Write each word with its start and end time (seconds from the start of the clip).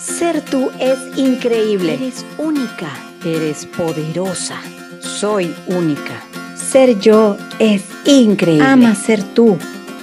Ser 0.00 0.40
tú 0.40 0.70
es 0.78 0.98
increíble. 1.16 1.94
Eres 1.94 2.24
única. 2.38 2.88
Eres 3.22 3.66
poderosa. 3.66 4.56
Soy 5.00 5.54
única. 5.66 6.22
Ser 6.56 6.98
yo 6.98 7.36
es 7.58 7.82
increíble. 8.06 8.64
Ama 8.64 8.94
ser 8.94 9.22
tú. 9.22 9.58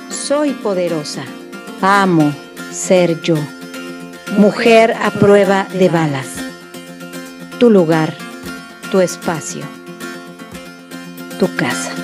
Soy 0.10 0.52
poderosa. 0.52 1.24
Amo 1.82 2.32
ser 2.72 3.22
yo. 3.22 3.38
Mujer 4.38 4.94
a 5.02 5.10
prueba 5.10 5.68
de 5.74 5.90
balas. 5.90 6.28
Tu 7.60 7.72
lugar, 7.72 8.14
tu 8.92 9.00
espacio, 9.00 9.64
tu 11.40 11.48
casa. 11.56 11.97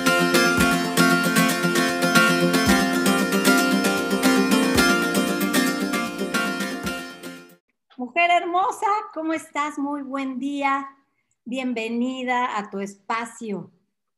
¿Cómo 9.24 9.32
estás? 9.32 9.78
Muy 9.78 10.02
buen 10.02 10.38
día. 10.38 10.86
Bienvenida 11.46 12.58
a 12.58 12.68
tu 12.68 12.80
espacio, 12.80 13.72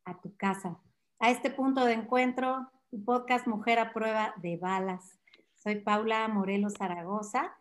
a 0.04 0.20
tu 0.20 0.36
casa, 0.36 0.80
a 1.20 1.30
este 1.30 1.48
punto 1.48 1.84
de 1.84 1.92
encuentro, 1.92 2.68
tu 2.90 3.04
podcast 3.04 3.46
Mujer 3.46 3.78
a 3.78 3.92
prueba 3.92 4.34
de 4.42 4.56
balas. 4.56 5.20
Soy 5.54 5.76
Paula 5.76 6.26
Morelos 6.26 6.74
Zaragoza 6.76 7.54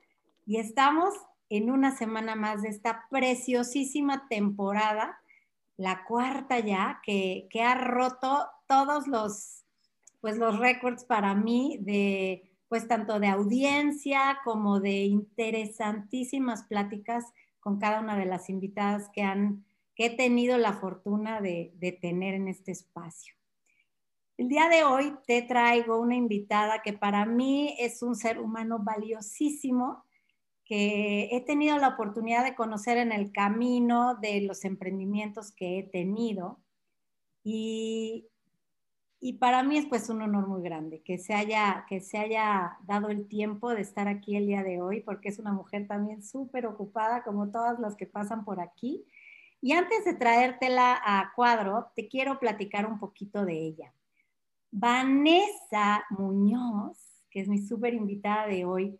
y 0.47 0.57
estamos 0.57 1.13
en 1.49 1.69
una 1.69 1.95
semana 1.95 2.33
más 2.33 2.63
de 2.63 2.69
esta 2.69 3.05
preciosísima 3.11 4.27
temporada, 4.27 5.19
la 5.77 6.03
cuarta 6.05 6.57
ya, 6.57 6.99
que, 7.03 7.47
que 7.51 7.61
ha 7.61 7.75
roto 7.75 8.47
todos 8.65 9.05
los, 9.05 9.65
pues 10.19 10.39
los 10.39 10.57
récords 10.57 11.05
para 11.05 11.35
mí 11.35 11.77
de 11.79 12.55
pues 12.67 12.87
tanto 12.87 13.19
de 13.19 13.27
audiencia 13.27 14.39
como 14.43 14.79
de 14.79 15.03
interesantísimas 15.03 16.63
pláticas 16.63 17.25
con 17.65 17.79
cada 17.79 17.99
una 17.99 18.15
de 18.15 18.25
las 18.25 18.47
invitadas 18.51 19.09
que, 19.09 19.23
han, 19.23 19.65
que 19.95 20.05
he 20.05 20.09
tenido 20.15 20.55
la 20.59 20.73
fortuna 20.73 21.41
de, 21.41 21.73
de 21.77 21.93
tener 21.93 22.35
en 22.35 22.47
este 22.47 22.71
espacio. 22.71 23.33
El 24.37 24.49
día 24.49 24.69
de 24.69 24.83
hoy 24.83 25.15
te 25.25 25.41
traigo 25.41 25.99
una 25.99 26.13
invitada 26.13 26.83
que 26.83 26.93
para 26.93 27.25
mí 27.25 27.75
es 27.79 28.03
un 28.03 28.15
ser 28.15 28.39
humano 28.39 28.77
valiosísimo, 28.77 30.05
que 30.63 31.29
he 31.31 31.41
tenido 31.41 31.79
la 31.79 31.87
oportunidad 31.87 32.43
de 32.43 32.53
conocer 32.53 32.99
en 32.99 33.11
el 33.11 33.31
camino 33.31 34.13
de 34.13 34.41
los 34.41 34.63
emprendimientos 34.63 35.51
que 35.51 35.79
he 35.79 35.83
tenido. 35.83 36.59
Y 37.43 38.27
y 39.19 39.33
para 39.33 39.63
mí 39.63 39.77
es 39.77 39.85
pues 39.85 40.09
un 40.09 40.21
honor 40.21 40.47
muy 40.47 40.61
grande 40.61 41.01
que 41.01 41.17
se, 41.17 41.33
haya, 41.33 41.85
que 41.87 42.01
se 42.01 42.17
haya 42.17 42.77
dado 42.85 43.09
el 43.09 43.27
tiempo 43.27 43.73
de 43.73 43.81
estar 43.81 44.07
aquí 44.07 44.35
el 44.35 44.47
día 44.47 44.63
de 44.63 44.81
hoy, 44.81 45.01
porque 45.01 45.29
es 45.29 45.39
una 45.39 45.51
mujer 45.51 45.87
también 45.87 46.23
súper 46.23 46.67
ocupada 46.67 47.23
como 47.23 47.49
todas 47.49 47.79
las 47.79 47.95
que 47.95 48.05
pasan 48.05 48.45
por 48.45 48.59
aquí. 48.59 49.05
Y 49.61 49.71
antes 49.71 50.05
de 50.05 50.13
traértela 50.13 51.01
a 51.03 51.31
cuadro, 51.35 51.87
te 51.95 52.07
quiero 52.07 52.39
platicar 52.39 52.85
un 52.85 52.99
poquito 52.99 53.45
de 53.45 53.53
ella. 53.53 53.93
Vanessa 54.69 56.05
Muñoz, 56.09 57.23
que 57.31 57.41
es 57.41 57.47
mi 57.47 57.59
súper 57.59 57.93
invitada 57.93 58.45
de 58.47 58.65
hoy, 58.65 58.99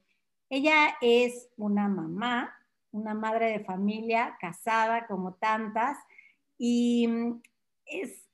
ella 0.49 0.95
es 1.01 1.49
una 1.57 1.87
mamá, 1.87 2.53
una 2.91 3.13
madre 3.13 3.51
de 3.51 3.65
familia, 3.65 4.37
casada 4.39 5.05
como 5.05 5.33
tantas, 5.33 5.97
y 6.57 7.09
es 7.85 8.24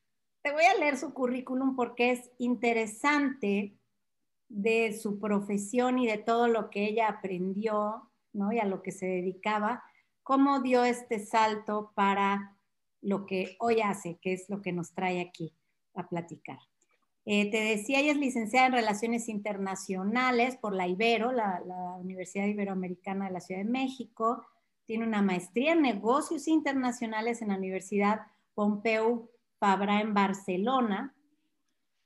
te 0.41 0.51
voy 0.51 0.63
a 0.63 0.77
leer 0.79 0.97
su 0.97 1.13
currículum 1.13 1.75
porque 1.75 2.11
es 2.11 2.31
interesante 2.37 3.77
de 4.49 4.93
su 4.93 5.19
profesión 5.19 5.99
y 5.99 6.07
de 6.07 6.17
todo 6.17 6.47
lo 6.47 6.69
que 6.69 6.85
ella 6.85 7.07
aprendió, 7.07 8.09
¿no? 8.33 8.51
Y 8.51 8.59
a 8.59 8.65
lo 8.65 8.81
que 8.81 8.91
se 8.91 9.05
dedicaba, 9.05 9.83
cómo 10.23 10.61
dio 10.61 10.83
este 10.83 11.19
salto 11.19 11.91
para 11.95 12.57
lo 13.01 13.25
que 13.25 13.55
hoy 13.59 13.81
hace, 13.81 14.19
que 14.21 14.33
es 14.33 14.49
lo 14.49 14.61
que 14.61 14.73
nos 14.73 14.93
trae 14.93 15.21
aquí 15.21 15.55
a 15.95 16.07
platicar. 16.07 16.59
Eh, 17.25 17.51
te 17.51 17.61
decía, 17.61 17.99
ella 17.99 18.11
es 18.11 18.17
licenciada 18.17 18.67
en 18.67 18.73
Relaciones 18.73 19.29
Internacionales 19.29 20.57
por 20.57 20.73
la 20.73 20.87
Ibero, 20.87 21.31
la, 21.31 21.61
la 21.65 21.95
Universidad 21.97 22.47
Iberoamericana 22.47 23.25
de 23.25 23.31
la 23.31 23.41
Ciudad 23.41 23.61
de 23.61 23.69
México. 23.69 24.45
Tiene 24.85 25.05
una 25.05 25.21
maestría 25.21 25.73
en 25.73 25.83
Negocios 25.83 26.47
Internacionales 26.47 27.41
en 27.41 27.49
la 27.49 27.57
Universidad 27.57 28.21
Pompeu 28.55 29.30
Fabra 29.61 30.01
en 30.01 30.15
Barcelona. 30.15 31.13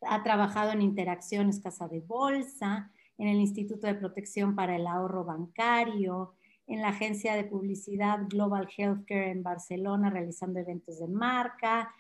Ha 0.02 0.24
trabajado 0.24 0.74
en 0.74 0.82
Interacciones 0.82 1.62
Casa 1.62 1.88
de 1.88 2.02
Bolsa, 2.02 2.92
en 3.18 3.30
el 3.30 3.38
Instituto 3.38 3.88
de 3.88 3.96
Protección 3.96 4.56
para 4.56 4.76
el 4.76 4.86
Ahorro 4.86 5.24
Bancario, 5.24 6.34
en 6.68 6.82
la 6.82 6.90
agencia 6.90 7.34
de 7.34 7.46
publicidad 7.46 8.28
Global 8.28 8.68
Healthcare 8.76 9.32
en 9.32 9.42
Barcelona, 9.42 10.10
realizando 10.10 10.60
eventos 10.60 11.00
de 11.00 11.08
marca. 11.08 11.96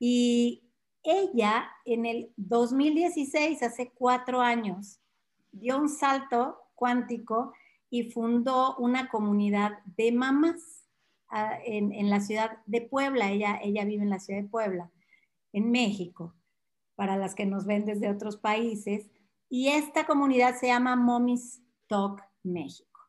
Y 0.00 0.64
ella 1.04 1.70
en 1.84 2.04
el 2.04 2.32
2016, 2.36 3.62
hace 3.62 3.92
cuatro 3.94 4.40
años, 4.40 4.98
dio 5.52 5.78
un 5.78 5.88
salto 5.88 6.58
cuántico 6.74 7.52
y 7.90 8.10
fundó 8.10 8.74
una 8.78 9.08
comunidad 9.08 9.78
de 9.96 10.10
mamás 10.10 10.84
ah, 11.28 11.60
en, 11.64 11.92
en, 11.92 12.10
la 12.10 12.18
ciudad 12.18 12.58
de 12.66 12.80
Puebla. 12.80 13.30
Ella, 13.30 13.60
ella 13.62 13.84
vive 13.84 14.02
en 14.02 14.10
la 14.10 14.18
ciudad 14.18 14.42
de 14.42 14.48
Puebla 14.48 14.90
en 15.56 15.70
México, 15.70 16.34
para 16.96 17.16
las 17.16 17.34
que 17.34 17.46
nos 17.46 17.64
ven 17.64 17.86
desde 17.86 18.10
otros 18.10 18.36
países. 18.36 19.06
Y 19.48 19.68
esta 19.68 20.06
comunidad 20.06 20.54
se 20.56 20.66
llama 20.66 20.96
Mommy's 20.96 21.62
Talk 21.86 22.22
México. 22.42 23.00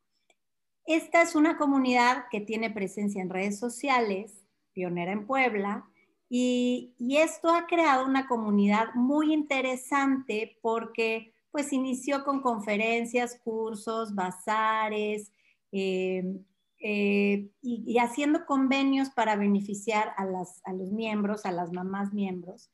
Esta 0.86 1.22
es 1.22 1.36
una 1.36 1.58
comunidad 1.58 2.24
que 2.32 2.40
tiene 2.40 2.72
presencia 2.72 3.22
en 3.22 3.30
redes 3.30 3.60
sociales, 3.60 4.46
pionera 4.72 5.12
en 5.12 5.28
Puebla, 5.28 5.90
y, 6.30 6.94
esto 7.18 7.50
ha 7.50 7.68
creado 7.68 8.06
una 8.06 8.28
comunidad 8.28 8.94
muy 8.96 9.34
interesante 9.34 10.58
porque 10.62 11.34
pues 11.52 11.74
inició 11.74 12.24
con 12.24 12.42
conferencias, 12.42 13.40
cursos, 13.44 14.14
bazares, 14.14 15.32
eh, 15.72 16.24
eh, 16.80 17.50
y, 17.62 17.98
haciendo 17.98 18.46
convenios 18.46 19.10
para 19.10 19.36
beneficiar 19.36 20.14
a, 20.18 20.26
las, 20.26 20.62
a 20.66 20.74
los 20.74 20.92
miembros, 20.92 21.46
a 21.46 21.52
las 21.52 21.72
mamás 21.72 22.14
miembros. 22.14 22.70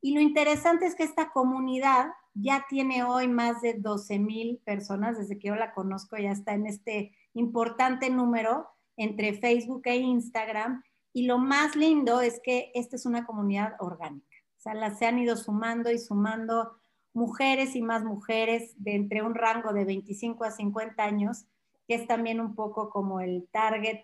Y 0.00 0.14
lo 0.14 0.20
interesante 0.20 0.86
es 0.86 0.94
que 0.94 1.04
esta 1.04 1.30
comunidad 1.30 2.06
ya 2.34 2.64
tiene 2.68 3.04
hoy 3.04 3.28
más 3.28 3.60
de 3.60 3.74
12 3.74 4.18
mil 4.18 4.58
personas, 4.64 5.18
desde 5.18 5.38
que 5.38 5.48
yo 5.48 5.54
la 5.54 5.74
conozco, 5.74 6.16
ya 6.16 6.32
está 6.32 6.54
en 6.54 6.66
este 6.66 7.12
importante 7.34 8.10
número 8.10 8.68
entre 8.96 9.34
Facebook 9.34 9.82
e 9.84 9.96
Instagram. 9.96 10.82
Y 11.12 11.26
lo 11.26 11.38
más 11.38 11.76
lindo 11.76 12.20
es 12.20 12.40
que 12.42 12.72
esta 12.74 12.96
es 12.96 13.04
una 13.04 13.26
comunidad 13.26 13.74
orgánica. 13.80 14.36
O 14.56 14.60
sea, 14.62 14.74
las 14.74 14.98
se 14.98 15.06
han 15.06 15.18
ido 15.18 15.36
sumando 15.36 15.90
y 15.90 15.98
sumando 15.98 16.72
mujeres 17.12 17.76
y 17.76 17.82
más 17.82 18.02
mujeres 18.04 18.72
de 18.76 18.94
entre 18.94 19.22
un 19.22 19.34
rango 19.34 19.72
de 19.72 19.84
25 19.84 20.44
a 20.44 20.50
50 20.50 21.02
años 21.04 21.44
que 21.86 21.94
es 21.94 22.06
también 22.06 22.40
un 22.40 22.54
poco 22.54 22.90
como 22.90 23.20
el 23.20 23.48
target, 23.50 24.02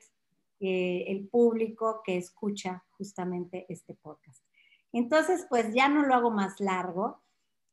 eh, 0.60 1.04
el 1.08 1.28
público 1.28 2.02
que 2.04 2.16
escucha 2.16 2.84
justamente 2.90 3.66
este 3.68 3.94
podcast. 3.94 4.42
Entonces, 4.92 5.46
pues 5.48 5.72
ya 5.74 5.88
no 5.88 6.02
lo 6.02 6.14
hago 6.14 6.30
más 6.30 6.60
largo. 6.60 7.22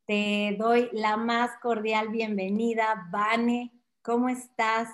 Te 0.05 0.55
doy 0.59 0.89
la 0.91 1.17
más 1.17 1.51
cordial 1.61 2.09
bienvenida. 2.09 3.07
Vane, 3.11 3.71
¿cómo 4.01 4.29
estás? 4.29 4.89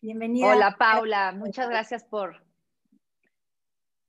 Bienvenida. 0.00 0.48
Hola, 0.48 0.76
Paula. 0.76 1.32
Muchas 1.32 1.68
gracias 1.68 2.02
por, 2.02 2.42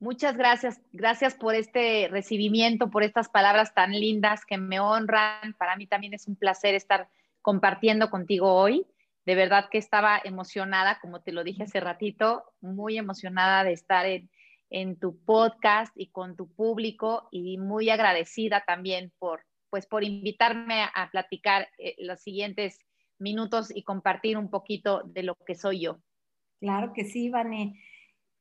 Muchas 0.03 0.35
gracias, 0.35 0.81
gracias 0.91 1.33
por 1.33 1.55
este 1.55 2.09
recibimiento, 2.11 2.89
por 2.89 3.03
estas 3.03 3.29
palabras 3.29 3.73
tan 3.73 3.91
lindas 3.93 4.43
que 4.43 4.57
me 4.57 4.81
honran. 4.81 5.53
Para 5.57 5.77
mí 5.77 5.87
también 5.87 6.13
es 6.13 6.27
un 6.27 6.35
placer 6.35 6.75
estar 6.75 7.07
compartiendo 7.41 8.09
contigo 8.09 8.53
hoy 8.53 8.85
de 9.25 9.35
verdad 9.35 9.69
que 9.71 9.77
estaba 9.77 10.19
emocionada, 10.23 10.99
como 10.99 11.21
te 11.21 11.31
lo 11.31 11.43
dije 11.43 11.63
hace 11.63 11.79
ratito, 11.79 12.43
muy 12.61 12.97
emocionada 12.97 13.63
de 13.63 13.73
estar 13.73 14.05
en, 14.05 14.29
tu 14.99 15.23
podcast 15.23 15.93
y 15.95 16.07
con 16.07 16.35
tu 16.35 16.51
público 16.51 17.27
y 17.31 17.59
muy 17.59 17.91
agradecida 17.91 18.63
también 18.65 19.13
por, 19.19 19.45
pues, 19.69 19.85
por 19.85 20.03
invitarme 20.03 20.81
a 20.95 21.09
platicar 21.11 21.69
eh, 21.77 21.95
los 21.99 22.21
siguientes 22.21 22.79
minutos 23.19 23.71
y 23.75 23.83
compartir 23.83 24.35
un 24.35 24.49
poquito 24.49 25.03
de 25.05 25.23
lo 25.23 25.35
que 25.35 25.53
soy 25.53 25.81
yo. 25.81 25.99
Claro 26.59 26.91
que 26.93 27.05
sí, 27.05 27.29
Vane. 27.29 27.79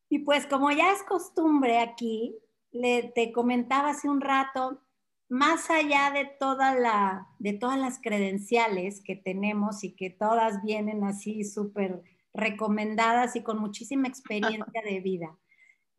Y 0.09 0.21
pues 0.21 0.47
como 0.47 0.71
ya 0.71 0.93
es 0.93 1.03
costumbre 1.03 1.79
aquí, 1.79 2.37
le, 2.71 3.13
te 3.15 3.33
comentaba 3.33 3.91
hace 3.91 4.09
un 4.09 4.21
rato, 4.21 4.83
más 5.33 5.71
allá 5.71 6.11
de, 6.11 6.27
toda 6.27 6.75
la, 6.75 7.27
de 7.39 7.55
todas 7.55 7.79
las 7.79 7.99
credenciales 8.03 9.01
que 9.01 9.17
tenemos 9.17 9.83
y 9.83 9.93
que 9.93 10.11
todas 10.11 10.63
vienen 10.63 11.05
así 11.05 11.43
súper 11.45 12.03
recomendadas 12.35 13.35
y 13.35 13.43
con 13.43 13.59
muchísima 13.59 14.09
experiencia 14.09 14.83
de 14.85 15.01
vida, 15.01 15.39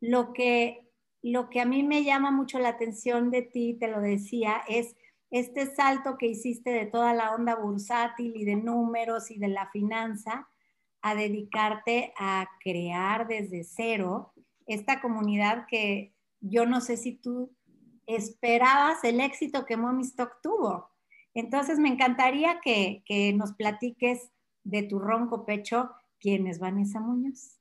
lo 0.00 0.32
que, 0.32 0.88
lo 1.20 1.50
que 1.50 1.60
a 1.60 1.64
mí 1.64 1.82
me 1.82 2.04
llama 2.04 2.30
mucho 2.30 2.60
la 2.60 2.68
atención 2.68 3.32
de 3.32 3.42
ti, 3.42 3.74
te 3.74 3.88
lo 3.88 4.00
decía, 4.00 4.62
es 4.68 4.94
este 5.32 5.66
salto 5.66 6.16
que 6.16 6.28
hiciste 6.28 6.70
de 6.70 6.86
toda 6.86 7.12
la 7.12 7.34
onda 7.34 7.56
bursátil 7.56 8.36
y 8.36 8.44
de 8.44 8.54
números 8.54 9.32
y 9.32 9.38
de 9.38 9.48
la 9.48 9.68
finanza 9.70 10.48
a 11.02 11.16
dedicarte 11.16 12.14
a 12.16 12.48
crear 12.62 13.26
desde 13.26 13.64
cero 13.64 14.32
esta 14.68 15.00
comunidad 15.00 15.66
que 15.68 16.14
yo 16.40 16.66
no 16.66 16.80
sé 16.80 16.96
si 16.96 17.16
tú 17.16 17.53
esperabas 18.06 19.02
el 19.04 19.20
éxito 19.20 19.64
que 19.64 19.76
Mommy 19.76 20.02
Stock 20.02 20.40
tuvo. 20.42 20.90
Entonces 21.34 21.78
me 21.78 21.88
encantaría 21.88 22.60
que, 22.60 23.02
que 23.04 23.32
nos 23.32 23.52
platiques 23.52 24.30
de 24.62 24.82
tu 24.82 24.98
ronco 24.98 25.44
pecho. 25.44 25.90
¿Quién 26.20 26.46
es 26.46 26.58
Vanessa 26.58 27.00
Muñoz? 27.00 27.58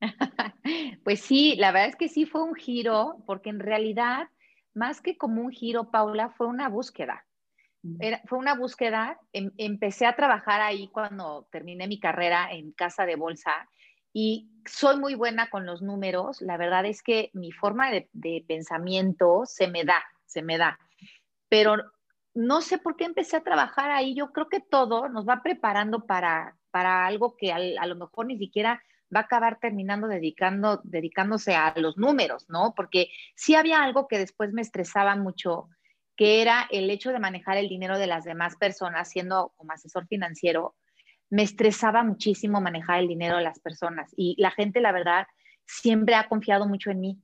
Pues 1.04 1.20
sí, 1.20 1.56
la 1.56 1.72
verdad 1.72 1.88
es 1.88 1.96
que 1.96 2.08
sí 2.08 2.26
fue 2.26 2.42
un 2.42 2.54
giro, 2.54 3.22
porque 3.26 3.50
en 3.50 3.60
realidad, 3.60 4.28
más 4.74 5.00
que 5.00 5.16
como 5.16 5.42
un 5.42 5.50
giro, 5.50 5.90
Paula, 5.90 6.30
fue 6.30 6.46
una 6.46 6.68
búsqueda. 6.68 7.26
fue 8.26 8.38
una 8.38 8.54
búsqueda, 8.54 9.18
em, 9.32 9.50
empecé 9.56 10.04
a 10.04 10.14
trabajar 10.14 10.60
ahí 10.60 10.88
cuando 10.88 11.48
terminé 11.50 11.88
mi 11.88 11.98
carrera 11.98 12.52
en 12.52 12.72
casa 12.72 13.06
de 13.06 13.16
bolsa 13.16 13.68
y 14.12 14.50
soy 14.66 14.98
muy 14.98 15.14
buena 15.14 15.50
con 15.50 15.66
los 15.66 15.82
números. 15.82 16.40
La 16.42 16.56
verdad 16.56 16.84
es 16.86 17.02
que 17.02 17.30
mi 17.32 17.52
forma 17.52 17.90
de, 17.90 18.44
pensamiento 18.46 19.42
se 19.44 19.68
me 19.68 19.84
da, 19.84 20.02
se 20.26 20.42
me 20.42 20.58
da. 20.58 20.78
Pero 21.48 21.76
no 22.34 22.60
sé 22.60 22.78
por 22.78 22.96
qué 22.96 23.04
empecé 23.04 23.36
a 23.36 23.42
trabajar 23.42 23.90
ahí. 23.90 24.14
Yo 24.14 24.32
creo 24.32 24.48
que 24.48 24.60
todo 24.60 25.08
nos 25.08 25.28
va 25.28 25.42
preparando 25.42 26.06
para, 26.06 26.56
para 26.70 27.06
algo 27.06 27.36
que 27.36 27.52
a 27.52 27.86
lo 27.86 27.96
mejor 27.96 28.26
ni 28.26 28.38
siquiera 28.38 28.82
va 29.14 29.20
a 29.20 29.22
acabar 29.24 29.58
terminando 29.60 30.06
dedicando, 30.06 30.80
dedicándose 30.84 31.54
a 31.54 31.72
los 31.76 31.96
números, 31.96 32.48
¿no? 32.48 32.74
Porque 32.76 33.08
sí 33.34 33.54
había 33.54 33.82
algo 33.82 34.06
que 34.06 34.18
después 34.18 34.52
me 34.52 34.62
estresaba 34.62 35.16
mucho, 35.16 35.68
que 36.16 36.42
era 36.42 36.68
el 36.70 36.90
hecho 36.90 37.10
de 37.10 37.18
manejar 37.18 37.56
el 37.56 37.68
dinero 37.68 37.98
de 37.98 38.06
las 38.06 38.24
demás 38.24 38.56
personas, 38.56 39.08
siendo 39.08 39.52
como 39.56 39.72
asesor 39.72 40.06
financiero, 40.06 40.76
me 41.30 41.44
estresaba 41.44 42.02
muchísimo 42.02 42.60
manejar 42.60 43.00
el 43.00 43.08
dinero 43.08 43.36
de 43.36 43.44
las 43.44 43.60
personas 43.60 44.12
y 44.16 44.34
la 44.38 44.50
gente, 44.50 44.80
la 44.80 44.92
verdad, 44.92 45.26
siempre 45.66 46.16
ha 46.16 46.28
confiado 46.28 46.66
mucho 46.66 46.90
en 46.90 47.00
mí. 47.00 47.18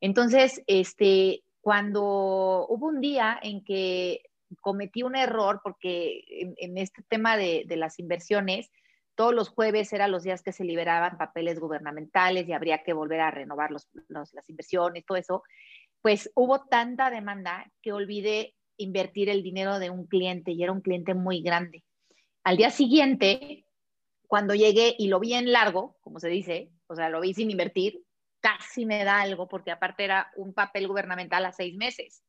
Entonces, 0.00 0.62
este, 0.66 1.42
cuando 1.60 2.66
hubo 2.68 2.86
un 2.86 3.00
día 3.00 3.38
en 3.42 3.62
que 3.62 4.22
cometí 4.60 5.02
un 5.02 5.14
error, 5.14 5.60
porque 5.62 6.24
en, 6.56 6.78
este 6.78 7.02
tema 7.08 7.36
de, 7.36 7.64
las 7.76 7.98
inversiones, 7.98 8.70
todos 9.14 9.34
los 9.34 9.50
jueves 9.50 9.92
eran 9.92 10.10
los 10.10 10.22
días 10.22 10.42
que 10.42 10.52
se 10.52 10.64
liberaban 10.64 11.18
papeles 11.18 11.60
gubernamentales 11.60 12.48
y 12.48 12.52
habría 12.52 12.82
que 12.82 12.94
volver 12.94 13.20
a 13.20 13.30
renovar 13.30 13.70
las 13.70 14.48
inversiones, 14.48 15.04
todo 15.04 15.18
eso, 15.18 15.42
pues 16.00 16.30
hubo 16.34 16.64
tanta 16.64 17.10
demanda 17.10 17.70
que 17.82 17.92
olvidé 17.92 18.54
invertir 18.78 19.28
el 19.28 19.42
dinero 19.42 19.78
de 19.78 19.90
un 19.90 20.06
cliente 20.06 20.52
y 20.52 20.62
era 20.62 20.72
un 20.72 20.80
cliente 20.80 21.12
muy 21.12 21.42
grande. 21.42 21.84
Al 22.44 22.56
día 22.56 22.70
siguiente, 22.70 23.66
cuando 24.26 24.54
llegué 24.54 24.94
y 24.98 25.08
lo 25.08 25.20
vi 25.20 25.34
en 25.34 25.52
largo, 25.52 25.96
como 26.00 26.20
se 26.20 26.28
dice, 26.28 26.70
o 26.86 26.94
sea, 26.94 27.08
lo 27.08 27.20
vi 27.20 27.34
sin 27.34 27.50
invertir, 27.50 28.02
casi 28.40 28.86
me 28.86 29.04
da 29.04 29.20
algo 29.20 29.48
porque 29.48 29.70
aparte 29.70 30.04
era 30.04 30.30
un 30.36 30.54
papel 30.54 30.88
gubernamental 30.88 31.44
a 31.44 31.52
seis 31.52 31.76
meses. 31.76 32.22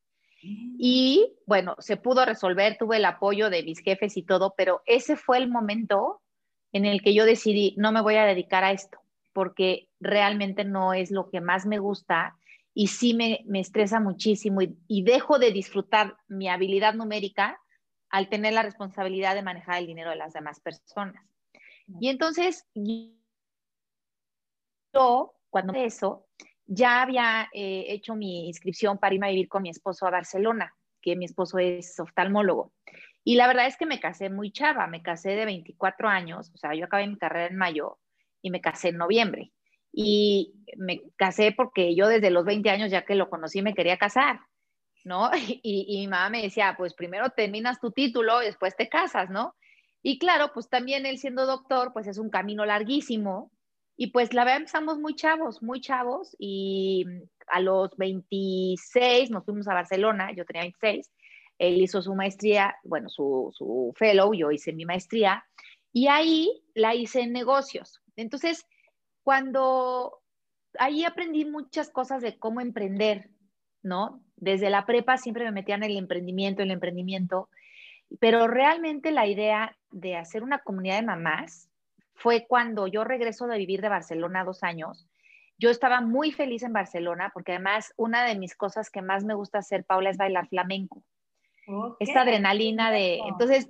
Y 0.43 1.35
bueno, 1.45 1.75
se 1.79 1.97
pudo 1.97 2.25
resolver, 2.25 2.77
tuve 2.77 2.97
el 2.97 3.05
apoyo 3.05 3.49
de 3.49 3.63
mis 3.63 3.79
jefes 3.79 4.17
y 4.17 4.23
todo, 4.23 4.55
pero 4.57 4.81
ese 4.85 5.15
fue 5.15 5.37
el 5.37 5.47
momento 5.47 6.21
en 6.73 6.85
el 6.85 7.01
que 7.01 7.13
yo 7.13 7.25
decidí, 7.25 7.75
no 7.77 7.91
me 7.91 8.01
voy 8.01 8.15
a 8.15 8.25
dedicar 8.25 8.63
a 8.63 8.71
esto, 8.71 8.99
porque 9.33 9.89
realmente 9.99 10.63
no 10.63 10.93
es 10.93 11.11
lo 11.11 11.29
que 11.29 11.41
más 11.41 11.65
me 11.65 11.79
gusta 11.79 12.35
y 12.73 12.87
sí 12.87 13.13
me, 13.13 13.43
estresa 13.59 13.99
muchísimo 13.99 14.61
y, 14.61 15.03
dejo 15.03 15.37
de 15.39 15.51
disfrutar 15.51 16.15
mi 16.27 16.47
habilidad 16.47 16.93
numérica 16.93 17.59
al 18.11 18.29
tener 18.29 18.53
la 18.53 18.63
responsabilidad 18.63 19.35
de 19.35 19.41
manejar 19.41 19.79
el 19.79 19.87
dinero 19.87 20.09
de 20.09 20.17
las 20.17 20.33
demás 20.33 20.59
personas. 20.59 21.25
Y 21.99 22.09
entonces, 22.09 22.65
yo, 24.93 25.33
cuando 25.49 25.73
eso, 25.73 26.27
ya 26.65 27.01
había 27.01 27.49
eh, 27.53 27.85
hecho 27.89 28.15
mi 28.15 28.47
inscripción 28.47 28.97
para 28.97 29.13
irme 29.13 29.27
a 29.27 29.31
vivir 29.31 29.47
con 29.47 29.63
mi 29.63 29.69
esposo 29.69 30.05
a 30.05 30.11
Barcelona, 30.11 30.75
que 31.01 31.15
mi 31.15 31.25
esposo 31.25 31.57
es 31.57 31.99
oftalmólogo. 31.99 32.71
Y 33.23 33.35
la 33.35 33.47
verdad 33.47 33.67
es 33.67 33.77
que 33.77 33.85
me 33.85 33.99
casé 33.99 34.29
muy 34.29 34.51
chava, 34.51 34.87
me 34.87 35.01
casé 35.01 35.31
de 35.31 35.45
24 35.45 36.07
años, 36.07 36.51
o 36.53 36.57
sea, 36.57 36.73
yo 36.73 36.85
acabé 36.85 37.07
mi 37.07 37.17
carrera 37.17 37.47
en 37.47 37.57
mayo 37.57 37.99
y 38.41 38.51
me 38.51 38.61
casé 38.61 38.89
en 38.89 38.97
noviembre. 38.97 39.51
Y 39.93 40.53
me 40.77 41.01
casé 41.17 41.51
porque 41.51 41.95
yo 41.95 42.07
desde 42.07 42.31
los 42.31 42.45
20 42.45 42.69
años, 42.69 42.91
ya 42.91 43.03
que 43.03 43.15
lo 43.15 43.29
conocí, 43.29 43.61
me 43.61 43.73
quería 43.73 43.97
casar, 43.97 44.39
¿no? 45.05 45.29
Y, 45.63 45.97
mi 45.99 46.07
mamá 46.07 46.29
me 46.29 46.41
decía, 46.43 46.75
pues 46.77 46.93
primero 46.93 47.29
terminas 47.29 47.79
tu 47.79 47.91
título 47.91 48.41
y 48.41 48.45
después 48.45 48.75
te 48.75 48.89
casas, 48.89 49.29
¿no? 49.29 49.55
Y 50.03 50.17
claro, 50.19 50.51
pues 50.53 50.69
también 50.69 51.05
él 51.05 51.17
siendo 51.17 51.45
doctor, 51.45 51.93
pues 51.93 52.07
es 52.07 52.17
un 52.17 52.29
camino 52.29 52.65
larguísimo. 52.65 53.51
Y 53.97 54.07
pues 54.07 54.33
la 54.33 54.43
verdad 54.43 54.61
empezamos 54.61 54.97
muy 54.97 55.15
chavos, 55.15 55.61
muy 55.61 55.79
chavos. 55.81 56.35
Y 56.39 57.05
a 57.47 57.59
los 57.59 57.95
26 57.97 59.29
nos 59.29 59.45
fuimos 59.45 59.67
a 59.67 59.75
Barcelona, 59.75 60.31
yo 60.35 60.45
tenía 60.45 60.63
26 60.63 61.11
él 61.61 61.79
hizo 61.79 62.01
su 62.01 62.15
maestría, 62.15 62.75
bueno, 62.83 63.07
su, 63.07 63.51
su 63.53 63.93
fellow, 63.95 64.33
yo 64.33 64.49
hice 64.49 64.73
mi 64.73 64.83
maestría, 64.83 65.45
y 65.93 66.07
ahí 66.07 66.63
la 66.73 66.95
hice 66.95 67.21
en 67.21 67.33
negocios. 67.33 68.01
Entonces, 68.15 68.65
cuando 69.21 70.23
ahí 70.79 71.03
aprendí 71.03 71.45
muchas 71.45 71.91
cosas 71.91 72.23
de 72.23 72.39
cómo 72.39 72.61
emprender, 72.61 73.29
¿no? 73.83 74.21
Desde 74.35 74.69
la 74.69 74.85
prepa 74.85 75.17
siempre 75.17 75.43
me 75.43 75.51
metía 75.51 75.75
en 75.75 75.83
el 75.83 75.97
emprendimiento, 75.97 76.63
el 76.63 76.71
emprendimiento, 76.71 77.49
pero 78.19 78.47
realmente 78.47 79.11
la 79.11 79.27
idea 79.27 79.77
de 79.91 80.15
hacer 80.15 80.43
una 80.43 80.59
comunidad 80.59 80.97
de 80.97 81.05
mamás 81.05 81.69
fue 82.15 82.45
cuando 82.47 82.87
yo 82.87 83.03
regreso 83.03 83.47
de 83.47 83.57
vivir 83.57 83.81
de 83.81 83.89
Barcelona 83.89 84.43
dos 84.43 84.63
años. 84.63 85.07
Yo 85.57 85.69
estaba 85.69 86.01
muy 86.01 86.31
feliz 86.31 86.63
en 86.63 86.73
Barcelona 86.73 87.31
porque 87.33 87.53
además 87.53 87.93
una 87.97 88.25
de 88.25 88.37
mis 88.37 88.55
cosas 88.55 88.89
que 88.89 89.01
más 89.01 89.23
me 89.23 89.33
gusta 89.33 89.59
hacer, 89.59 89.83
Paula, 89.85 90.09
es 90.09 90.17
bailar 90.17 90.47
flamenco. 90.47 91.03
Esta 91.99 92.21
adrenalina 92.21 92.91
de, 92.91 93.19
entonces, 93.19 93.69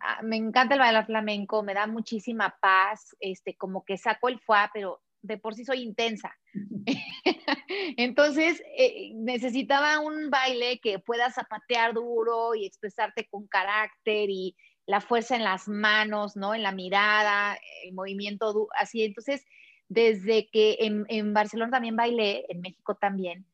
ah, 0.00 0.20
me 0.22 0.36
encanta 0.36 0.74
el 0.74 0.80
bailar 0.80 1.06
flamenco, 1.06 1.62
me 1.62 1.74
da 1.74 1.86
muchísima 1.86 2.56
paz, 2.60 3.16
este, 3.20 3.56
como 3.56 3.84
que 3.84 3.98
saco 3.98 4.28
el 4.28 4.40
fuá, 4.40 4.70
pero 4.72 5.00
de 5.22 5.38
por 5.38 5.54
sí 5.54 5.64
soy 5.64 5.82
intensa. 5.82 6.36
Entonces, 7.96 8.62
eh, 8.76 9.12
necesitaba 9.14 10.00
un 10.00 10.30
baile 10.30 10.80
que 10.80 10.98
pueda 10.98 11.30
zapatear 11.30 11.94
duro 11.94 12.54
y 12.54 12.66
expresarte 12.66 13.26
con 13.28 13.46
carácter 13.46 14.30
y 14.30 14.56
la 14.86 15.00
fuerza 15.00 15.36
en 15.36 15.44
las 15.44 15.68
manos, 15.68 16.36
¿no? 16.36 16.54
En 16.54 16.62
la 16.62 16.72
mirada, 16.72 17.58
el 17.84 17.92
movimiento 17.92 18.68
así. 18.76 19.04
Entonces, 19.04 19.44
desde 19.88 20.48
que 20.48 20.78
en, 20.80 21.04
en 21.08 21.32
Barcelona 21.34 21.70
también 21.70 21.96
bailé, 21.96 22.44
en 22.48 22.60
México 22.60 22.94
también, 22.94 23.46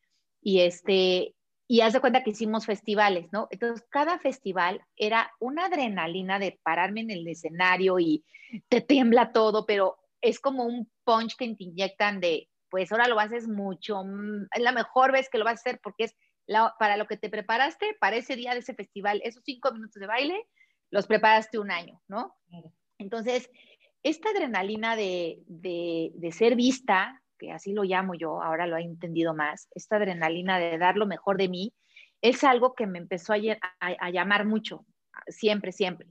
y 0.42 0.61
este, 0.61 1.35
y 1.68 1.80
haz 1.80 1.92
de 1.92 2.00
cuenta 2.00 2.23
que 2.23 2.30
hicimos 2.30 2.66
festivales, 2.66 3.26
¿no? 3.32 3.49
Entonces, 3.50 3.85
cada 3.90 4.18
festival 4.18 4.82
era 4.96 5.32
una 5.40 5.66
adrenalina 5.66 6.38
de 6.38 6.58
pararme 6.62 7.00
en 7.00 7.11
el 7.11 7.26
escenario 7.26 7.99
y 7.99 8.25
te 8.68 8.80
tiembla 8.80 9.32
todo, 9.32 9.66
pero 9.66 9.99
es 10.20 10.40
como 10.40 10.64
un 10.64 10.90
punch 11.04 11.37
que 11.37 11.54
te 11.54 11.64
inyectan 11.64 12.20
de, 12.20 12.49
pues 12.70 12.90
ahora 12.92 13.08
lo 13.08 13.18
haces 13.20 13.49
mucho, 13.49 14.02
mm, 14.04 14.46
es 14.54 14.62
la 14.62 14.73
mejor 14.73 15.12
vez 15.12 15.28
que 15.28 15.38
lo 15.38 15.44
vas 15.44 15.58
a 15.58 15.62
hacer 15.62 15.80
porque 15.82 16.04
es 16.04 16.16
para 16.78 16.96
lo 16.96 17.06
que 17.06 17.16
te 17.16 17.28
preparaste 17.28 17.96
para 18.00 18.16
ese 18.16 18.37
día 18.37 18.52
de 18.52 18.61
ese 18.61 18.75
festival, 18.75 19.20
esos 19.25 19.42
cinco 19.44 19.73
minutos 19.73 20.00
de 20.00 20.06
baile, 20.06 20.46
los 20.90 21.06
preparaste 21.06 21.58
un 21.58 21.73
año, 21.73 22.00
¿no? 22.06 22.37
Entonces, 22.99 23.50
esta 24.04 24.30
adrenalina 24.30 24.94
de, 24.94 25.42
de, 25.46 26.12
de 26.14 26.32
ser 26.32 26.54
vista, 26.54 27.20
que 27.37 27.50
así 27.50 27.73
lo 27.73 27.82
llamo 27.82 28.14
yo, 28.14 28.40
ahora 28.40 28.68
lo 28.68 28.76
he 28.76 28.82
entendido 28.82 29.35
más, 29.35 29.68
esta 29.75 29.96
adrenalina 29.96 30.61
de 30.61 30.78
dar 30.78 30.96
lo 30.96 31.06
mejor 31.06 31.37
de 31.37 31.49
mí, 31.49 31.75
es 32.23 32.44
algo 32.44 32.75
que 32.75 32.87
me 32.87 32.99
empezó 32.99 33.35
a, 33.35 34.11
llamar 34.11 34.46
mucho, 34.46 34.85
siempre, 35.28 35.73
siempre. 35.73 36.08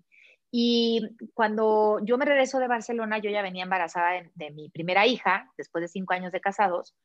Y 0.57 1.01
cuando 1.33 1.99
yo 2.05 2.17
me 2.17 2.23
regreso 2.23 2.59
de 2.59 2.69
Barcelona, 2.69 3.17
yo 3.17 3.29
ya 3.29 3.41
venía 3.41 3.63
embarazada 3.63 4.11
de, 4.35 4.51
mi 4.51 4.69
primera 4.69 5.05
hija, 5.05 5.51
después 5.57 5.81
de 5.81 5.89
cinco 5.89 6.13
años 6.13 6.31
de 6.31 6.39
casados, 6.39 6.95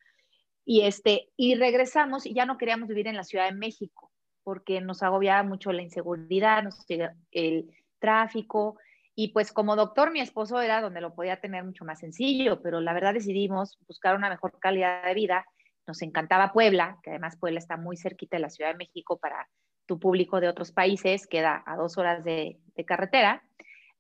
y, 0.65 0.83
este, 0.83 1.31
y 1.37 1.57
regresamos 1.57 2.27
y 2.27 2.33
ya 2.33 2.47
no 2.47 2.59
queríamos 2.59 2.89
vivir 2.89 3.09
en 3.09 3.17
la 3.17 3.25
Ciudad 3.25 3.47
de 3.47 3.57
México, 3.57 4.13
porque 4.45 4.81
nos 4.81 5.03
agobiaba 5.03 5.43
mucho 5.43 5.73
la 5.73 5.83
inseguridad, 5.83 6.63
el 7.33 7.69
tráfico, 7.99 8.79
y 9.17 9.33
pues 9.33 9.51
como 9.51 9.75
doctor, 9.75 10.13
mi 10.13 10.21
esposo 10.21 10.61
era 10.61 10.81
donde 10.81 11.01
lo 11.01 11.13
podía 11.13 11.41
tener 11.41 11.65
mucho 11.65 11.85
más 11.85 11.99
sencillo, 11.99 12.63
pero 12.63 12.81
la 12.81 12.93
verdad 12.93 13.15
decidimos 13.15 13.81
buscar 13.89 14.15
una 14.15 14.31
mejor 14.31 14.61
calidad 14.61 15.05
de 15.05 15.15
vida. 15.15 15.45
Nos 15.89 16.03
encantaba 16.03 16.53
Puebla, 16.53 17.01
que 17.03 17.11
además 17.11 17.37
Puebla 17.37 17.59
está 17.59 17.77
muy 17.77 17.97
cerquita 17.97 18.37
de 18.37 18.43
la 18.43 18.51
Ciudad 18.51 18.71
de 18.71 18.77
México 18.77 19.19
para 19.19 19.49
tu 19.91 19.99
público 19.99 20.41
de 20.41 20.47
otros 20.47 20.71
países, 20.71 21.27
queda 21.27 21.65
a 21.67 21.75
dos 21.75 21.99
horas 21.99 22.23
de, 22.23 22.61
carretera. 22.87 23.43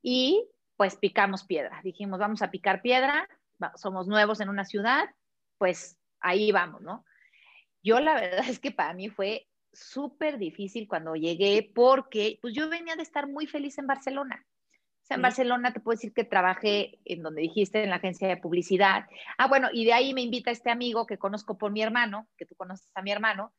Y 0.02 0.46
pues 0.76 0.94
picamos 0.94 1.42
piedra. 1.42 1.80
Dijimos, 1.82 2.20
vamos 2.20 2.42
a 2.42 2.50
picar 2.52 2.80
piedra, 2.80 3.28
somos 3.74 4.06
nuevos 4.06 4.40
en 4.40 4.48
una 4.48 4.64
ciudad, 4.64 5.10
pues 5.58 5.98
ahí 6.20 6.52
vamos, 6.52 6.80
¿no? 6.82 7.04
Yo 7.82 7.98
la 7.98 8.14
verdad 8.20 8.48
es 8.48 8.60
que 8.60 8.70
para 8.70 8.94
mí 8.94 9.08
fue 9.08 9.48
súper 9.72 10.38
difícil 10.38 10.86
cuando 10.86 11.16
llegué 11.16 11.68
porque 11.74 12.38
pues 12.40 12.54
yo 12.54 12.70
venía 12.70 12.94
de 12.94 13.02
estar 13.02 13.26
muy 13.26 13.48
feliz 13.48 13.76
en 13.78 13.88
Barcelona 13.88 14.46
en 15.14 15.22
Barcelona 15.22 15.72
te 15.72 15.80
puedo 15.80 15.96
decir 15.96 16.12
que 16.12 16.24
trabajé 16.24 16.98
en 17.04 17.22
donde 17.22 17.42
dijiste, 17.42 17.82
en 17.82 17.90
la 17.90 17.96
agencia 17.96 18.28
de 18.28 18.36
publicidad. 18.36 19.06
Ah, 19.38 19.48
bueno, 19.48 19.68
y 19.72 19.84
de 19.84 19.92
ahí 19.92 20.14
me 20.14 20.22
invita 20.22 20.50
este 20.50 20.70
amigo 20.70 21.06
que 21.06 21.18
conozco 21.18 21.58
por 21.58 21.72
mi 21.72 21.82
hermano, 21.82 22.28
que 22.36 22.46
tú 22.46 22.54
conoces 22.54 22.88
a 22.94 23.02
mi 23.02 23.10
hermano, 23.10 23.52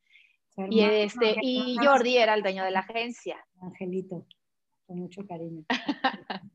y, 0.70 0.81
este, 0.81 1.36
y 1.41 1.77
Jordi 1.77 2.17
era 2.17 2.34
el 2.34 2.41
dueño 2.41 2.63
de 2.63 2.72
la 2.72 2.79
agencia. 2.79 3.46
Angelito, 3.62 4.25
con 4.86 5.00
mucho 5.00 5.25
cariño. 5.25 5.63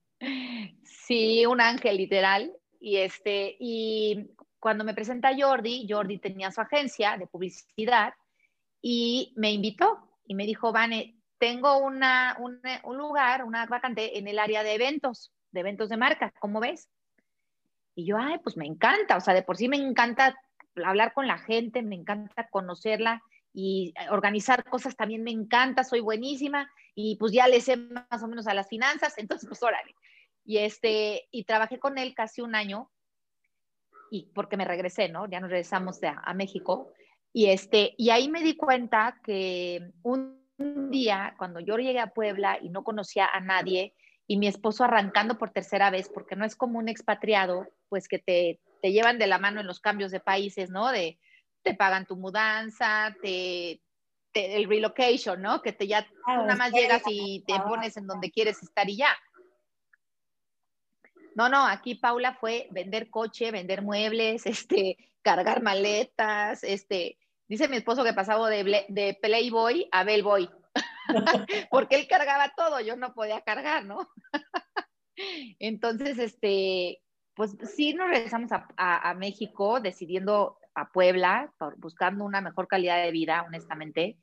sí, 0.84 1.46
un 1.46 1.60
ángel 1.60 1.96
literal. 1.96 2.52
Y, 2.78 2.96
este, 2.96 3.56
y 3.58 4.30
cuando 4.60 4.84
me 4.84 4.94
presenta 4.94 5.36
Jordi, 5.36 5.86
Jordi 5.88 6.18
tenía 6.18 6.50
su 6.50 6.60
agencia 6.60 7.16
de 7.16 7.26
publicidad 7.26 8.14
y 8.82 9.32
me 9.36 9.52
invitó 9.52 9.98
y 10.26 10.34
me 10.34 10.46
dijo, 10.46 10.72
Vane, 10.72 11.16
tengo 11.38 11.78
una, 11.78 12.36
un, 12.38 12.60
un 12.84 12.96
lugar, 12.96 13.44
una 13.44 13.66
vacante 13.66 14.18
en 14.18 14.28
el 14.28 14.38
área 14.38 14.62
de 14.62 14.74
eventos, 14.74 15.32
de 15.52 15.60
eventos 15.60 15.88
de 15.88 15.96
marca, 15.96 16.32
¿cómo 16.38 16.60
ves? 16.60 16.88
Y 17.94 18.06
yo, 18.06 18.18
ay, 18.18 18.38
pues 18.42 18.56
me 18.56 18.66
encanta, 18.66 19.16
o 19.16 19.20
sea, 19.20 19.34
de 19.34 19.42
por 19.42 19.56
sí 19.56 19.68
me 19.68 19.76
encanta 19.76 20.38
hablar 20.84 21.14
con 21.14 21.26
la 21.26 21.38
gente, 21.38 21.82
me 21.82 21.94
encanta 21.94 22.48
conocerla 22.48 23.22
y 23.58 23.94
organizar 24.10 24.64
cosas 24.64 24.96
también 24.96 25.22
me 25.22 25.30
encanta, 25.30 25.82
soy 25.82 26.00
buenísima 26.00 26.70
y 26.94 27.16
pues 27.16 27.32
ya 27.32 27.48
le 27.48 27.62
sé 27.62 27.78
más 27.78 28.22
o 28.22 28.28
menos 28.28 28.46
a 28.46 28.54
las 28.54 28.68
finanzas, 28.68 29.14
entonces 29.18 29.48
pues 29.48 29.62
órale. 29.62 29.94
Y 30.44 30.58
este, 30.58 31.26
y 31.30 31.44
trabajé 31.44 31.78
con 31.78 31.98
él 31.98 32.14
casi 32.14 32.42
un 32.42 32.54
año 32.54 32.90
y 34.10 34.30
porque 34.34 34.56
me 34.56 34.66
regresé, 34.66 35.08
¿no? 35.08 35.26
Ya 35.28 35.40
nos 35.40 35.50
regresamos 35.50 35.98
a, 36.02 36.34
México 36.34 36.92
y 37.32 37.46
este, 37.46 37.94
y 37.96 38.10
ahí 38.10 38.28
me 38.28 38.42
di 38.42 38.56
cuenta 38.56 39.18
que 39.24 39.90
un 40.02 40.46
un 40.58 40.90
día, 40.90 41.34
cuando 41.38 41.60
yo 41.60 41.76
llegué 41.76 42.00
a 42.00 42.14
Puebla 42.14 42.58
y 42.60 42.70
no 42.70 42.82
conocía 42.82 43.26
a 43.26 43.40
nadie, 43.40 43.94
y 44.26 44.38
mi 44.38 44.48
esposo 44.48 44.84
arrancando 44.84 45.38
por 45.38 45.50
tercera 45.50 45.90
vez, 45.90 46.08
porque 46.08 46.34
no 46.34 46.44
es 46.44 46.56
como 46.56 46.78
un 46.78 46.88
expatriado, 46.88 47.66
pues 47.88 48.08
que 48.08 48.18
te, 48.18 48.60
te 48.82 48.92
llevan 48.92 49.18
de 49.18 49.26
la 49.26 49.38
mano 49.38 49.60
en 49.60 49.66
los 49.66 49.80
cambios 49.80 50.10
de 50.10 50.20
países, 50.20 50.70
¿no? 50.70 50.90
De 50.90 51.18
te 51.66 51.74
pagan 51.74 52.06
tu 52.06 52.14
mudanza, 52.14 53.12
te, 53.20 53.80
el 54.32 54.68
relocation, 54.68 55.42
¿no? 55.42 55.60
Que 55.60 55.72
te 55.72 55.88
ya 55.88 56.06
nada 56.26 56.54
más 56.54 56.72
llegas 56.72 57.02
y 57.08 57.42
te 57.44 57.58
pones 57.60 57.96
en 57.96 58.06
donde 58.06 58.30
quieres 58.30 58.62
estar 58.62 58.88
y 58.88 58.98
ya. 58.98 59.16
No, 61.34 61.48
no, 61.48 61.66
aquí 61.66 61.96
Paula 61.96 62.34
fue 62.34 62.68
vender 62.70 63.10
coche, 63.10 63.50
vender 63.50 63.82
muebles, 63.82 64.46
este, 64.46 64.96
cargar 65.22 65.60
maletas, 65.62 66.62
este, 66.62 67.18
Dice 67.48 67.68
mi 67.68 67.76
esposo 67.76 68.02
que 68.02 68.12
pasaba 68.12 68.50
de, 68.50 68.86
de 68.88 69.18
Playboy 69.22 69.88
a 69.92 70.02
Bellboy, 70.02 70.50
porque 71.70 71.94
él 71.94 72.08
cargaba 72.08 72.52
todo, 72.56 72.80
yo 72.80 72.96
no 72.96 73.14
podía 73.14 73.40
cargar, 73.42 73.84
¿no? 73.84 74.08
Entonces, 75.60 76.18
este, 76.18 77.00
pues 77.34 77.56
sí 77.76 77.94
nos 77.94 78.08
regresamos 78.08 78.50
a, 78.50 78.66
a, 78.76 79.14
México 79.14 79.80
decidiendo 79.80 80.58
a 80.76 80.90
Puebla, 80.90 81.52
buscando 81.78 82.24
una 82.24 82.40
mejor 82.40 82.68
calidad 82.68 83.02
de 83.02 83.10
vida, 83.10 83.42
honestamente. 83.46 84.18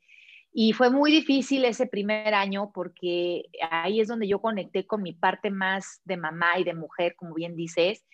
Y 0.52 0.72
fue 0.72 0.88
muy 0.88 1.10
difícil 1.10 1.64
ese 1.64 1.86
primer 1.86 2.32
año 2.32 2.70
porque 2.72 3.46
ahí 3.70 4.00
es 4.00 4.06
donde 4.06 4.28
yo 4.28 4.40
conecté 4.40 4.86
con 4.86 5.02
mi 5.02 5.12
parte 5.12 5.50
más 5.50 6.00
de 6.04 6.16
mamá 6.16 6.58
y 6.58 6.64
de 6.64 6.74
mujer, 6.74 7.16
como 7.16 7.34
bien 7.34 7.56
dices. 7.56 8.06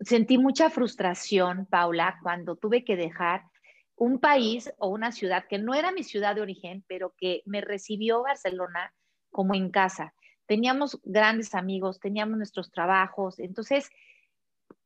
Sentí 0.00 0.36
mucha 0.36 0.68
frustración, 0.68 1.66
Paula, 1.66 2.18
cuando 2.22 2.56
tuve 2.56 2.84
que 2.84 2.96
dejar 2.96 3.44
un 3.94 4.18
país 4.18 4.70
o 4.78 4.88
una 4.88 5.12
ciudad 5.12 5.44
que 5.48 5.58
no 5.58 5.74
era 5.74 5.92
mi 5.92 6.02
ciudad 6.02 6.34
de 6.34 6.42
origen, 6.42 6.84
pero 6.88 7.14
que 7.16 7.42
me 7.46 7.60
recibió 7.60 8.22
Barcelona 8.22 8.92
como 9.30 9.54
en 9.54 9.70
casa. 9.70 10.12
Teníamos 10.46 11.00
grandes 11.04 11.54
amigos, 11.54 12.00
teníamos 12.00 12.36
nuestros 12.36 12.70
trabajos, 12.72 13.38
entonces, 13.38 13.90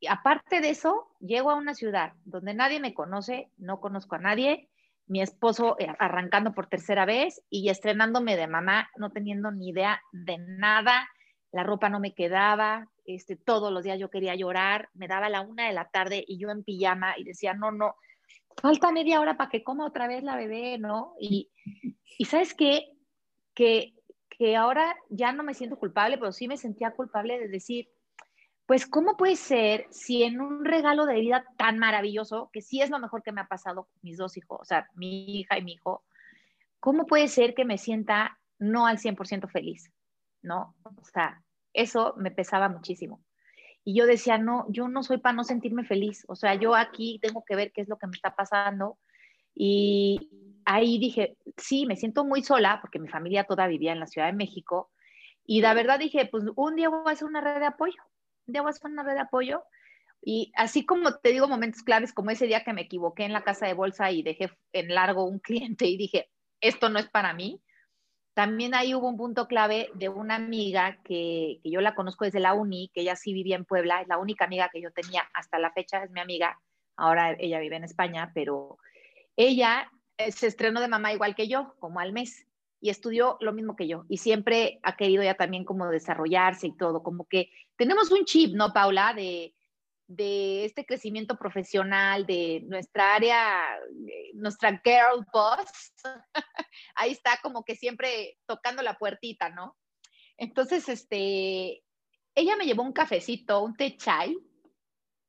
aparte 0.08 0.60
de 0.60 0.70
eso, 0.70 1.08
llego 1.20 1.50
a 1.50 1.56
una 1.56 1.74
ciudad 1.74 2.12
donde 2.24 2.54
nadie 2.54 2.80
me 2.80 2.94
conoce, 2.94 3.50
no 3.58 3.80
conozco 3.80 4.14
a 4.14 4.18
nadie, 4.18 4.68
mi 5.06 5.20
esposo 5.20 5.76
eh, 5.78 5.88
arrancando 5.98 6.54
por 6.54 6.68
tercera 6.68 7.04
vez 7.04 7.42
y 7.50 7.68
estrenándome 7.68 8.36
de 8.36 8.46
mamá, 8.46 8.88
no 8.96 9.10
teniendo 9.10 9.50
ni 9.50 9.70
idea 9.70 10.00
de 10.12 10.38
nada, 10.38 11.08
la 11.52 11.64
ropa 11.64 11.88
no 11.88 11.98
me 11.98 12.14
quedaba, 12.14 12.88
este, 13.04 13.36
todos 13.36 13.72
los 13.72 13.82
días 13.82 13.98
yo 13.98 14.08
quería 14.08 14.36
llorar, 14.36 14.88
me 14.94 15.08
daba 15.08 15.28
la 15.28 15.40
una 15.40 15.66
de 15.66 15.72
la 15.72 15.88
tarde 15.88 16.24
y 16.26 16.38
yo 16.38 16.50
en 16.50 16.62
pijama 16.62 17.18
y 17.18 17.24
decía, 17.24 17.54
no, 17.54 17.72
no, 17.72 17.96
falta 18.62 18.92
media 18.92 19.20
hora 19.20 19.36
para 19.36 19.50
que 19.50 19.64
coma 19.64 19.86
otra 19.86 20.06
vez 20.06 20.22
la 20.22 20.36
bebé, 20.36 20.78
¿no? 20.78 21.14
Y, 21.18 21.50
y 22.18 22.24
sabes 22.26 22.54
qué? 22.54 22.92
Que, 23.54 23.94
que 24.28 24.56
ahora 24.56 24.96
ya 25.08 25.32
no 25.32 25.42
me 25.42 25.54
siento 25.54 25.76
culpable, 25.76 26.18
pero 26.18 26.30
sí 26.32 26.46
me 26.46 26.56
sentía 26.56 26.92
culpable 26.92 27.38
de 27.38 27.48
decir, 27.48 27.88
pues, 28.70 28.86
¿cómo 28.86 29.16
puede 29.16 29.34
ser 29.34 29.88
si 29.90 30.22
en 30.22 30.40
un 30.40 30.64
regalo 30.64 31.04
de 31.04 31.18
vida 31.18 31.44
tan 31.56 31.80
maravilloso, 31.80 32.50
que 32.52 32.60
sí 32.60 32.80
es 32.80 32.88
lo 32.88 33.00
mejor 33.00 33.20
que 33.24 33.32
me 33.32 33.40
ha 33.40 33.48
pasado 33.48 33.88
con 33.90 34.00
mis 34.02 34.16
dos 34.16 34.36
hijos, 34.36 34.60
o 34.60 34.64
sea, 34.64 34.86
mi 34.94 35.40
hija 35.40 35.58
y 35.58 35.64
mi 35.64 35.72
hijo, 35.72 36.04
¿cómo 36.78 37.04
puede 37.04 37.26
ser 37.26 37.54
que 37.54 37.64
me 37.64 37.78
sienta 37.78 38.38
no 38.60 38.86
al 38.86 38.98
100% 38.98 39.50
feliz? 39.50 39.90
¿No? 40.40 40.76
O 40.84 41.04
sea, 41.04 41.42
eso 41.72 42.14
me 42.16 42.30
pesaba 42.30 42.68
muchísimo. 42.68 43.20
Y 43.82 43.98
yo 43.98 44.06
decía, 44.06 44.38
no, 44.38 44.66
yo 44.68 44.86
no 44.86 45.02
soy 45.02 45.18
para 45.18 45.32
no 45.32 45.42
sentirme 45.42 45.82
feliz. 45.82 46.24
O 46.28 46.36
sea, 46.36 46.54
yo 46.54 46.76
aquí 46.76 47.18
tengo 47.20 47.42
que 47.44 47.56
ver 47.56 47.72
qué 47.72 47.80
es 47.80 47.88
lo 47.88 47.98
que 47.98 48.06
me 48.06 48.14
está 48.14 48.36
pasando. 48.36 49.00
Y 49.52 50.30
ahí 50.64 51.00
dije, 51.00 51.36
sí, 51.56 51.86
me 51.86 51.96
siento 51.96 52.24
muy 52.24 52.44
sola 52.44 52.78
porque 52.80 53.00
mi 53.00 53.08
familia 53.08 53.42
toda 53.42 53.66
vivía 53.66 53.90
en 53.90 53.98
la 53.98 54.06
Ciudad 54.06 54.28
de 54.28 54.32
México. 54.32 54.92
Y 55.44 55.60
la 55.60 55.74
verdad 55.74 55.98
dije, 55.98 56.26
pues 56.26 56.44
un 56.54 56.76
día 56.76 56.88
voy 56.88 57.02
a 57.06 57.10
hacer 57.10 57.26
una 57.26 57.40
red 57.40 57.58
de 57.58 57.66
apoyo. 57.66 58.00
Un 58.50 58.52
día 58.52 58.62
voy 58.62 58.70
a 58.70 58.70
hacer 58.70 58.90
una 58.90 59.04
red 59.04 59.14
de 59.14 59.20
apoyo. 59.20 59.62
Y 60.20 60.50
así 60.56 60.84
como 60.84 61.14
te 61.18 61.30
digo 61.30 61.46
momentos 61.46 61.84
claves, 61.84 62.12
como 62.12 62.32
ese 62.32 62.48
día 62.48 62.64
que 62.64 62.72
me 62.72 62.82
equivoqué 62.82 63.24
en 63.24 63.32
la 63.32 63.44
casa 63.44 63.68
de 63.68 63.74
bolsa 63.74 64.10
y 64.10 64.24
dejé 64.24 64.50
en 64.72 64.92
largo 64.92 65.24
un 65.24 65.38
cliente 65.40 65.86
y 65.86 65.96
dije, 65.96 66.28
esto 66.60 66.88
no 66.88 66.98
es 66.98 67.08
para 67.08 67.32
mí, 67.32 67.62
también 68.34 68.74
ahí 68.74 68.92
hubo 68.92 69.08
un 69.08 69.16
punto 69.16 69.46
clave 69.46 69.88
de 69.94 70.08
una 70.08 70.34
amiga 70.34 70.98
que, 71.04 71.60
que, 71.62 71.70
yo 71.70 71.80
la 71.80 71.94
conozco 71.94 72.24
desde 72.24 72.40
la 72.40 72.54
uni, 72.54 72.90
que 72.92 73.02
ella 73.02 73.14
sí 73.14 73.32
vivía 73.32 73.54
en 73.54 73.64
Puebla, 73.64 74.02
es 74.02 74.08
la 74.08 74.18
única 74.18 74.46
amiga 74.46 74.68
que 74.68 74.82
yo 74.82 74.90
tenía 74.90 75.22
hasta 75.32 75.58
la 75.58 75.72
fecha, 75.72 76.02
es 76.02 76.10
mi 76.10 76.20
amiga, 76.20 76.60
ahora 76.96 77.36
ella 77.38 77.60
vive 77.60 77.76
en 77.76 77.84
España, 77.84 78.32
pero 78.34 78.78
ella 79.36 79.90
eh, 80.18 80.32
se 80.32 80.48
estrenó 80.48 80.80
de 80.80 80.88
mamá 80.88 81.12
igual 81.12 81.34
que 81.34 81.48
yo, 81.48 81.74
como 81.78 82.00
al 82.00 82.12
mes, 82.12 82.46
y 82.80 82.90
estudió 82.90 83.36
lo 83.40 83.52
mismo 83.52 83.76
que 83.76 83.86
yo, 83.86 84.04
y 84.08 84.18
siempre 84.18 84.80
ha 84.82 84.96
querido 84.96 85.22
ya 85.22 85.34
también 85.34 85.64
como 85.64 85.88
desarrollarse 85.88 86.68
y 86.68 86.76
todo, 86.76 87.02
como 87.02 87.26
que 87.26 87.50
tenemos 87.76 88.10
un 88.10 88.24
chip, 88.24 88.54
¿no, 88.54 88.72
Paula? 88.72 89.12
De, 89.14 89.54
de 90.06 90.64
este 90.64 90.84
crecimiento 90.84 91.36
profesional, 91.36 92.26
de 92.26 92.62
nuestra 92.66 93.14
área, 93.14 93.76
eh, 94.08 94.30
nuestra 94.34 94.80
girl 94.82 95.24
boss, 95.32 95.92
ahí 96.96 97.12
está 97.12 97.38
como 97.42 97.64
que 97.64 97.76
siempre 97.76 98.38
tocando 98.46 98.82
la 98.82 98.98
puertita, 98.98 99.50
¿no? 99.50 99.76
Entonces, 100.36 100.88
este, 100.88 101.84
ella 102.34 102.56
me 102.56 102.64
llevó 102.64 102.82
un 102.82 102.92
cafecito, 102.92 103.62
un 103.62 103.76
té 103.76 103.96
chai, 103.96 104.36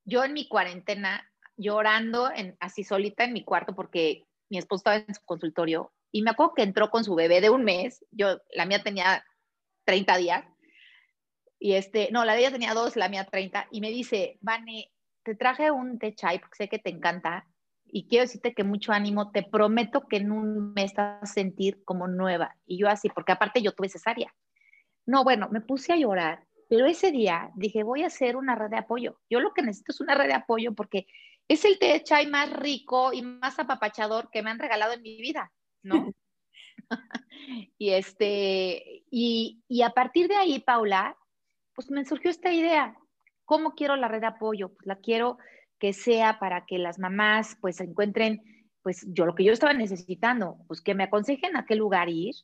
yo 0.04 0.24
en 0.24 0.34
mi 0.34 0.48
cuarentena 0.48 1.30
llorando 1.58 2.32
en, 2.32 2.58
así 2.60 2.84
solita 2.84 3.24
en 3.24 3.34
mi 3.34 3.44
cuarto 3.44 3.76
porque 3.76 4.26
mi 4.50 4.58
esposo 4.58 4.80
estaba 4.80 4.96
en 4.98 5.14
su 5.14 5.22
consultorio 5.26 5.94
y 6.12 6.22
me 6.22 6.32
acuerdo 6.32 6.54
que 6.56 6.64
entró 6.64 6.90
con 6.90 7.04
su 7.04 7.16
bebé 7.16 7.42
de 7.42 7.50
un 7.50 7.64
mes, 7.64 8.06
yo, 8.12 8.38
la 8.54 8.66
mía 8.66 8.84
tenía 8.84 9.24
30 9.86 10.18
días, 10.18 10.46
y 11.60 11.74
este, 11.74 12.10
no, 12.12 12.26
la 12.26 12.34
de 12.34 12.40
ella 12.40 12.52
tenía 12.52 12.74
dos, 12.74 12.96
la 12.96 13.10
mía 13.10 13.26
30, 13.26 13.68
y 13.72 13.82
me 13.82 13.90
dice, 13.90 14.38
Vane, 14.42 14.92
te 15.24 15.36
traje 15.36 15.72
un 15.72 16.00
té 16.00 16.16
chai 16.16 16.40
porque 16.40 16.58
sé 16.58 16.68
que 16.68 16.80
te 16.80 16.90
encanta 16.90 17.46
y 17.86 18.08
quiero 18.08 18.24
decirte 18.24 18.54
que 18.54 18.64
mucho 18.64 18.94
ánimo, 18.94 19.32
te 19.32 19.44
prometo 19.44 20.08
que 20.08 20.18
en 20.18 20.32
un 20.32 20.74
mes 20.74 20.94
vas 20.96 21.22
a 21.22 21.26
sentir 21.26 21.84
como 21.84 22.08
nueva. 22.08 22.56
Y 22.66 22.80
yo 22.80 22.88
así, 22.88 23.10
porque 23.10 23.34
aparte 23.34 23.62
yo 23.62 23.74
tuve 23.74 23.90
cesárea. 23.90 24.34
No, 25.06 25.24
bueno, 25.24 25.50
me 25.52 25.62
puse 25.62 25.92
a 25.92 25.98
llorar, 25.98 26.48
pero 26.70 26.86
ese 26.86 27.12
día 27.12 27.52
dije, 27.56 27.84
voy 27.84 28.04
a 28.04 28.08
hacer 28.08 28.38
una 28.38 28.56
red 28.56 28.70
de 28.70 28.78
apoyo. 28.78 29.20
Yo 29.30 29.42
lo 29.42 29.54
que 29.54 29.62
necesito 29.62 29.92
es 29.92 30.00
una 30.00 30.16
red 30.16 30.28
de 30.28 30.36
apoyo 30.36 30.74
porque 30.74 31.06
es 31.48 31.66
el 31.66 31.78
té 31.80 32.02
chai 32.04 32.28
más 32.28 32.50
rico 32.52 33.12
y 33.12 33.22
más 33.22 33.60
apapachador 33.60 34.30
que 34.32 34.42
me 34.42 34.52
han 34.52 34.60
regalado 34.60 34.94
en 34.94 35.02
mi 35.02 35.22
vida, 35.22 35.52
¿no? 35.84 36.12
y 37.78 37.92
este, 37.92 39.04
y, 39.10 39.64
y 39.68 39.82
a 39.82 39.92
partir 39.92 40.28
de 40.28 40.36
ahí, 40.36 40.60
Paula, 40.60 41.18
pues 41.76 41.90
me 41.90 42.06
surgió 42.06 42.30
esta 42.30 42.52
idea. 42.52 42.96
¿Cómo 43.46 43.76
quiero 43.76 43.96
la 43.96 44.08
red 44.08 44.22
de 44.22 44.28
apoyo? 44.28 44.70
Pues 44.70 44.86
la 44.86 44.98
quiero 44.98 45.38
que 45.80 45.94
sea 45.94 46.40
para 46.40 46.66
que 46.66 46.78
las 46.78 47.00
mamás 47.00 47.58
pues 47.60 47.82
encuentren, 47.82 48.42
pues 48.84 49.06
yo 49.10 49.26
lo 49.26 49.34
que 49.34 49.44
yo 49.44 49.52
estaba 49.52 49.74
necesitando, 49.74 50.58
pues 50.68 50.82
que 50.82 50.94
me 50.94 51.06
aconsejen 51.06 51.58
a 51.58 51.66
qué 51.66 51.76
lugar 51.76 52.08
ir, 52.08 52.36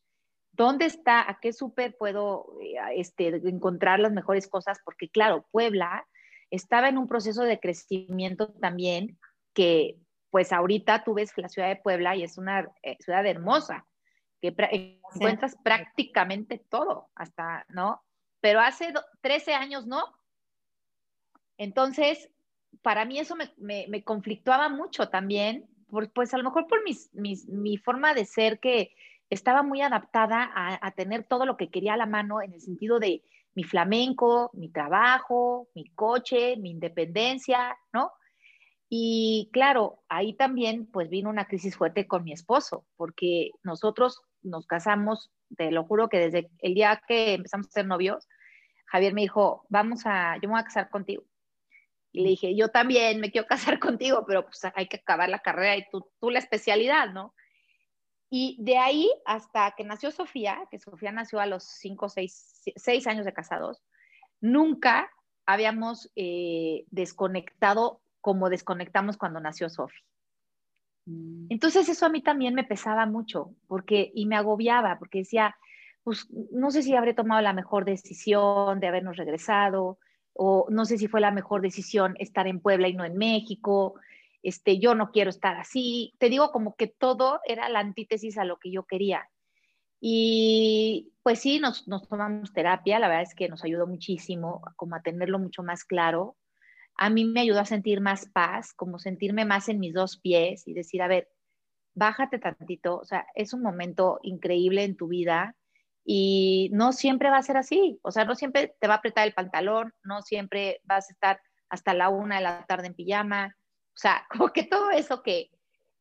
dónde 0.54 0.86
está, 0.86 1.30
a 1.30 1.40
qué 1.40 1.54
súper 1.54 1.96
puedo 1.98 2.58
eh, 2.62 2.78
este, 2.96 3.28
encontrar 3.28 4.00
las 4.00 4.12
mejores 4.12 4.48
cosas, 4.48 4.80
porque 4.84 5.08
claro, 5.08 5.46
Puebla 5.52 6.08
estaba 6.50 6.90
en 6.90 6.98
un 6.98 7.08
proceso 7.08 7.44
de 7.44 7.60
crecimiento 7.60 8.54
también 8.54 9.20
que 9.54 9.98
pues 10.30 10.52
ahorita 10.52 11.04
tú 11.04 11.14
ves 11.14 11.32
la 11.38 11.50
ciudad 11.50 11.68
de 11.70 11.76
Puebla 11.76 12.16
y 12.16 12.24
es 12.24 12.38
una 12.38 12.70
eh, 12.84 12.98
ciudad 13.00 13.26
hermosa, 13.26 13.86
que 14.42 14.56
encuentras 14.72 15.56
prácticamente 15.64 16.58
todo, 16.70 17.10
hasta, 17.16 17.66
¿no? 17.70 18.04
pero 18.40 18.60
hace 18.60 18.94
13 19.22 19.54
años 19.54 19.88
no. 19.88 20.04
Entonces, 21.58 22.30
para 22.82 23.06
mí 23.06 23.20
eso 23.20 23.36
me, 23.58 24.04
conflictuaba 24.04 24.70
mucho 24.70 25.10
también, 25.10 25.68
pues 26.14 26.34
a 26.34 26.38
lo 26.38 26.44
mejor 26.44 26.68
por 26.68 26.80
mi 26.84 27.78
forma 27.78 28.14
de 28.14 28.26
ser 28.26 28.60
que 28.60 28.92
estaba 29.30 29.64
muy 29.64 29.82
adaptada 29.82 30.50
a, 30.54 30.92
tener 30.92 31.24
todo 31.24 31.46
lo 31.46 31.58
que 31.58 31.70
quería 31.70 31.94
a 31.94 31.98
la 31.98 32.06
mano 32.06 32.42
en 32.42 32.54
el 32.54 32.62
sentido 32.62 33.00
de 33.00 33.24
mi 33.56 33.64
flamenco, 33.64 34.52
mi 34.54 34.70
trabajo, 34.70 35.68
mi 35.74 35.90
coche, 35.90 36.58
mi 36.58 36.72
independencia, 36.72 37.78
¿no? 37.92 38.12
Y 38.90 39.50
claro, 39.52 40.04
ahí 40.08 40.34
también 40.34 40.86
pues 40.86 41.10
vino 41.10 41.30
una 41.30 41.46
crisis 41.46 41.76
fuerte 41.76 42.08
con 42.08 42.24
mi 42.24 42.32
esposo, 42.32 42.86
porque 42.96 43.52
nosotros 43.64 44.22
nos 44.42 44.66
casamos, 44.66 45.32
te 45.58 45.72
lo 45.72 45.84
juro 45.84 46.08
que 46.08 46.20
desde 46.20 46.50
el 46.60 46.74
día 46.74 47.02
que 47.08 47.34
empezamos 47.34 47.68
a 47.68 47.72
ser 47.72 47.86
novios, 47.86 48.28
Javier 48.86 49.14
me 49.14 49.22
dijo, 49.22 49.66
vamos 49.70 50.06
a, 50.06 50.36
yo 50.36 50.48
me 50.48 50.54
voy 50.54 50.62
a 50.62 50.66
casar 50.66 50.90
contigo. 50.90 51.24
Y 52.14 52.22
le 52.22 52.30
dije, 52.30 52.56
yo 52.56 52.70
también 52.70 53.20
me 53.20 53.32
quiero 53.32 53.48
casar 53.48 53.80
contigo, 53.80 54.24
pero 54.26 54.46
pues 54.46 54.62
hay 54.74 54.88
que 54.88 54.98
acabar 54.98 55.30
la 55.30 55.40
carrera 55.40 55.76
y 55.76 55.86
tú, 55.92 56.10
tú 56.20 56.30
la 56.30 56.40
especialidad, 56.40 57.12
¿no? 57.12 57.34
Y 58.30 58.58
de 58.60 58.78
ahí 58.78 59.10
hasta 59.26 59.74
que 59.78 59.84
nació 59.84 60.12
Sofía, 60.12 60.68
que 60.70 60.80
Sofía 60.80 61.12
nació 61.12 61.40
a 61.40 61.46
los 61.46 61.64
cinco, 61.64 62.10
seis, 62.10 62.62
seis 62.76 63.08
años 63.08 63.26
de 63.26 63.34
casados, 63.34 63.82
nunca 64.42 65.10
habíamos 65.46 66.12
eh, 66.16 66.86
desconectado 66.90 68.02
como 68.28 68.50
desconectamos 68.50 69.16
cuando 69.16 69.40
nació 69.40 69.70
Sofía. 69.70 70.04
Mm. 71.06 71.46
Entonces 71.48 71.88
eso 71.88 72.06
a 72.06 72.10
mí 72.10 72.22
también 72.22 72.56
me 72.56 72.66
pesaba 72.66 73.06
mucho 73.06 73.56
porque 73.68 74.12
y 74.14 74.26
me 74.26 74.36
agobiaba 74.36 75.00
porque 75.00 75.20
decía, 75.20 75.56
pues 76.04 76.28
no 76.52 76.70
sé 76.70 76.84
si 76.84 76.94
habré 76.94 77.14
tomado 77.14 77.42
la 77.42 77.54
mejor 77.54 77.86
decisión 77.86 78.82
de 78.82 78.88
habernos 78.88 79.16
regresado 79.16 79.98
o 80.34 80.68
no 80.70 80.84
sé 80.84 80.98
si 80.98 81.08
fue 81.08 81.22
la 81.22 81.32
mejor 81.32 81.62
decisión 81.62 82.16
estar 82.20 82.48
en 82.48 82.60
Puebla 82.60 82.90
y 82.90 82.96
no 82.96 83.06
en 83.06 83.16
México 83.16 83.96
este, 84.44 84.78
yo 84.78 84.94
no 84.94 85.12
quiero 85.12 85.30
estar 85.30 85.56
así. 85.56 86.14
Te 86.18 86.28
digo 86.28 86.52
como 86.52 86.76
que 86.76 86.88
todo 86.88 87.40
era 87.46 87.70
la 87.70 87.80
antítesis 87.80 88.38
a 88.38 88.44
lo 88.44 88.60
que 88.60 88.72
yo 88.72 88.84
quería. 88.84 89.30
Y 90.02 91.14
pues 91.24 91.40
sí, 91.40 91.62
nos, 91.62 91.86
tomamos 91.86 92.52
terapia, 92.52 93.00
la 93.00 93.08
verdad 93.08 93.24
es 93.24 93.36
que 93.36 93.48
nos 93.48 93.64
ayudó 93.64 93.88
muchísimo 93.88 94.62
como 94.76 94.98
a 94.98 95.02
tenerlo 95.02 95.40
mucho 95.40 95.64
más 95.64 95.86
claro. 95.86 96.36
A 96.98 97.10
mí 97.10 97.26
me 97.26 97.42
ayudó 97.42 97.60
a 97.60 97.66
sentir 97.66 98.02
más 98.02 98.26
paz, 98.26 98.74
como 98.74 99.00
sentirme 99.00 99.46
más 99.46 99.70
en 99.70 99.80
mis 99.80 99.94
dos 99.94 100.18
pies 100.18 100.68
y 100.68 100.74
decir, 100.74 101.02
a 101.02 101.08
ver, 101.08 101.30
bájate 101.94 102.38
tantito, 102.38 102.98
o 102.98 103.06
sea, 103.06 103.26
es 103.34 103.54
un 103.54 103.62
momento 103.62 104.20
increíble 104.22 104.84
en 104.84 104.96
tu 104.96 105.08
vida 105.08 105.56
y 106.06 106.70
no 106.72 106.94
siempre 106.94 107.30
va 107.30 107.38
a 107.38 107.44
ser 107.44 107.58
así, 107.58 108.00
o 108.04 108.12
sea, 108.12 108.24
no 108.24 108.36
siempre 108.36 108.76
te 108.80 108.88
va 108.88 108.96
a 108.96 108.98
apretar 108.98 109.26
el 109.28 109.34
pantalón, 109.34 109.94
no 110.04 110.22
siempre 110.22 110.80
vas 110.84 111.10
a 111.10 111.14
estar 111.14 111.42
hasta 111.70 111.94
la 111.96 112.10
una 112.10 112.36
de 112.38 112.44
la 112.44 112.66
tarde 112.66 112.88
en 112.88 112.94
pijama, 112.94 113.56
o 113.96 113.98
sea, 113.98 114.26
como 114.30 114.50
que 114.50 114.64
todo 114.64 114.92
eso 114.92 115.24
que 115.24 115.50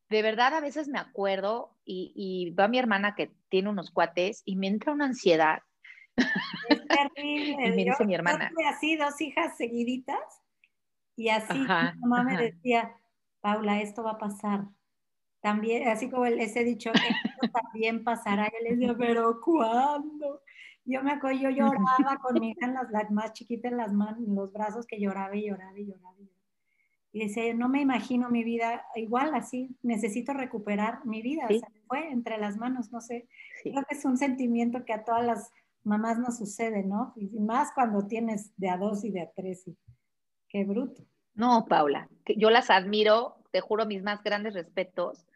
de 0.09 0.23
verdad 0.23 0.55
a 0.55 0.61
veces 0.61 0.87
me 0.87 0.99
acuerdo 0.99 1.77
y, 1.85 2.55
va 2.59 2.69
mi 2.69 2.79
hermana 2.79 3.15
que 3.15 3.33
tiene 3.49 3.71
unos 3.71 3.91
cuates 3.91 4.43
y 4.45 4.57
me 4.57 4.69
entra 4.69 4.93
una 4.93 5.07
ansiedad. 5.07 5.61
Es 6.69 6.87
terrible. 6.87 7.57
me 7.75 7.85
dice 7.85 8.05
mi 8.05 8.15
hermana. 8.15 8.53
Así 8.69 8.97
dos 8.97 9.21
hijas 9.21 9.57
seguiditas 9.57 10.21
y 11.17 11.31
así 11.31 11.59
mi 11.59 12.01
mamá 12.01 12.23
me 12.23 12.37
decía, 12.37 12.95
Paula, 13.41 13.81
esto 13.81 14.03
va 14.03 14.13
a 14.13 14.19
pasar. 14.19 14.67
También, 15.41 15.89
así 15.89 16.11
como 16.11 16.27
les 16.27 16.55
he 16.57 16.65
dicho, 16.65 16.91
esto 16.93 17.49
también 17.53 18.05
pasará. 18.05 18.47
Yo 18.47 18.69
les 18.69 18.79
digo, 18.79 18.95
pero 18.99 19.41
¿cuándo? 19.41 20.43
Yo 20.85 21.03
me 21.03 21.13
acuerdo, 21.13 21.41
yo 21.41 21.51
lloraba 21.51 22.19
con 22.21 22.39
mi 22.39 22.51
hija 22.51 22.67
en 22.67 22.75
las, 22.75 23.11
más 23.11 23.33
chiquitas 23.33 23.73
en 23.73 23.79
las 23.79 23.93
manos, 23.93 24.19
en 24.27 24.35
los 24.35 24.53
brazos, 24.53 24.87
que 24.87 25.01
lloraba 25.01 25.35
y 25.35 25.49
lloraba 25.49 25.79
y 25.79 25.87
lloraba. 25.87 26.17
Y 27.13 27.21
decía, 27.21 27.55
no 27.55 27.69
me 27.69 27.81
imagino 27.81 28.29
mi 28.29 28.45
vida 28.45 28.85
igual 28.95 29.35
así, 29.35 29.75
necesito 29.83 30.35
recuperar 30.35 31.07
mi 31.07 31.23
vida, 31.23 31.49
se 31.49 31.81
fue 31.87 32.11
entre 32.11 32.37
las 32.37 32.59
manos, 32.59 32.93
no 32.93 33.01
sé. 33.01 33.27
Creo 33.63 33.85
que 33.89 33.95
es 33.95 34.05
un 34.05 34.19
sentimiento 34.19 34.85
que 34.85 34.93
a 34.93 35.03
todas 35.03 35.25
las 35.25 35.51
mamás 35.83 36.19
nos 36.19 36.37
sucede, 36.37 36.83
¿no? 36.83 37.15
Y 37.17 37.39
más 37.41 37.73
cuando 37.73 38.07
tienes 38.07 38.53
de 38.59 38.69
a 38.69 38.77
dos 38.77 39.03
y 39.05 39.11
de 39.11 39.23
a 39.23 39.31
tres, 39.31 39.67
y 39.67 39.79
qué 40.49 40.65
bruto. 40.65 41.03
No, 41.35 41.67
Paula, 41.69 42.09
yo 42.37 42.51
las 42.51 42.71
admiro, 42.71 43.37
te 43.53 43.61
juro 43.61 43.87
mis 43.87 44.03
más 44.03 44.23
grandes 44.23 44.55
respetos. 44.55 45.27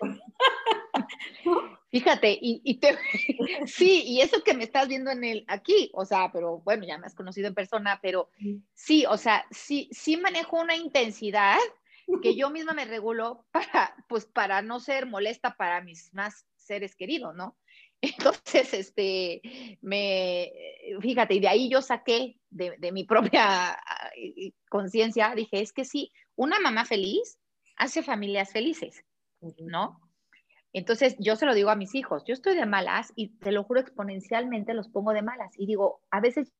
Fíjate, 1.90 2.36
y, 2.40 2.78
te, 2.78 2.96
sí, 3.66 4.02
y 4.04 4.20
eso 4.20 4.42
que 4.42 4.54
me 4.54 4.64
estás 4.64 4.88
viendo 4.88 5.10
en 5.10 5.24
el 5.24 5.44
aquí, 5.46 5.90
o 5.94 6.04
sea, 6.04 6.30
pero 6.32 6.58
bueno, 6.58 6.84
ya 6.84 6.98
me 6.98 7.06
has 7.06 7.14
conocido 7.14 7.48
en 7.48 7.54
persona, 7.54 8.00
pero 8.02 8.28
sí, 8.74 9.06
o 9.06 9.16
sea, 9.16 9.46
sí, 9.50 9.88
sí 9.92 10.16
manejo 10.16 10.60
una 10.60 10.76
intensidad 10.76 11.58
que 12.22 12.36
yo 12.36 12.50
misma 12.50 12.72
me 12.72 12.84
regulo 12.84 13.46
para, 13.52 13.94
pues, 14.08 14.26
para 14.26 14.62
no 14.62 14.80
ser 14.80 15.06
molesta 15.06 15.56
para 15.56 15.80
mis 15.80 16.12
más 16.12 16.46
seres 16.56 16.96
queridos, 16.96 17.34
¿no? 17.34 17.56
Entonces, 18.00 18.74
este, 18.74 19.40
me, 19.80 20.52
fíjate, 21.00 21.34
y 21.34 21.40
de 21.40 21.48
ahí 21.48 21.68
yo 21.70 21.82
saqué 21.82 22.36
de, 22.50 22.76
de 22.78 22.92
mi 22.92 23.04
propia 23.04 23.78
conciencia, 24.68 25.34
dije, 25.34 25.60
es 25.60 25.72
que 25.72 25.84
sí, 25.84 26.12
una 26.34 26.60
mamá 26.60 26.84
feliz 26.84 27.38
hace 27.76 28.02
familias 28.02 28.52
felices, 28.52 29.04
¿no? 29.58 30.05
Entonces, 30.76 31.16
yo 31.18 31.36
se 31.36 31.46
lo 31.46 31.54
digo 31.54 31.70
a 31.70 31.74
mis 31.74 31.94
hijos, 31.94 32.22
yo 32.26 32.34
estoy 32.34 32.54
de 32.54 32.66
malas 32.66 33.10
y 33.16 33.28
te 33.38 33.50
lo 33.50 33.64
juro 33.64 33.80
exponencialmente 33.80 34.74
los 34.74 34.90
pongo 34.90 35.14
de 35.14 35.22
malas 35.22 35.50
y 35.56 35.64
digo, 35.64 36.02
a 36.10 36.20
veces 36.20 36.52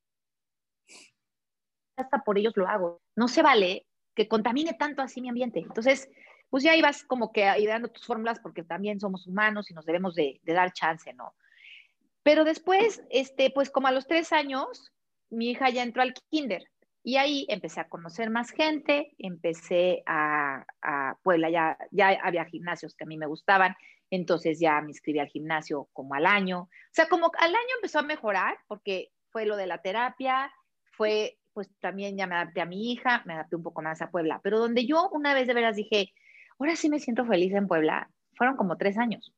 hasta 1.96 2.24
por 2.24 2.38
ellos 2.38 2.56
lo 2.56 2.66
hago. 2.66 3.02
No 3.14 3.28
se 3.28 3.42
vale 3.42 3.84
que 4.14 4.26
contamine 4.26 4.72
tanto 4.72 5.02
así 5.02 5.20
mi 5.20 5.28
ambiente. 5.28 5.58
Entonces, 5.58 6.08
pues 6.48 6.64
ya 6.64 6.74
ibas 6.74 7.04
como 7.04 7.30
que 7.30 7.42
ideando 7.58 7.88
tus 7.88 8.06
fórmulas 8.06 8.40
porque 8.40 8.62
también 8.62 9.00
somos 9.00 9.26
humanos 9.26 9.70
y 9.70 9.74
nos 9.74 9.84
debemos 9.84 10.14
de, 10.14 10.40
dar 10.44 10.72
chance, 10.72 11.12
¿no? 11.12 11.34
Pero 12.22 12.44
después, 12.44 13.02
este, 13.10 13.50
pues 13.50 13.68
como 13.70 13.88
a 13.88 13.92
los 13.92 14.06
tres 14.06 14.32
años, 14.32 14.94
mi 15.28 15.50
hija 15.50 15.68
ya 15.68 15.82
entró 15.82 16.00
al 16.00 16.14
kinder 16.30 16.64
y 17.02 17.18
ahí 17.18 17.44
empecé 17.50 17.80
a 17.80 17.88
conocer 17.90 18.30
más 18.30 18.50
gente, 18.50 19.12
empecé 19.18 20.02
a, 20.06 20.64
a 20.80 21.18
Puebla, 21.22 21.50
ya, 21.50 21.76
ya 21.90 22.18
había 22.22 22.46
gimnasios 22.46 22.94
que 22.94 23.04
a 23.04 23.06
mí 23.06 23.18
me 23.18 23.26
gustaban, 23.26 23.76
entonces 24.10 24.58
ya 24.60 24.80
me 24.80 24.90
inscribí 24.90 25.18
al 25.18 25.28
gimnasio 25.28 25.88
como 25.92 26.14
al 26.14 26.26
año. 26.26 26.62
O 26.62 26.92
sea, 26.92 27.08
como 27.08 27.30
al 27.38 27.50
año 27.50 27.74
empezó 27.76 27.98
a 27.98 28.02
mejorar 28.02 28.58
porque 28.68 29.10
fue 29.30 29.46
lo 29.46 29.56
de 29.56 29.66
la 29.66 29.82
terapia, 29.82 30.52
fue 30.92 31.38
pues 31.52 31.70
también 31.80 32.18
ya 32.18 32.26
me 32.26 32.34
adapté 32.34 32.60
a 32.60 32.66
mi 32.66 32.92
hija, 32.92 33.22
me 33.24 33.32
adapté 33.32 33.56
un 33.56 33.62
poco 33.62 33.80
más 33.80 34.02
a 34.02 34.10
Puebla, 34.10 34.40
pero 34.42 34.58
donde 34.58 34.84
yo 34.84 35.08
una 35.08 35.32
vez 35.32 35.46
de 35.46 35.54
veras 35.54 35.74
dije, 35.74 36.12
ahora 36.58 36.76
sí 36.76 36.90
me 36.90 37.00
siento 37.00 37.24
feliz 37.24 37.54
en 37.54 37.66
Puebla, 37.66 38.10
fueron 38.34 38.58
como 38.58 38.76
tres 38.76 38.98
años, 38.98 39.32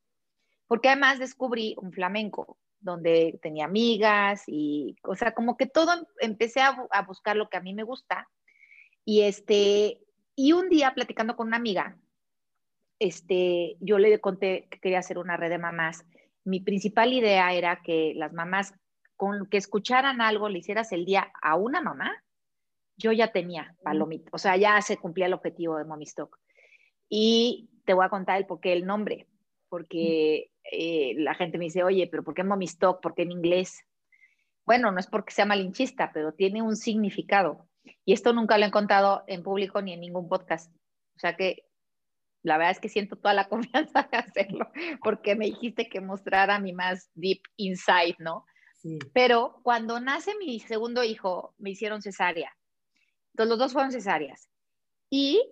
porque 0.66 0.88
además 0.88 1.20
descubrí 1.20 1.76
un 1.78 1.92
flamenco 1.92 2.58
donde 2.80 3.38
tenía 3.40 3.66
amigas 3.66 4.42
y, 4.48 4.96
o 5.04 5.14
sea, 5.14 5.32
como 5.32 5.56
que 5.56 5.66
todo 5.66 5.92
empecé 6.18 6.60
a, 6.60 6.76
a 6.90 7.02
buscar 7.02 7.36
lo 7.36 7.48
que 7.48 7.56
a 7.56 7.60
mí 7.60 7.72
me 7.72 7.84
gusta. 7.84 8.28
Y 9.04 9.22
este, 9.22 10.00
y 10.34 10.52
un 10.52 10.68
día 10.68 10.94
platicando 10.94 11.36
con 11.36 11.46
una 11.46 11.56
amiga, 11.56 11.96
este, 12.98 13.76
yo 13.80 13.98
le 13.98 14.18
conté 14.20 14.66
que 14.70 14.80
quería 14.80 14.98
hacer 14.98 15.18
una 15.18 15.36
red 15.36 15.50
de 15.50 15.58
mamás. 15.58 16.04
Mi 16.44 16.60
principal 16.60 17.12
idea 17.12 17.52
era 17.52 17.80
que 17.82 18.12
las 18.16 18.32
mamás, 18.32 18.74
con 19.16 19.46
que 19.46 19.56
escucharan 19.56 20.20
algo, 20.20 20.48
le 20.48 20.58
hicieras 20.58 20.92
el 20.92 21.04
día 21.04 21.32
a 21.42 21.56
una 21.56 21.80
mamá, 21.80 22.22
yo 22.96 23.12
ya 23.12 23.30
tenía 23.32 23.76
palomita, 23.82 24.30
o 24.32 24.38
sea, 24.38 24.56
ya 24.56 24.80
se 24.82 24.96
cumplía 24.96 25.26
el 25.26 25.34
objetivo 25.34 25.76
de 25.76 25.84
Mommy 25.84 26.04
Stock. 26.04 26.38
Y 27.08 27.70
te 27.84 27.94
voy 27.94 28.04
a 28.04 28.10
contar 28.10 28.38
el 28.38 28.46
por 28.46 28.60
qué 28.60 28.72
el 28.72 28.86
nombre, 28.86 29.28
porque 29.68 30.50
eh, 30.70 31.14
la 31.16 31.34
gente 31.34 31.58
me 31.58 31.66
dice, 31.66 31.84
oye, 31.84 32.08
pero 32.08 32.24
¿por 32.24 32.34
qué 32.34 32.42
Mommy 32.42 32.64
Stock? 32.64 33.00
¿Por 33.00 33.14
qué 33.14 33.22
en 33.22 33.32
inglés? 33.32 33.84
Bueno, 34.66 34.90
no 34.90 34.98
es 34.98 35.06
porque 35.06 35.32
sea 35.32 35.46
malinchista, 35.46 36.10
pero 36.12 36.32
tiene 36.32 36.60
un 36.60 36.76
significado. 36.76 37.68
Y 38.04 38.12
esto 38.12 38.32
nunca 38.32 38.58
lo 38.58 38.66
he 38.66 38.70
contado 38.70 39.24
en 39.26 39.42
público 39.42 39.80
ni 39.80 39.92
en 39.92 40.00
ningún 40.00 40.28
podcast. 40.28 40.74
O 41.16 41.20
sea 41.20 41.36
que 41.36 41.67
la 42.48 42.58
verdad 42.58 42.72
es 42.72 42.80
que 42.80 42.88
siento 42.88 43.16
toda 43.16 43.34
la 43.34 43.48
confianza 43.48 44.08
de 44.10 44.18
hacerlo, 44.18 44.70
porque 45.02 45.36
me 45.36 45.46
dijiste 45.46 45.88
que 45.88 46.00
mostrara 46.00 46.58
mi 46.58 46.72
más 46.72 47.10
deep 47.14 47.42
insight, 47.56 48.18
¿no? 48.18 48.44
Sí. 48.74 48.98
Pero 49.12 49.60
cuando 49.62 50.00
nace 50.00 50.32
mi 50.36 50.60
segundo 50.60 51.04
hijo, 51.04 51.54
me 51.58 51.70
hicieron 51.70 52.02
cesárea. 52.02 52.56
Entonces 53.32 53.50
los 53.50 53.58
dos 53.58 53.72
fueron 53.72 53.92
cesáreas. 53.92 54.48
Y 55.10 55.42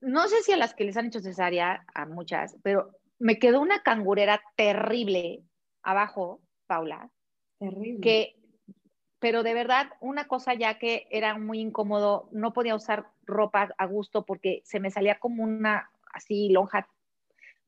no 0.00 0.28
sé 0.28 0.42
si 0.42 0.52
a 0.52 0.56
las 0.56 0.74
que 0.74 0.84
les 0.84 0.96
han 0.96 1.06
hecho 1.06 1.20
cesárea, 1.20 1.84
a 1.94 2.06
muchas, 2.06 2.56
pero 2.62 2.92
me 3.18 3.38
quedó 3.38 3.60
una 3.60 3.82
cangurera 3.82 4.42
terrible 4.56 5.42
abajo, 5.82 6.40
Paula. 6.66 7.10
Terrible. 7.58 8.00
Que, 8.00 8.36
pero 9.18 9.42
de 9.42 9.54
verdad, 9.54 9.88
una 10.00 10.26
cosa 10.26 10.54
ya 10.54 10.78
que 10.78 11.06
era 11.10 11.38
muy 11.38 11.60
incómodo, 11.60 12.28
no 12.32 12.52
podía 12.52 12.74
usar 12.74 13.10
ropa 13.22 13.70
a 13.78 13.86
gusto 13.86 14.24
porque 14.24 14.60
se 14.64 14.80
me 14.80 14.90
salía 14.90 15.18
como 15.18 15.42
una 15.42 15.90
así 16.14 16.48
lonja 16.50 16.88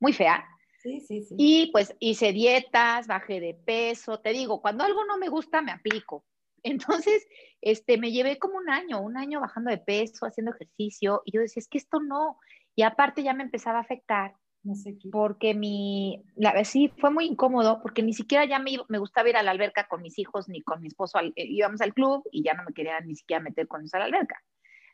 muy 0.00 0.12
fea. 0.12 0.46
Sí, 0.82 1.00
sí, 1.00 1.22
sí. 1.22 1.35
Y 1.38 1.70
pues 1.72 1.94
hice 1.98 2.32
dietas, 2.32 3.06
bajé 3.06 3.40
de 3.40 3.54
peso, 3.54 4.20
te 4.20 4.30
digo, 4.30 4.61
cuando 4.61 4.85
algo 4.85 5.04
no 5.04 5.18
me 5.18 5.28
gusta, 5.28 5.62
me 5.62 5.72
aplico. 5.72 6.24
Entonces, 6.62 7.26
este, 7.61 7.98
me 7.98 8.12
llevé 8.12 8.38
como 8.38 8.56
un 8.56 8.70
año, 8.70 9.00
un 9.00 9.16
año 9.16 9.40
bajando 9.40 9.70
de 9.70 9.78
peso, 9.78 10.26
haciendo 10.26 10.52
ejercicio, 10.52 11.22
y 11.24 11.32
yo 11.32 11.40
decía, 11.40 11.61
es 11.61 11.68
que 11.68 11.78
esto 11.78 12.00
no. 12.00 12.38
Y 12.74 12.82
aparte 12.82 13.22
ya 13.22 13.32
me 13.32 13.42
empezaba 13.42 13.78
a 13.78 13.82
afectar, 13.82 14.35
no 14.62 14.74
sé 14.74 14.98
qué. 14.98 15.09
porque 15.11 15.54
mi, 15.54 16.22
la, 16.35 16.64
sí, 16.64 16.92
fue 16.98 17.11
muy 17.11 17.26
incómodo, 17.26 17.80
porque 17.82 18.02
ni 18.02 18.12
siquiera 18.12 18.44
ya 18.44 18.59
me, 18.59 18.76
me 18.88 18.98
gustaba 18.98 19.28
ir 19.28 19.37
a 19.37 19.42
la 19.42 19.52
alberca 19.52 19.87
con 19.88 20.02
mis 20.02 20.18
hijos 20.18 20.48
ni 20.48 20.61
con 20.62 20.80
mi 20.82 20.88
esposo, 20.88 21.18
eh, 21.20 21.32
íbamos 21.37 21.80
al 21.80 21.94
club 21.94 22.24
y 22.30 22.42
ya 22.42 22.54
no 22.54 22.64
me 22.64 22.74
quería 22.74 23.00
ni 23.00 23.16
siquiera 23.16 23.42
meter 23.42 23.66
con 23.66 23.80
ellos 23.80 23.94
a 23.94 24.00
la 24.00 24.04
alberca. 24.06 24.42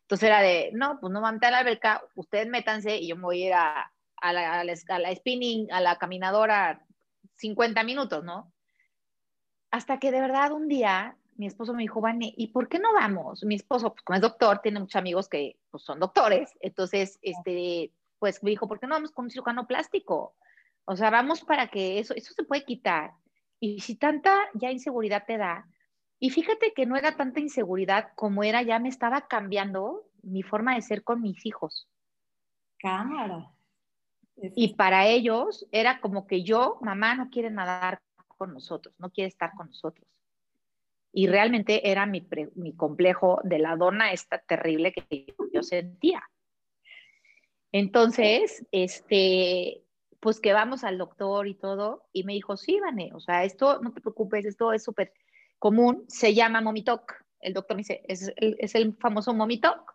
Entonces 0.03 0.29
era 0.29 0.41
de, 0.41 0.71
no, 0.75 0.99
pues 1.01 1.13
no 1.13 1.21
van 1.21 1.39
a 1.43 1.49
a 1.49 1.51
la 1.51 1.59
alberca, 1.59 2.03
ustedes 2.15 2.49
métanse 2.49 2.99
y 2.99 3.09
yo 3.09 3.17
me 3.17 3.23
voy 3.23 3.43
a 3.43 3.47
ir 3.47 3.55
a, 3.55 3.93
a, 4.17 4.33
la, 4.33 4.61
a, 4.61 4.65
la, 4.65 5.15
spinning, 5.15 5.73
a 5.73 5.81
la 5.81 5.97
caminadora 5.99 6.85
50 7.37 7.83
minutos, 7.85 8.23
¿no? 8.25 8.53
Hasta 9.71 9.99
que 9.99 10.11
de 10.11 10.21
verdad 10.21 10.53
un 10.53 10.69
día 10.69 11.17
mi 11.37 11.47
esposo 11.47 11.73
me 11.73 11.83
dijo, 11.83 12.01
Vane, 12.01 12.33
¿y 12.37 12.49
por 12.49 12.69
qué 12.69 12.79
no 12.79 12.93
vamos? 12.93 13.43
Mi 13.45 13.55
esposo, 13.55 13.93
pues 13.93 14.03
como 14.03 14.17
es 14.17 14.23
doctor, 14.23 14.61
tiene 14.61 14.81
muchos 14.81 14.97
amigos 14.97 15.29
que 15.29 15.59
pues, 15.71 15.83
son 15.83 15.99
doctores, 15.99 16.55
entonces, 16.61 17.19
este, 17.23 17.91
pues 18.19 18.43
me 18.43 18.51
dijo, 18.51 18.69
¿por 18.69 18.79
qué 18.79 18.87
no 18.87 18.95
vamos 18.95 19.11
con 19.11 19.25
un 19.25 19.31
cirujano 19.31 19.67
plástico? 19.67 20.37
O 20.85 20.97
sea, 20.97 21.11
vamos 21.11 21.43
para 21.43 21.69
que 21.69 21.99
eso, 21.99 22.15
eso 22.15 22.35
se 22.35 22.45
puede 22.45 22.65
quitar. 22.65 23.13
Y 23.59 23.81
si 23.81 23.97
tanta 23.97 24.39
ya 24.55 24.71
inseguridad 24.71 25.25
te 25.27 25.39
da, 25.39 25.67
y 26.23 26.31
fíjate 26.31 26.73
que 26.73 26.87
no 26.87 26.95
era 26.95 27.17
tanta 27.17 27.41
inseguridad 27.41 28.13
como 28.15 28.45
era, 28.45 28.63
ya 28.63 28.79
me 28.79 28.89
estaba 28.89 29.27
cambiando 29.27 30.09
mi 30.23 30.45
forma 30.45 30.77
de 30.77 30.83
ser 30.83 31.03
con 31.03 31.21
mis 31.21 31.45
hijos. 31.45 31.89
Cámara. 32.79 33.51
Y 34.37 34.77
para 34.77 35.09
ellos 35.09 35.67
era 35.73 36.01
como 36.01 36.29
que 36.29 36.45
yo, 36.45 36.79
mamá, 36.81 37.17
no 37.17 37.29
quiere 37.29 37.51
nadar 37.51 38.01
con 38.29 38.55
nosotros, 38.55 38.95
no 39.01 39.11
quiere 39.11 39.27
estar 39.27 39.51
con 39.57 39.67
nosotros. 39.67 40.07
Y 41.13 41.27
realmente 41.27 41.91
era 41.91 42.07
mi, 42.07 42.25
mi 42.55 42.73
complejo 42.73 43.41
de 43.43 43.59
la 43.59 43.75
dona 43.75 44.13
esta 44.13 44.39
terrible 44.39 44.93
que 44.93 45.35
yo 45.53 45.65
sentía. 45.65 46.23
Entonces, 47.73 48.65
este, 48.71 49.83
pues 50.21 50.39
que 50.39 50.53
vamos 50.53 50.85
al 50.85 50.99
doctor 50.99 51.49
y 51.49 51.55
todo, 51.55 52.05
y 52.13 52.23
me 52.23 52.35
dijo, 52.35 52.57
sí, 52.57 52.79
Vane, 52.79 53.11
o 53.13 53.19
sea, 53.19 53.43
esto, 53.43 53.81
no 53.83 53.93
te 53.93 54.01
preocupes, 54.01 54.45
esto 54.45 54.73
es 54.73 54.85
súper 54.85 55.13
común 55.63 56.05
se 56.09 56.35
llama 56.35 56.61
Momitoc. 56.61 57.23
El 57.39 57.55
doctor 57.55 57.77
me 57.77 57.83
dice, 57.83 58.03
es 58.09 58.33
el, 58.35 58.57
es 58.59 58.75
el 58.75 58.97
famoso 58.97 59.33
Momitoc. 59.33 59.95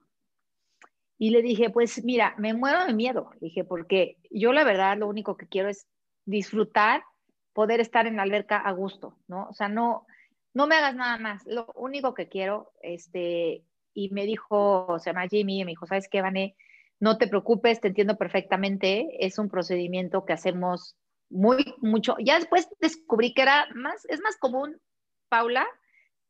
Y 1.17 1.31
le 1.31 1.41
dije, 1.41 1.69
pues 1.69 2.05
mira, 2.05 2.35
me 2.37 2.53
muero 2.53 2.85
de 2.85 2.93
miedo. 2.93 3.31
Dije, 3.41 3.65
porque 3.65 4.15
yo 4.31 4.53
la 4.53 4.63
verdad 4.63 4.97
lo 4.97 5.09
único 5.09 5.35
que 5.35 5.45
quiero 5.45 5.67
es 5.67 5.85
disfrutar, 6.23 7.03
poder 7.51 7.81
estar 7.81 8.07
en 8.07 8.15
la 8.15 8.23
alberca 8.23 8.55
a 8.55 8.71
gusto, 8.71 9.17
¿no? 9.27 9.49
O 9.49 9.53
sea, 9.53 9.67
no, 9.67 10.07
no 10.53 10.67
me 10.67 10.75
hagas 10.75 10.95
nada 10.95 11.17
más. 11.17 11.45
Lo 11.45 11.67
único 11.75 12.13
que 12.13 12.29
quiero, 12.29 12.71
este, 12.81 13.65
y 13.93 14.09
me 14.11 14.25
dijo, 14.25 14.97
se 14.99 15.09
llama 15.09 15.27
Jimmy, 15.27 15.59
y 15.59 15.65
me 15.65 15.71
dijo, 15.71 15.85
¿sabes 15.85 16.07
qué, 16.07 16.21
Vané? 16.21 16.55
No 17.01 17.17
te 17.17 17.27
preocupes, 17.27 17.81
te 17.81 17.89
entiendo 17.89 18.17
perfectamente. 18.17 19.17
Es 19.19 19.37
un 19.37 19.49
procedimiento 19.49 20.23
que 20.23 20.31
hacemos 20.31 20.95
muy, 21.29 21.75
mucho. 21.79 22.15
Ya 22.23 22.35
después 22.35 22.69
descubrí 22.79 23.33
que 23.33 23.41
era 23.41 23.67
más, 23.75 24.05
es 24.05 24.21
más 24.21 24.37
común 24.37 24.79
Paula, 25.29 25.67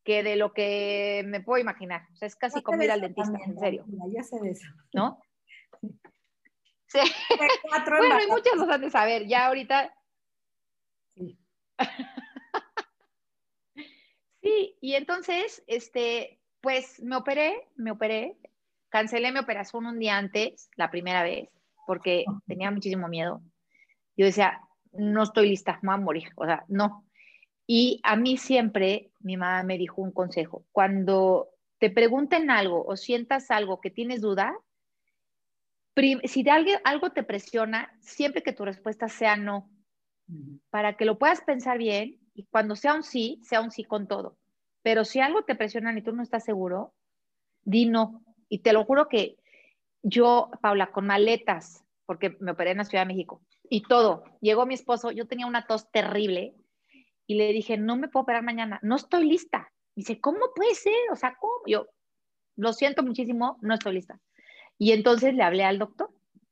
que 0.03 0.23
de 0.23 0.35
lo 0.35 0.53
que 0.53 1.23
me 1.25 1.41
puedo 1.41 1.61
imaginar. 1.61 2.07
O 2.13 2.15
sea, 2.15 2.27
es 2.27 2.35
casi 2.35 2.61
como 2.61 2.81
ir 2.81 2.91
al 2.91 3.01
dentista, 3.01 3.37
en 3.45 3.59
serio. 3.59 3.85
Ya 4.13 4.23
sé 4.23 4.39
de 4.41 4.51
eso. 4.51 4.67
¿No? 4.93 5.19
Sí. 6.87 6.99
bueno, 7.89 8.15
hay 8.15 8.27
muchas 8.27 8.53
cosas 8.53 8.79
de 8.79 8.89
saber. 8.89 9.27
Ya 9.27 9.47
ahorita. 9.47 9.93
Sí. 11.15 11.37
sí, 14.41 14.77
y 14.79 14.93
entonces, 14.93 15.63
este, 15.67 16.39
pues 16.61 17.01
me 17.01 17.17
operé, 17.17 17.67
me 17.75 17.91
operé, 17.91 18.37
cancelé 18.89 19.31
mi 19.31 19.39
operación 19.39 19.85
un 19.85 19.99
día 19.99 20.17
antes, 20.17 20.69
la 20.75 20.89
primera 20.89 21.23
vez, 21.23 21.49
porque 21.85 22.25
tenía 22.47 22.71
muchísimo 22.71 23.07
miedo. 23.07 23.41
Yo 24.15 24.25
decía, 24.25 24.61
no 24.93 25.23
estoy 25.23 25.49
lista, 25.49 25.79
me 25.81 25.89
voy 25.89 25.95
a 25.95 26.03
morir. 26.03 26.29
O 26.35 26.45
sea, 26.45 26.63
no, 26.67 27.06
y 27.67 27.99
a 28.03 28.15
mí 28.15 28.37
siempre 28.37 29.11
mi 29.19 29.35
mamá 29.35 29.61
me 29.63 29.77
dijo 29.77 30.01
un 30.01 30.11
consejo, 30.11 30.65
cuando 30.71 31.49
te 31.79 31.89
pregunten 31.89 32.49
algo 32.49 32.83
o 32.85 32.95
sientas 32.95 33.51
algo 33.51 33.81
que 33.81 33.91
tienes 33.91 34.21
duda, 34.21 34.57
si 36.23 36.43
de 36.43 36.51
alguien, 36.51 36.79
algo 36.83 37.11
te 37.11 37.23
presiona, 37.23 37.91
siempre 37.99 38.41
que 38.41 38.53
tu 38.53 38.63
respuesta 38.63 39.09
sea 39.09 39.35
no, 39.35 39.69
para 40.69 40.95
que 40.95 41.05
lo 41.05 41.17
puedas 41.17 41.41
pensar 41.41 41.77
bien 41.77 42.19
y 42.33 42.45
cuando 42.45 42.75
sea 42.75 42.93
un 42.93 43.03
sí, 43.03 43.41
sea 43.43 43.61
un 43.61 43.71
sí 43.71 43.83
con 43.83 44.07
todo. 44.07 44.37
Pero 44.83 45.03
si 45.05 45.19
algo 45.19 45.43
te 45.43 45.55
presiona 45.55 45.97
y 45.97 46.01
tú 46.01 46.13
no 46.13 46.23
estás 46.23 46.45
seguro, 46.45 46.93
di 47.63 47.87
no. 47.87 48.23
Y 48.47 48.59
te 48.59 48.73
lo 48.73 48.85
juro 48.85 49.09
que 49.09 49.37
yo, 50.03 50.51
Paula, 50.61 50.91
con 50.91 51.07
maletas, 51.07 51.83
porque 52.05 52.37
me 52.39 52.51
operé 52.51 52.71
en 52.71 52.77
la 52.77 52.85
Ciudad 52.85 53.03
de 53.03 53.13
México, 53.13 53.41
y 53.69 53.81
todo, 53.81 54.23
llegó 54.39 54.65
mi 54.65 54.75
esposo, 54.75 55.11
yo 55.11 55.27
tenía 55.27 55.47
una 55.47 55.65
tos 55.65 55.91
terrible, 55.91 56.55
y 57.27 57.35
le 57.35 57.51
dije, 57.51 57.77
no 57.77 57.97
me 57.97 58.07
puedo 58.07 58.23
operar 58.23 58.41
mañana, 58.41 58.79
no 58.81 58.95
estoy 58.95 59.27
lista. 59.27 59.71
dice, 59.95 60.19
¿cómo 60.21 60.39
puede 60.55 60.73
ser? 60.73 61.11
O 61.11 61.15
sea, 61.15 61.35
¿cómo? 61.39 61.53
Yo, 61.67 61.87
lo 62.55 62.73
siento 62.73 63.03
muchísimo, 63.03 63.57
no 63.61 63.73
estoy 63.73 63.95
lista. 63.95 64.19
Y 64.77 64.93
entonces 64.93 65.33
le 65.33 65.43
hablé 65.43 65.63
al 65.63 65.77
doctor, 65.77 66.09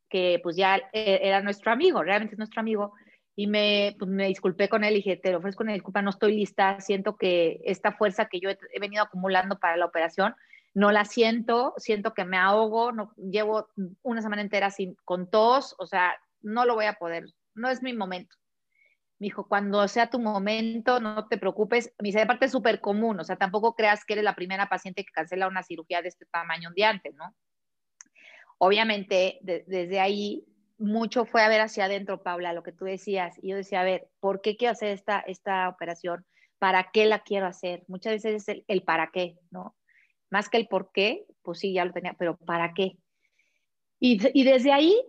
que 0.09 0.39
pues 0.43 0.55
ya 0.55 0.77
e, 0.93 1.19
era 1.23 1.41
nuestro 1.41 1.71
amigo, 1.71 2.03
realmente 2.03 2.35
es 2.35 2.39
nuestro 2.39 2.59
amigo, 2.59 2.93
y 3.35 3.47
me, 3.47 3.95
pues, 3.99 4.09
me 4.09 4.27
disculpé 4.27 4.69
con 4.69 4.83
él 4.83 4.93
y 4.93 4.97
dije, 4.97 5.17
te 5.17 5.31
lo 5.31 5.39
ofrezco 5.39 5.63
una 5.63 5.73
disculpa, 5.73 6.01
no 6.01 6.09
estoy 6.09 6.35
lista, 6.35 6.79
siento 6.79 7.17
que 7.17 7.59
esta 7.65 7.91
fuerza 7.91 8.25
que 8.25 8.39
yo 8.39 8.49
he, 8.49 8.79
venido 8.79 9.03
acumulando 9.03 9.59
para 9.59 9.77
la 9.77 9.85
operación, 9.85 10.35
no 10.73 10.91
la 10.91 11.05
siento, 11.05 11.73
siento 11.77 12.13
que 12.13 12.25
me 12.25 12.37
ahogo, 12.37 12.91
no, 12.91 13.13
llevo 13.15 13.69
una 14.03 14.21
semana 14.21 14.41
entera 14.41 14.71
sin, 14.71 14.95
con 15.05 15.29
tos, 15.29 15.75
o 15.79 15.85
sea, 15.85 16.15
no 16.41 16.65
lo 16.65 16.75
voy 16.75 16.85
a 16.85 16.93
poder, 16.93 17.25
no 17.53 17.69
es 17.69 17.81
mi 17.81 17.93
momento. 17.93 18.35
Me 19.19 19.25
dijo, 19.25 19.47
cuando 19.47 19.87
sea 19.87 20.09
tu 20.09 20.19
momento, 20.19 20.99
no 20.99 21.27
te 21.27 21.37
preocupes. 21.37 21.93
Me 21.99 22.07
dice, 22.07 22.19
de 22.19 22.25
parte 22.25 22.45
es 22.45 22.51
súper 22.51 22.81
común, 22.81 23.19
o 23.19 23.23
sea, 23.23 23.37
tampoco 23.37 23.75
creas 23.75 24.03
que 24.05 24.13
eres 24.13 24.25
la 24.25 24.35
primera 24.35 24.67
paciente 24.67 25.05
que 25.05 25.11
cancela 25.11 25.47
una 25.47 25.63
cirugía 25.63 26.01
de 26.01 26.09
este 26.09 26.25
tamaño 26.25 26.69
un 26.69 26.75
día 26.75 26.89
antes, 26.89 27.13
¿no? 27.15 27.33
Obviamente, 28.57 29.39
desde 29.41 29.99
ahí, 29.99 30.45
mucho 30.77 31.25
fue 31.25 31.41
a 31.41 31.49
ver 31.49 31.61
hacia 31.61 31.85
adentro, 31.85 32.21
Paula, 32.23 32.53
lo 32.53 32.63
que 32.63 32.71
tú 32.71 32.85
decías. 32.85 33.37
Y 33.41 33.49
yo 33.49 33.57
decía, 33.57 33.81
a 33.81 33.85
ver, 33.85 34.09
¿por 34.19 34.41
qué 34.41 34.57
quiero 34.57 34.73
hacer 34.73 34.89
esta, 34.89 35.19
esta 35.19 35.69
operación? 35.69 36.25
¿Para 36.59 36.91
qué 36.91 37.05
la 37.05 37.19
quiero 37.19 37.47
hacer? 37.47 37.83
Muchas 37.87 38.13
veces 38.13 38.43
es 38.43 38.47
el, 38.49 38.65
el 38.67 38.83
para 38.83 39.11
qué, 39.11 39.37
¿no? 39.51 39.75
Más 40.29 40.49
que 40.49 40.57
el 40.57 40.67
por 40.67 40.91
qué, 40.91 41.25
pues 41.43 41.59
sí, 41.59 41.73
ya 41.73 41.85
lo 41.85 41.93
tenía, 41.93 42.13
pero 42.13 42.37
¿para 42.37 42.73
qué? 42.73 42.97
Y, 43.99 44.19
y 44.37 44.43
desde 44.43 44.73
ahí, 44.73 45.01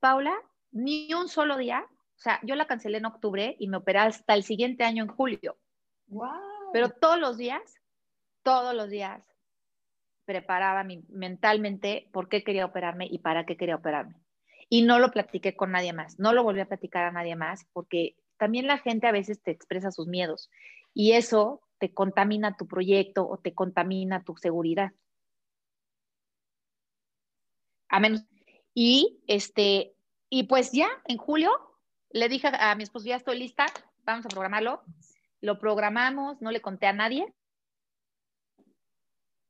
Paula, 0.00 0.34
ni 0.72 1.12
un 1.14 1.28
solo 1.28 1.56
día. 1.56 1.86
O 2.16 2.18
sea, 2.18 2.40
yo 2.42 2.54
la 2.54 2.66
cancelé 2.66 2.98
en 2.98 3.06
octubre 3.06 3.56
y 3.58 3.68
me 3.68 3.76
operé 3.76 3.98
hasta 4.00 4.34
el 4.34 4.42
siguiente 4.42 4.84
año 4.84 5.04
en 5.04 5.10
julio. 5.10 5.58
Wow. 6.06 6.72
Pero 6.72 6.90
todos 6.90 7.18
los 7.18 7.36
días, 7.36 7.62
todos 8.42 8.74
los 8.74 8.88
días, 8.88 9.22
preparaba 10.24 10.84
mentalmente 11.08 12.08
por 12.12 12.28
qué 12.28 12.42
quería 12.42 12.66
operarme 12.66 13.06
y 13.06 13.18
para 13.18 13.46
qué 13.46 13.56
quería 13.56 13.76
operarme. 13.76 14.16
Y 14.68 14.82
no 14.82 14.98
lo 14.98 15.10
platiqué 15.12 15.56
con 15.56 15.70
nadie 15.70 15.92
más, 15.92 16.18
no 16.18 16.32
lo 16.32 16.42
volví 16.42 16.60
a 16.60 16.68
platicar 16.68 17.04
a 17.04 17.12
nadie 17.12 17.36
más 17.36 17.66
porque 17.72 18.16
también 18.36 18.66
la 18.66 18.78
gente 18.78 19.06
a 19.06 19.12
veces 19.12 19.40
te 19.42 19.52
expresa 19.52 19.92
sus 19.92 20.08
miedos 20.08 20.50
y 20.92 21.12
eso 21.12 21.62
te 21.78 21.94
contamina 21.94 22.56
tu 22.56 22.66
proyecto 22.66 23.28
o 23.28 23.38
te 23.38 23.54
contamina 23.54 24.24
tu 24.24 24.36
seguridad. 24.36 24.92
A 27.88 28.00
menos. 28.00 28.24
Y 28.74 29.22
este, 29.28 29.94
y 30.28 30.44
pues 30.44 30.72
ya 30.72 30.88
en 31.04 31.18
julio 31.18 31.50
le 32.10 32.28
dije 32.28 32.48
a 32.52 32.74
mi 32.74 32.82
esposo, 32.82 33.06
ya 33.06 33.16
estoy 33.16 33.38
lista, 33.38 33.66
vamos 34.04 34.26
a 34.26 34.28
programarlo. 34.28 34.82
Lo 35.40 35.58
programamos, 35.58 36.40
no 36.40 36.50
le 36.50 36.60
conté 36.60 36.86
a 36.86 36.92
nadie. 36.92 37.32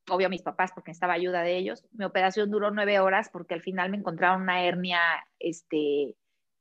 Obvio 0.08 0.26
a 0.26 0.30
mis 0.30 0.42
papás 0.42 0.72
porque 0.74 0.90
necesitaba 0.90 1.14
ayuda 1.14 1.42
de 1.42 1.56
ellos. 1.56 1.84
Mi 1.92 2.04
operación 2.04 2.50
duró 2.50 2.70
nueve 2.70 3.00
horas 3.00 3.28
porque 3.32 3.54
al 3.54 3.62
final 3.62 3.90
me 3.90 3.96
encontraron 3.96 4.42
una 4.42 4.62
hernia, 4.64 5.00
este, 5.38 6.14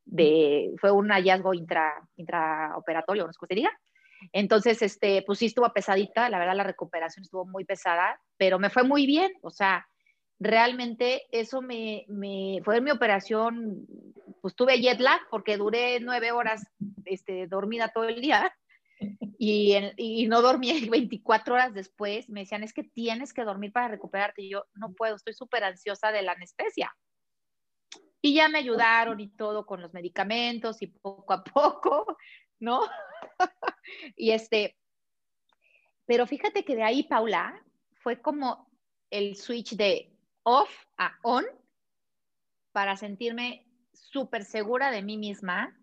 de, 0.06 0.74
fue 0.80 0.92
un 0.92 1.10
hallazgo 1.10 1.54
intra, 1.54 2.08
intraoperatorio, 2.16 3.26
no 3.26 3.34
sé 3.34 3.40
se 3.48 3.56
diga. 3.56 3.72
Entonces, 4.32 4.82
este, 4.82 5.24
pues 5.26 5.40
sí 5.40 5.48
estuvo 5.48 5.72
pesadita, 5.74 6.30
la 6.30 6.40
verdad 6.40 6.56
la 6.56 6.64
recuperación 6.64 7.24
estuvo 7.24 7.46
muy 7.46 7.66
pesada, 7.66 8.20
pero 8.38 8.60
me 8.60 8.70
fue 8.70 8.84
muy 8.84 9.06
bien, 9.06 9.32
o 9.42 9.50
sea, 9.50 9.88
realmente 10.40 11.24
eso 11.32 11.62
me, 11.62 12.06
me 12.08 12.60
fue 12.64 12.82
mi 12.82 12.92
operación, 12.92 13.86
pues 14.46 14.56
tuve 14.56 14.80
jet 14.80 15.00
lag 15.00 15.20
porque 15.32 15.58
duré 15.58 16.00
nueve 16.00 16.32
horas 16.32 16.72
este, 17.06 17.48
dormida 17.48 17.88
todo 17.88 18.04
el 18.04 18.22
día 18.22 18.56
y, 19.40 19.76
y, 19.98 20.28
no 20.28 20.44
dormí 20.44 20.88
24 20.88 21.56
horas 21.56 21.74
después. 21.74 22.30
Me 22.30 22.42
decían, 22.42 22.62
es 22.62 22.72
que 22.72 22.84
tienes 22.84 23.34
que 23.34 23.44
dormir 23.44 23.72
para 23.72 23.88
recuperarte. 23.88 24.44
Y 24.44 24.52
yo, 24.52 24.66
no 24.76 24.94
puedo, 24.94 25.16
estoy 25.16 25.34
súper 25.34 25.64
ansiosa 25.64 26.12
de 26.12 26.22
la 26.22 26.34
anestesia. 26.34 26.96
Y 28.22 28.36
ya 28.36 28.48
me 28.48 28.60
ayudaron 28.60 29.20
y 29.20 29.30
todo 29.30 29.66
con 29.66 29.82
los 29.82 29.96
medicamentos 29.96 30.80
y 30.84 30.88
poco 30.90 31.34
a 31.34 31.44
poco, 31.44 32.16
¿no? 32.60 32.82
y 34.16 34.30
este, 34.30 34.78
pero 36.06 36.28
fíjate 36.28 36.64
que 36.64 36.76
de 36.76 36.84
ahí, 36.84 37.02
Paula, 37.02 37.60
fue 37.96 38.22
como 38.22 38.70
el 39.10 39.38
switch 39.38 39.76
de 39.76 40.14
off 40.44 40.70
a 40.98 41.18
on 41.24 41.46
para 42.72 42.96
sentirme 42.96 43.65
súper 44.16 44.46
segura 44.46 44.92
de 44.92 45.02
mí 45.02 45.18
misma. 45.18 45.78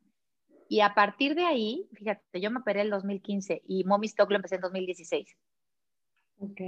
Y 0.67 0.81
a 0.81 0.95
partir 0.95 1.35
de 1.35 1.45
ahí, 1.45 1.87
fíjate, 1.93 2.41
yo 2.41 2.51
me 2.51 2.61
operé 2.61 2.81
el 2.81 2.89
2015 2.89 3.61
y 3.67 3.85
Mommy 3.85 4.07
Stock 4.07 4.31
lo 4.31 4.37
empecé 4.37 4.55
en 4.55 4.63
2016. 4.63 5.37
Ok. 6.39 6.61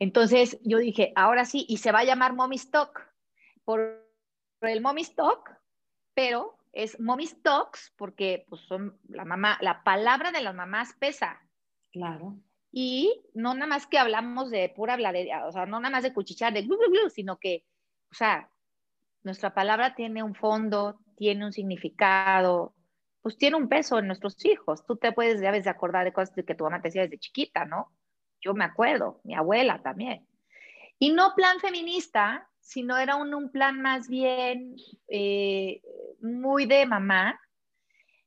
Entonces 0.00 0.58
yo 0.64 0.78
dije, 0.78 1.12
ahora 1.14 1.44
sí, 1.44 1.64
y 1.68 1.76
se 1.76 1.92
va 1.92 2.00
a 2.00 2.04
llamar 2.04 2.34
Mommy 2.34 2.56
Stock 2.56 3.00
por 3.64 4.04
el 4.60 4.80
Mommy 4.80 5.02
Stock, 5.02 5.48
pero 6.14 6.58
es 6.72 6.98
Mommy 6.98 7.28
Stocks 7.28 7.94
porque 7.96 8.44
pues 8.48 8.62
son 8.62 8.98
la 9.08 9.24
mamá, 9.24 9.56
la 9.60 9.84
palabra 9.84 10.32
de 10.32 10.42
las 10.42 10.56
mamás 10.56 10.94
pesa. 10.98 11.40
Claro. 11.92 12.38
Y 12.72 13.22
no 13.34 13.54
nada 13.54 13.68
más 13.68 13.86
que 13.86 13.98
hablamos 13.98 14.50
de 14.50 14.68
pura 14.74 14.94
habladería, 14.94 15.46
o 15.46 15.52
sea, 15.52 15.64
no 15.66 15.78
nada 15.78 15.92
más 15.92 16.02
de 16.02 16.12
cuchichar, 16.12 16.52
de 16.52 16.62
glu, 16.62 16.76
glu, 16.76 16.90
glu, 16.90 17.08
sino 17.08 17.38
que, 17.38 17.64
o 18.10 18.14
sea, 18.14 18.50
nuestra 19.22 19.54
palabra 19.54 19.94
tiene 19.94 20.22
un 20.22 20.34
fondo, 20.34 20.98
tiene 21.16 21.44
un 21.44 21.52
significado, 21.52 22.74
pues 23.22 23.38
tiene 23.38 23.56
un 23.56 23.68
peso 23.68 23.98
en 23.98 24.06
nuestros 24.06 24.44
hijos. 24.44 24.84
Tú 24.84 24.96
te 24.96 25.12
puedes, 25.12 25.40
debes 25.40 25.64
de 25.64 25.70
acordar 25.70 26.04
de 26.04 26.12
cosas 26.12 26.34
que 26.34 26.54
tu 26.54 26.64
mamá 26.64 26.82
te 26.82 26.88
decía 26.88 27.02
desde 27.02 27.18
chiquita, 27.18 27.64
¿no? 27.64 27.92
Yo 28.40 28.54
me 28.54 28.64
acuerdo, 28.64 29.20
mi 29.24 29.34
abuela 29.34 29.80
también. 29.82 30.26
Y 30.98 31.12
no 31.12 31.34
plan 31.34 31.60
feminista, 31.60 32.48
sino 32.60 32.96
era 32.96 33.16
un, 33.16 33.32
un 33.34 33.50
plan 33.50 33.80
más 33.80 34.08
bien 34.08 34.74
eh, 35.08 35.80
muy 36.20 36.66
de 36.66 36.86
mamá. 36.86 37.40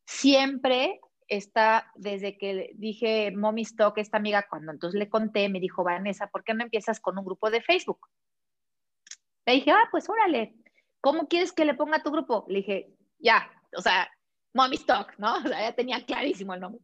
Siempre 0.06 1.00
está, 1.28 1.92
desde 1.96 2.38
que 2.38 2.72
dije 2.76 3.32
Mommy 3.32 3.64
Stock, 3.64 3.98
esta 3.98 4.18
amiga, 4.18 4.46
cuando 4.50 4.72
entonces 4.72 4.98
le 4.98 5.10
conté, 5.10 5.50
me 5.50 5.60
dijo, 5.60 5.84
Vanessa, 5.84 6.28
¿por 6.28 6.44
qué 6.44 6.54
no 6.54 6.64
empiezas 6.64 7.00
con 7.00 7.18
un 7.18 7.26
grupo 7.26 7.50
de 7.50 7.62
Facebook? 7.62 8.08
Le 9.46 9.54
dije, 9.54 9.72
ah, 9.72 9.88
pues 9.92 10.10
órale, 10.10 10.56
¿cómo 11.06 11.28
quieres 11.28 11.54
que 11.54 11.66
le 11.66 11.76
ponga 11.76 12.02
tu 12.02 12.10
grupo? 12.10 12.46
Le 12.48 12.58
dije, 12.58 12.90
ya, 13.20 13.48
o 13.78 13.82
sea, 13.82 14.10
Mommy 14.56 14.76
Stock, 14.78 15.14
¿no? 15.20 15.36
O 15.46 15.48
sea, 15.48 15.62
ya 15.62 15.76
tenía 15.76 16.04
clarísimo 16.04 16.56
el 16.56 16.62
nombre. 16.62 16.82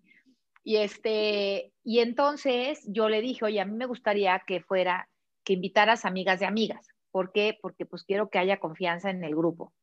Y 0.64 0.76
este, 0.76 1.74
y 1.84 2.02
entonces 2.02 2.84
yo 2.86 3.10
le 3.10 3.20
dije, 3.20 3.46
oye, 3.46 3.60
a 3.60 3.66
mí 3.66 3.76
me 3.76 3.88
gustaría 3.88 4.40
que 4.46 4.62
fuera, 4.62 5.10
que 5.44 5.54
invitaras 5.54 6.06
amigas 6.06 6.40
de 6.40 6.46
amigas. 6.46 6.88
¿Por 7.10 7.32
qué? 7.32 7.58
Porque 7.60 7.88
pues 7.88 8.04
quiero 8.04 8.30
que 8.30 8.38
haya 8.38 8.60
confianza 8.60 9.10
en 9.10 9.24
el 9.24 9.36
grupo. 9.36 9.74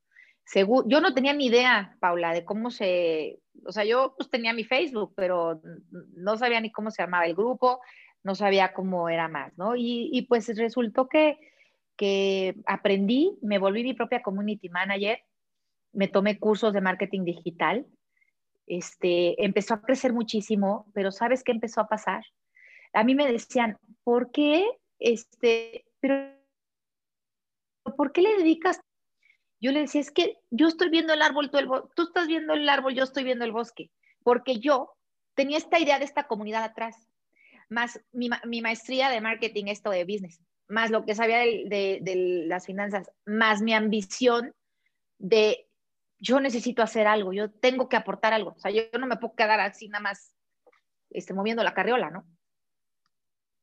yo 0.55 1.01
no 1.01 1.15
tenía 1.15 1.33
ni 1.33 1.47
idea, 1.47 1.97
Paula, 1.99 2.33
de 2.33 2.45
cómo 2.45 2.71
se, 2.71 3.41
o 3.67 3.73
sea, 3.73 3.85
yo 3.85 4.15
pues 4.17 4.31
tenía 4.31 4.53
mi 4.53 4.63
Facebook, 4.63 5.15
pero 5.17 5.61
no 6.15 6.37
sabía 6.37 6.61
ni 6.61 6.71
cómo 6.71 6.93
se 6.93 7.03
llamaba 7.03 7.27
el 7.27 7.35
grupo, 7.35 7.81
no 8.23 8.37
sabía 8.37 8.73
cómo 8.73 9.09
era 9.09 9.27
más, 9.27 9.53
¿no? 9.59 9.75
Y, 9.77 10.25
pues 10.29 10.47
resultó 10.57 11.09
que, 11.09 11.39
que 11.99 12.55
aprendí, 12.65 13.37
me 13.43 13.59
volví 13.59 13.83
mi 13.83 13.93
propia 13.93 14.23
community 14.23 14.71
manager, 14.71 15.21
me 15.93 16.09
tomé 16.09 16.39
cursos 16.39 16.73
de 16.73 16.81
marketing 16.81 17.25
digital, 17.25 17.87
este, 18.67 19.45
empezó 19.45 19.75
a 19.75 19.83
crecer 19.83 20.13
muchísimo, 20.13 20.87
pero 20.95 21.11
¿sabes 21.11 21.43
qué 21.43 21.53
empezó 21.53 21.81
a 21.81 21.89
pasar? 21.89 22.25
A 22.93 23.03
mí 23.03 23.15
me 23.15 23.31
decían, 23.31 23.77
¿por 24.05 24.31
qué? 24.31 24.67
Este, 24.99 25.85
pero 26.01 26.33
¿por 27.97 28.13
qué 28.13 28.23
le 28.23 28.37
dedicas? 28.37 28.81
Yo 29.61 29.73
le 29.73 29.81
decía, 29.81 30.01
es 30.01 30.13
que 30.13 30.37
yo 30.51 30.69
estoy 30.69 30.91
viendo 30.91 31.13
el 31.13 31.23
árbol, 31.23 31.51
tú, 31.51 31.59
tú 31.97 32.03
estás 32.05 32.29
viendo 32.29 32.55
el 32.55 32.69
árbol, 32.69 32.95
yo 32.95 33.03
estoy 33.03 33.25
viendo 33.25 33.45
el 33.45 33.53
bosque, 33.53 33.91
porque 34.23 34.61
yo 34.61 34.95
tenía 35.35 35.59
esta 35.59 35.81
idea 35.81 35.99
de 35.99 36.05
esta 36.05 36.29
comunidad 36.29 36.63
atrás, 36.63 37.09
más 37.69 38.01
mi, 38.13 38.61
maestría 38.63 39.11
de 39.11 39.21
marketing, 39.21 39.67
esto 39.67 39.91
de 39.91 40.05
business, 40.05 40.41
más 40.69 40.91
lo 40.91 41.05
que 41.05 41.15
sabía 41.15 41.39
de, 41.39 42.45
las 42.47 42.67
finanzas, 42.67 43.11
más 43.25 43.63
mi 43.63 43.75
ambición 43.75 44.55
de 45.19 45.67
yo 46.19 46.41
necesito 46.41 46.83
hacer 46.83 47.07
algo, 47.07 47.33
yo 47.33 47.51
tengo 47.51 47.89
que 47.89 47.97
aportar 47.97 48.33
algo, 48.33 48.55
o 48.57 48.59
sea, 48.59 48.71
yo 48.71 48.83
no 48.99 49.07
me 49.07 49.17
puedo 49.17 49.35
quedar 49.35 49.61
así 49.61 49.89
nada 49.89 50.03
más 50.03 50.35
este, 51.11 51.33
moviendo 51.33 51.63
la 51.63 51.75
carriola, 51.75 52.11
¿no? 52.11 52.27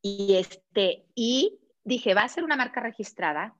Y, 0.01 0.35
este, 0.35 1.05
y 1.15 1.59
dije, 1.83 2.13
va 2.13 2.23
a 2.23 2.29
ser 2.29 2.43
una 2.43 2.55
marca 2.55 2.79
registrada, 2.79 3.55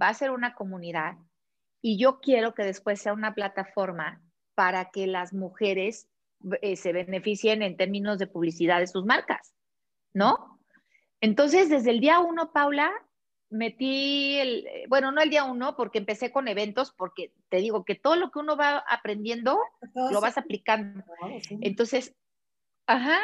va 0.00 0.08
a 0.08 0.14
ser 0.14 0.30
una 0.30 0.54
comunidad 0.54 1.16
y 1.80 1.98
yo 1.98 2.20
quiero 2.20 2.54
que 2.54 2.62
después 2.62 3.00
sea 3.00 3.12
una 3.12 3.34
plataforma 3.34 4.22
para 4.54 4.90
que 4.90 5.06
las 5.06 5.32
mujeres 5.32 6.08
eh, 6.60 6.76
se 6.76 6.92
beneficien 6.92 7.62
en 7.62 7.76
términos 7.76 8.18
de 8.18 8.26
publicidad 8.26 8.80
de 8.80 8.86
sus 8.86 9.04
marcas, 9.04 9.54
¿no? 10.14 10.51
Entonces, 11.22 11.70
desde 11.70 11.90
el 11.90 12.00
día 12.00 12.18
uno, 12.18 12.52
Paula, 12.52 12.92
metí 13.48 14.38
el, 14.38 14.66
bueno, 14.88 15.12
no 15.12 15.22
el 15.22 15.30
día 15.30 15.44
uno, 15.44 15.76
porque 15.76 15.98
empecé 15.98 16.32
con 16.32 16.48
eventos, 16.48 16.90
porque 16.90 17.32
te 17.48 17.58
digo 17.58 17.84
que 17.84 17.94
todo 17.94 18.16
lo 18.16 18.30
que 18.30 18.40
uno 18.40 18.56
va 18.56 18.78
aprendiendo, 18.88 19.58
lo 19.94 20.20
vas 20.20 20.36
aplicando. 20.36 21.04
Entonces, 21.60 22.14
ajá, 22.86 23.20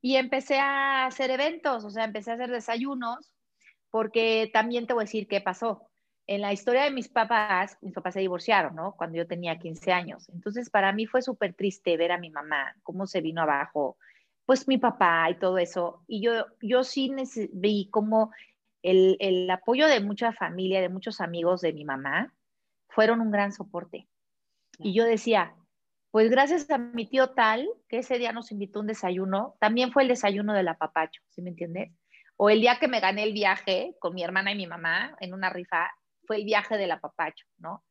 y 0.00 0.16
empecé 0.16 0.58
a 0.58 1.04
hacer 1.04 1.30
eventos, 1.30 1.84
o 1.84 1.90
sea, 1.90 2.04
empecé 2.04 2.30
a 2.30 2.34
hacer 2.34 2.50
desayunos 2.50 3.34
porque 3.90 4.50
también 4.50 4.86
te 4.86 4.94
voy 4.94 5.02
a 5.02 5.04
decir 5.04 5.28
qué 5.28 5.42
pasó. 5.42 5.90
En 6.26 6.40
la 6.40 6.54
historia 6.54 6.84
de 6.84 6.92
mis 6.92 7.08
papás, 7.08 7.76
mis 7.82 7.92
papás 7.92 8.14
se 8.14 8.20
divorciaron, 8.20 8.74
¿no? 8.74 8.94
Cuando 8.96 9.18
yo 9.18 9.26
tenía 9.26 9.58
15 9.58 9.92
años. 9.92 10.30
Entonces, 10.30 10.70
para 10.70 10.92
mí 10.92 11.04
fue 11.04 11.20
súper 11.20 11.52
triste 11.52 11.96
ver 11.98 12.10
a 12.12 12.18
mi 12.18 12.30
mamá, 12.30 12.74
cómo 12.82 13.06
se 13.06 13.20
vino 13.20 13.42
abajo, 13.42 13.98
pues 14.46 14.68
mi 14.68 14.78
papá 14.78 15.28
y 15.30 15.38
todo 15.38 15.58
eso. 15.58 16.02
Y 16.06 16.22
yo, 16.22 16.46
yo 16.60 16.84
sí 16.84 17.12
vi 17.52 17.88
como 17.90 18.32
el, 18.82 19.16
el 19.20 19.50
apoyo 19.50 19.86
de 19.86 20.00
mucha 20.00 20.32
familia, 20.32 20.80
de 20.80 20.88
muchos 20.88 21.20
amigos 21.20 21.60
de 21.60 21.72
mi 21.72 21.84
mamá, 21.84 22.34
fueron 22.88 23.20
un 23.20 23.30
gran 23.30 23.52
soporte. 23.52 24.08
Y 24.78 24.94
yo 24.94 25.04
decía, 25.04 25.54
pues 26.10 26.30
gracias 26.30 26.68
a 26.70 26.78
mi 26.78 27.06
tío 27.06 27.30
tal, 27.30 27.68
que 27.88 27.98
ese 27.98 28.18
día 28.18 28.32
nos 28.32 28.52
invitó 28.52 28.78
a 28.78 28.82
un 28.82 28.88
desayuno, 28.88 29.56
también 29.60 29.92
fue 29.92 30.02
el 30.02 30.08
desayuno 30.08 30.52
del 30.52 30.68
apapacho, 30.68 31.22
¿sí 31.30 31.40
me 31.40 31.50
entiendes? 31.50 31.90
O 32.36 32.50
el 32.50 32.60
día 32.60 32.78
que 32.78 32.88
me 32.88 33.00
gané 33.00 33.22
el 33.22 33.32
viaje 33.32 33.96
con 33.98 34.14
mi 34.14 34.22
hermana 34.22 34.52
y 34.52 34.56
mi 34.56 34.66
mamá 34.66 35.16
en 35.20 35.32
una 35.32 35.50
rifa, 35.50 35.90
fue 36.26 36.36
el 36.36 36.44
viaje 36.44 36.76
del 36.76 36.90
apapacho, 36.90 37.46
¿no? 37.58 37.84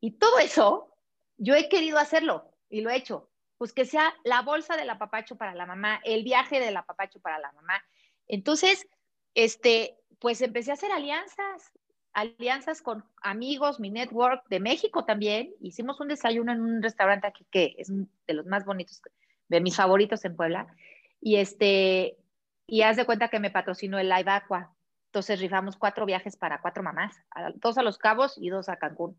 Y 0.00 0.12
todo 0.18 0.38
eso, 0.38 0.96
yo 1.36 1.54
he 1.54 1.68
querido 1.68 1.98
hacerlo 1.98 2.52
y 2.68 2.80
lo 2.80 2.90
he 2.90 2.96
hecho. 2.96 3.30
Pues 3.62 3.72
que 3.72 3.84
sea 3.84 4.12
la 4.24 4.42
bolsa 4.42 4.76
del 4.76 4.90
apapacho 4.90 5.36
para 5.36 5.54
la 5.54 5.66
mamá, 5.66 6.00
el 6.02 6.24
viaje 6.24 6.58
del 6.58 6.76
apapacho 6.76 7.20
para 7.20 7.38
la 7.38 7.52
mamá. 7.52 7.80
Entonces, 8.26 8.88
este, 9.36 9.96
pues 10.18 10.42
empecé 10.42 10.72
a 10.72 10.74
hacer 10.74 10.90
alianzas 10.90 11.70
alianzas 12.12 12.82
con 12.82 13.04
amigos, 13.22 13.78
mi 13.78 13.90
network 13.90 14.48
de 14.48 14.58
México 14.58 15.04
también. 15.04 15.54
Hicimos 15.60 16.00
un 16.00 16.08
desayuno 16.08 16.50
en 16.50 16.60
un 16.60 16.82
restaurante 16.82 17.28
aquí 17.28 17.46
que 17.52 17.76
es 17.78 17.86
de 17.88 18.34
los 18.34 18.46
más 18.46 18.64
bonitos, 18.64 19.00
de 19.46 19.60
mis 19.60 19.76
favoritos 19.76 20.24
en 20.24 20.34
Puebla. 20.34 20.66
Y 21.20 21.36
este, 21.36 22.16
y 22.66 22.82
haz 22.82 22.96
de 22.96 23.06
cuenta 23.06 23.28
que 23.28 23.38
me 23.38 23.52
patrocinó 23.52 24.00
el 24.00 24.08
Live 24.08 24.28
Aqua. 24.28 24.74
Entonces 25.06 25.38
rifamos 25.38 25.76
cuatro 25.76 26.04
viajes 26.04 26.36
para 26.36 26.60
cuatro 26.60 26.82
mamás, 26.82 27.14
dos 27.54 27.78
a 27.78 27.84
Los 27.84 27.96
Cabos 27.96 28.38
y 28.38 28.48
dos 28.48 28.68
a 28.68 28.74
Cancún. 28.74 29.16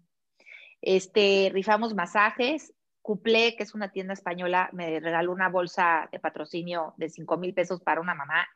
Este, 0.81 1.49
rifamos 1.53 1.93
masajes. 1.93 2.73
Cuplé, 3.03 3.55
que 3.55 3.63
es 3.63 3.75
una 3.75 3.91
tienda 3.91 4.13
española, 4.13 4.69
me 4.71 4.99
regaló 5.01 5.33
una 5.33 5.49
bolsa 5.49 6.09
de 6.11 6.19
patrocinio 6.19 6.93
de 6.97 7.09
cinco 7.09 7.37
mil 7.37 7.53
pesos 7.53 7.81
para 7.81 8.01
una 8.01 8.15
mamá. 8.15 8.47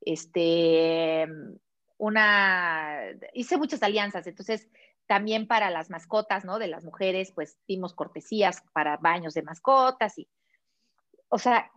Este, 0.00 1.26
una, 1.96 3.00
hice 3.32 3.56
muchas 3.56 3.82
alianzas, 3.82 4.26
entonces 4.26 4.68
también 5.06 5.46
para 5.46 5.70
las 5.70 5.88
mascotas, 5.88 6.44
¿no? 6.44 6.58
De 6.58 6.66
las 6.66 6.84
mujeres, 6.84 7.30
pues 7.32 7.58
dimos 7.68 7.94
cortesías 7.94 8.62
para 8.72 8.96
baños 8.96 9.34
de 9.34 9.42
mascotas 9.42 10.18
y, 10.18 10.28
o 11.28 11.38
sea, 11.38 11.70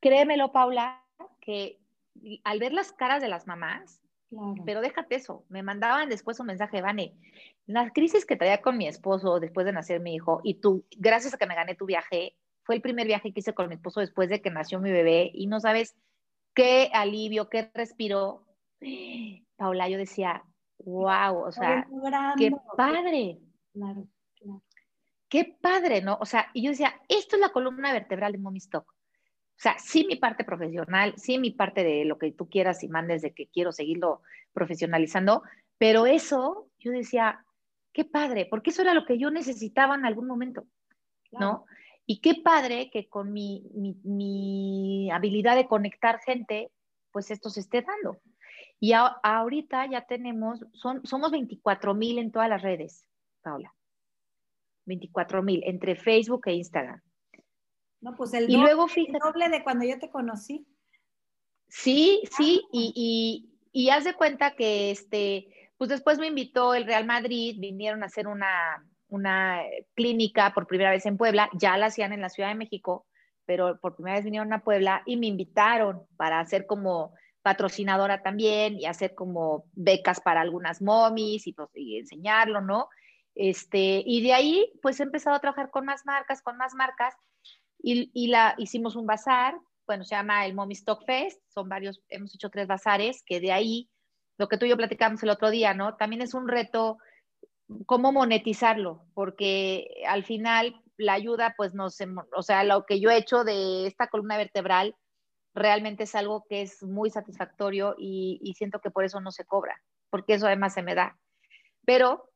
créemelo, 0.00 0.50
Paula, 0.52 1.04
que 1.40 1.80
al 2.42 2.58
ver 2.58 2.72
las 2.72 2.92
caras 2.92 3.22
de 3.22 3.28
las 3.28 3.46
mamás, 3.46 4.00
pero 4.64 4.80
déjate 4.80 5.16
eso, 5.16 5.44
me 5.48 5.62
mandaban 5.62 6.08
después 6.08 6.40
un 6.40 6.46
mensaje, 6.46 6.80
Vane, 6.80 7.14
la 7.66 7.90
crisis 7.90 8.26
que 8.26 8.36
traía 8.36 8.60
con 8.60 8.76
mi 8.76 8.86
esposo 8.86 9.40
después 9.40 9.66
de 9.66 9.72
nacer 9.72 10.00
mi 10.00 10.14
hijo 10.14 10.40
y 10.42 10.54
tú, 10.54 10.84
gracias 10.96 11.34
a 11.34 11.38
que 11.38 11.46
me 11.46 11.54
gané 11.54 11.74
tu 11.74 11.86
viaje, 11.86 12.36
fue 12.62 12.74
el 12.74 12.82
primer 12.82 13.06
viaje 13.06 13.32
que 13.32 13.40
hice 13.40 13.54
con 13.54 13.68
mi 13.68 13.74
esposo 13.74 14.00
después 14.00 14.28
de 14.28 14.40
que 14.40 14.50
nació 14.50 14.80
mi 14.80 14.90
bebé 14.90 15.30
y 15.34 15.46
no 15.46 15.60
sabes 15.60 15.96
qué 16.54 16.90
alivio, 16.92 17.48
qué 17.48 17.70
respiro. 17.74 18.46
Paula, 19.56 19.88
yo 19.88 19.98
decía, 19.98 20.42
wow, 20.78 21.36
o 21.46 21.52
sea, 21.52 21.86
qué 22.36 22.50
padre. 22.76 23.38
Claro, 23.72 24.06
claro. 24.34 24.62
Qué 25.28 25.56
padre, 25.60 26.00
¿no? 26.02 26.18
O 26.20 26.26
sea, 26.26 26.48
y 26.52 26.62
yo 26.62 26.70
decía, 26.70 26.94
esto 27.08 27.36
es 27.36 27.40
la 27.40 27.50
columna 27.50 27.92
vertebral 27.92 28.32
de 28.32 28.38
Mommy 28.38 28.58
Stock. 28.58 28.93
O 29.56 29.60
sea, 29.64 29.78
sí 29.78 30.04
mi 30.06 30.16
parte 30.16 30.44
profesional, 30.44 31.14
sí 31.16 31.38
mi 31.38 31.50
parte 31.50 31.84
de 31.84 32.04
lo 32.04 32.18
que 32.18 32.32
tú 32.32 32.48
quieras 32.48 32.82
y 32.82 32.88
mandes 32.88 33.22
de 33.22 33.32
que 33.32 33.46
quiero 33.46 33.72
seguirlo 33.72 34.20
profesionalizando, 34.52 35.42
pero 35.78 36.06
eso 36.06 36.68
yo 36.78 36.90
decía, 36.90 37.44
qué 37.92 38.04
padre, 38.04 38.46
porque 38.50 38.70
eso 38.70 38.82
era 38.82 38.92
lo 38.92 39.06
que 39.06 39.18
yo 39.18 39.30
necesitaba 39.30 39.94
en 39.94 40.04
algún 40.04 40.26
momento, 40.26 40.66
¿no? 41.32 41.64
Y 42.06 42.20
qué 42.20 42.34
padre 42.34 42.90
que 42.90 43.08
con 43.08 43.32
mi, 43.32 43.70
mi, 44.02 45.10
habilidad 45.10 45.56
de 45.56 45.66
conectar 45.66 46.20
gente, 46.20 46.70
pues 47.12 47.30
esto 47.30 47.48
se 47.48 47.60
esté 47.60 47.82
dando. 47.82 48.20
Y 48.78 48.92
ahorita 48.92 49.86
ya 49.86 50.04
tenemos, 50.06 50.66
son, 50.72 51.06
somos 51.06 51.30
24 51.30 51.94
mil 51.94 52.18
en 52.18 52.30
todas 52.30 52.48
las 52.48 52.60
redes, 52.60 53.08
Paula. 53.40 53.74
24 54.84 55.42
mil, 55.42 55.62
entre 55.64 55.96
Facebook 55.96 56.42
e 56.46 56.54
Instagram. 56.54 57.00
No, 58.04 58.14
pues 58.14 58.34
el, 58.34 58.48
doble, 58.48 58.58
luego, 58.58 58.86
doble 59.24 59.48
de 59.48 59.64
cuando 59.64 59.86
yo 59.86 59.98
te 59.98 60.10
conocí. 60.10 60.66
Sí, 61.68 62.22
sí, 62.36 62.62
y, 62.70 63.48
y, 63.72 63.88
haz 63.88 64.04
de 64.04 64.12
cuenta 64.12 64.54
que 64.54 64.90
este, 64.90 65.48
pues 65.78 65.88
después 65.88 66.18
me 66.18 66.26
invitó 66.26 66.74
el 66.74 66.84
Real 66.84 67.06
Madrid, 67.06 67.56
vinieron 67.58 68.02
a 68.02 68.06
hacer 68.06 68.28
una, 68.28 68.86
una 69.08 69.62
clínica 69.94 70.52
por 70.52 70.66
primera 70.66 70.90
vez 70.90 71.06
en 71.06 71.16
Puebla, 71.16 71.48
ya 71.54 71.78
la 71.78 71.86
hacían 71.86 72.12
en 72.12 72.20
la 72.20 72.28
Ciudad 72.28 72.50
de 72.50 72.56
México, 72.56 73.06
pero 73.46 73.80
por 73.80 73.94
primera 73.94 74.16
vez 74.16 74.24
vinieron 74.24 74.52
a 74.52 74.62
Puebla 74.62 75.02
y 75.06 75.16
me 75.16 75.28
invitaron 75.28 76.06
para 76.18 76.40
hacer 76.40 76.66
como 76.66 77.14
patrocinadora 77.40 78.20
también 78.22 78.78
y 78.78 78.84
hacer 78.84 79.14
como 79.14 79.64
becas 79.72 80.20
para 80.20 80.42
algunas 80.42 80.82
momis 80.82 81.46
y, 81.46 81.54
pues, 81.54 81.70
y 81.72 82.00
enseñarlo, 82.00 82.60
¿no? 82.60 82.90
Este, 83.34 84.02
y 84.04 84.22
de 84.22 84.34
ahí, 84.34 84.72
pues 84.82 85.00
he 85.00 85.04
empezado 85.04 85.36
a 85.36 85.40
trabajar 85.40 85.70
con 85.70 85.86
más 85.86 86.04
marcas, 86.04 86.42
con 86.42 86.58
más 86.58 86.74
marcas, 86.74 87.14
y, 87.84 88.28
la, 88.28 88.54
hicimos 88.56 88.96
un 88.96 89.06
bazar, 89.06 89.58
bueno, 89.86 90.04
se 90.04 90.14
llama 90.14 90.46
el 90.46 90.54
Mommy 90.54 90.72
Stock 90.72 91.04
Fest, 91.04 91.40
son 91.48 91.68
varios, 91.68 92.00
hemos 92.08 92.34
hecho 92.34 92.48
tres 92.48 92.66
bazares, 92.66 93.22
que 93.26 93.40
de 93.40 93.52
ahí, 93.52 93.90
lo 94.38 94.48
que 94.48 94.56
tú 94.56 94.64
y 94.64 94.70
yo 94.70 94.76
platicamos 94.76 95.22
el 95.22 95.28
otro 95.28 95.50
día, 95.50 95.74
¿no? 95.74 95.96
También 95.96 96.22
es 96.22 96.32
un 96.32 96.48
reto 96.48 96.98
cómo 97.86 98.10
monetizarlo, 98.10 99.04
porque 99.12 100.02
al 100.08 100.24
final 100.24 100.80
la 100.96 101.12
ayuda, 101.12 101.54
pues 101.56 101.74
no 101.74 101.90
sé, 101.90 102.08
o 102.34 102.42
sea, 102.42 102.64
lo 102.64 102.86
que 102.86 103.00
yo 103.00 103.10
he 103.10 103.18
hecho 103.18 103.44
de 103.44 103.86
esta 103.86 104.08
columna 104.08 104.36
vertebral 104.36 104.96
realmente 105.54 106.04
es 106.04 106.14
algo 106.14 106.46
que 106.48 106.62
es 106.62 106.82
muy 106.82 107.10
satisfactorio 107.10 107.94
y, 107.98 108.40
y 108.42 108.54
siento 108.54 108.80
que 108.80 108.90
por 108.90 109.04
eso 109.04 109.20
no 109.20 109.30
se 109.30 109.44
cobra, 109.44 109.80
porque 110.10 110.34
eso 110.34 110.46
además 110.46 110.74
se 110.74 110.82
me 110.82 110.94
da. 110.94 111.18
Pero 111.84 112.30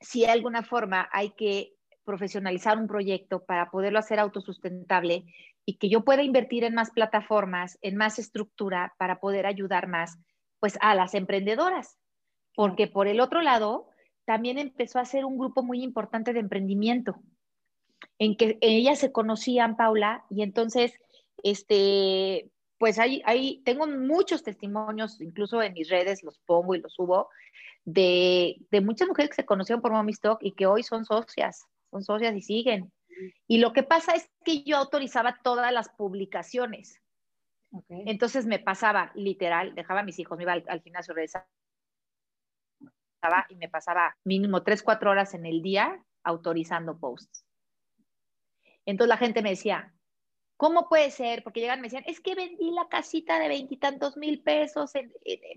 si 0.00 0.20
de 0.20 0.28
alguna 0.28 0.62
forma 0.62 1.08
hay 1.12 1.30
que 1.30 1.77
profesionalizar 2.08 2.78
un 2.78 2.86
proyecto 2.86 3.44
para 3.44 3.70
poderlo 3.70 3.98
hacer 3.98 4.18
autosustentable 4.18 5.26
y 5.66 5.74
que 5.76 5.90
yo 5.90 6.06
pueda 6.06 6.22
invertir 6.22 6.64
en 6.64 6.72
más 6.72 6.90
plataformas, 6.90 7.76
en 7.82 7.96
más 7.96 8.18
estructura 8.18 8.94
para 8.98 9.20
poder 9.20 9.44
ayudar 9.44 9.88
más 9.88 10.16
pues 10.58 10.78
a 10.80 10.94
las 10.94 11.12
emprendedoras. 11.12 11.98
Porque 12.54 12.86
por 12.86 13.08
el 13.08 13.20
otro 13.20 13.42
lado, 13.42 13.90
también 14.24 14.56
empezó 14.56 14.98
a 14.98 15.04
ser 15.04 15.26
un 15.26 15.36
grupo 15.36 15.62
muy 15.62 15.82
importante 15.82 16.32
de 16.32 16.40
emprendimiento, 16.40 17.20
en 18.18 18.38
que 18.38 18.56
ellas 18.62 18.98
se 18.98 19.12
conocían, 19.12 19.76
Paula, 19.76 20.24
y 20.30 20.42
entonces, 20.42 20.94
este, 21.42 22.50
pues 22.78 22.98
ahí, 22.98 23.20
ahí 23.26 23.60
tengo 23.66 23.86
muchos 23.86 24.42
testimonios, 24.42 25.20
incluso 25.20 25.62
en 25.62 25.74
mis 25.74 25.90
redes 25.90 26.22
los 26.22 26.38
pongo 26.46 26.74
y 26.74 26.80
los 26.80 26.94
subo, 26.94 27.28
de, 27.84 28.56
de 28.70 28.80
muchas 28.80 29.08
mujeres 29.08 29.28
que 29.28 29.42
se 29.42 29.46
conocieron 29.46 29.82
por 29.82 29.92
Mommy 29.92 30.12
Stock 30.12 30.38
y 30.40 30.52
que 30.52 30.64
hoy 30.64 30.82
son 30.82 31.04
socias 31.04 31.66
son 31.90 32.02
socias 32.02 32.34
y 32.34 32.42
siguen. 32.42 32.92
Y 33.46 33.58
lo 33.58 33.72
que 33.72 33.82
pasa 33.82 34.12
es 34.14 34.30
que 34.44 34.62
yo 34.62 34.76
autorizaba 34.76 35.40
todas 35.42 35.72
las 35.72 35.88
publicaciones. 35.88 37.00
Entonces 37.88 38.46
me 38.46 38.58
pasaba 38.58 39.12
literal, 39.14 39.74
dejaba 39.74 40.00
a 40.00 40.04
mis 40.04 40.18
hijos, 40.18 40.38
me 40.38 40.44
iba 40.44 40.52
al, 40.52 40.82
gimnasio, 40.82 41.14
regresaba 41.14 41.46
y 43.48 43.56
me 43.56 43.68
pasaba 43.68 44.16
mínimo 44.24 44.62
tres, 44.62 44.82
cuatro 44.82 45.10
horas 45.10 45.34
en 45.34 45.44
el 45.44 45.60
día 45.60 46.02
autorizando 46.22 46.98
posts. 46.98 47.44
Entonces 48.86 49.08
la 49.08 49.18
gente 49.18 49.42
me 49.42 49.50
decía, 49.50 49.92
¿cómo 50.56 50.88
puede 50.88 51.10
ser? 51.10 51.42
Porque 51.42 51.60
llegan 51.60 51.80
y 51.80 51.82
me 51.82 51.88
decían, 51.88 52.04
es 52.06 52.20
que 52.20 52.34
vendí 52.34 52.70
la 52.70 52.88
casita 52.88 53.38
de 53.38 53.48
veintitantos 53.48 54.16
mil 54.16 54.42
pesos 54.42 54.92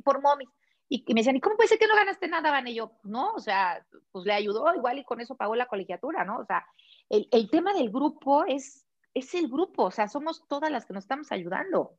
por 0.03 0.21
momis. 0.21 0.49
Y, 0.93 1.05
me 1.13 1.21
decían, 1.21 1.37
¿y 1.37 1.39
cómo 1.39 1.55
puede 1.55 1.69
ser 1.69 1.79
que 1.79 1.87
no 1.87 1.95
ganaste 1.95 2.27
nada, 2.27 2.51
Van? 2.51 2.67
Y 2.67 2.73
yo, 2.73 2.91
no, 3.03 3.31
o 3.31 3.39
sea, 3.39 3.85
pues 4.11 4.25
le 4.25 4.33
ayudó 4.33 4.75
igual 4.75 4.99
y 4.99 5.05
con 5.05 5.21
eso 5.21 5.37
pagó 5.37 5.55
la 5.55 5.67
colegiatura, 5.67 6.25
¿no? 6.25 6.39
O 6.39 6.45
sea, 6.45 6.65
el, 7.07 7.29
el 7.31 7.49
tema 7.49 7.73
del 7.73 7.89
grupo 7.89 8.43
es, 8.43 8.85
es 9.13 9.33
el 9.33 9.47
grupo, 9.47 9.85
o 9.85 9.91
sea, 9.91 10.09
somos 10.09 10.45
todas 10.49 10.69
las 10.69 10.85
que 10.85 10.93
nos 10.93 11.05
estamos 11.05 11.31
ayudando. 11.31 11.97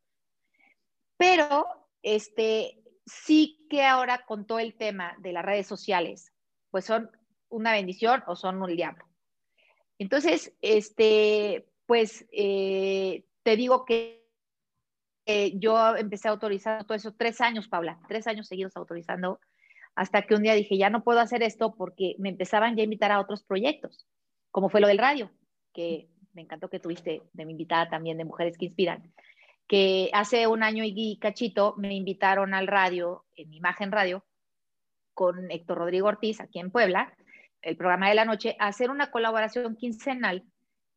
Pero, 1.16 1.66
este, 2.02 2.82
sí 3.06 3.66
que 3.70 3.82
ahora 3.82 4.26
con 4.26 4.46
todo 4.46 4.58
el 4.58 4.76
tema 4.76 5.16
de 5.20 5.32
las 5.32 5.44
redes 5.46 5.66
sociales, 5.66 6.30
pues 6.70 6.84
son 6.84 7.10
una 7.48 7.72
bendición 7.72 8.22
o 8.26 8.36
son 8.36 8.62
un 8.62 8.76
diablo. 8.76 9.06
Entonces, 9.98 10.54
este, 10.60 11.66
pues 11.86 12.26
eh, 12.30 13.24
te 13.42 13.56
digo 13.56 13.86
que 13.86 14.21
eh, 15.24 15.52
yo 15.58 15.96
empecé 15.96 16.28
a 16.28 16.32
autorizar 16.32 16.84
todo 16.84 16.96
eso 16.96 17.14
tres 17.14 17.40
años, 17.40 17.68
Paula, 17.68 18.00
tres 18.08 18.26
años 18.26 18.48
seguidos 18.48 18.76
autorizando, 18.76 19.40
hasta 19.94 20.22
que 20.22 20.34
un 20.34 20.42
día 20.42 20.54
dije, 20.54 20.76
ya 20.76 20.90
no 20.90 21.04
puedo 21.04 21.20
hacer 21.20 21.42
esto 21.42 21.74
porque 21.76 22.16
me 22.18 22.30
empezaban 22.30 22.76
ya 22.76 22.82
a 22.82 22.84
invitar 22.84 23.12
a 23.12 23.20
otros 23.20 23.44
proyectos, 23.44 24.06
como 24.50 24.68
fue 24.68 24.80
lo 24.80 24.88
del 24.88 24.98
radio, 24.98 25.30
que 25.72 26.08
me 26.32 26.42
encantó 26.42 26.68
que 26.70 26.80
tuviste 26.80 27.22
de 27.32 27.44
mi 27.44 27.52
invitada 27.52 27.88
también 27.88 28.18
de 28.18 28.24
Mujeres 28.24 28.58
que 28.58 28.64
Inspiran, 28.64 29.12
que 29.68 30.10
hace 30.12 30.46
un 30.46 30.62
año 30.62 30.82
y 30.84 31.18
cachito 31.20 31.74
me 31.76 31.94
invitaron 31.94 32.52
al 32.54 32.66
radio, 32.66 33.24
en 33.36 33.52
Imagen 33.52 33.92
Radio, 33.92 34.24
con 35.14 35.50
Héctor 35.50 35.78
Rodrigo 35.78 36.08
Ortiz, 36.08 36.40
aquí 36.40 36.58
en 36.58 36.70
Puebla, 36.70 37.14
el 37.60 37.76
programa 37.76 38.08
de 38.08 38.14
la 38.14 38.24
noche, 38.24 38.56
a 38.58 38.66
hacer 38.66 38.90
una 38.90 39.10
colaboración 39.10 39.76
quincenal 39.76 40.44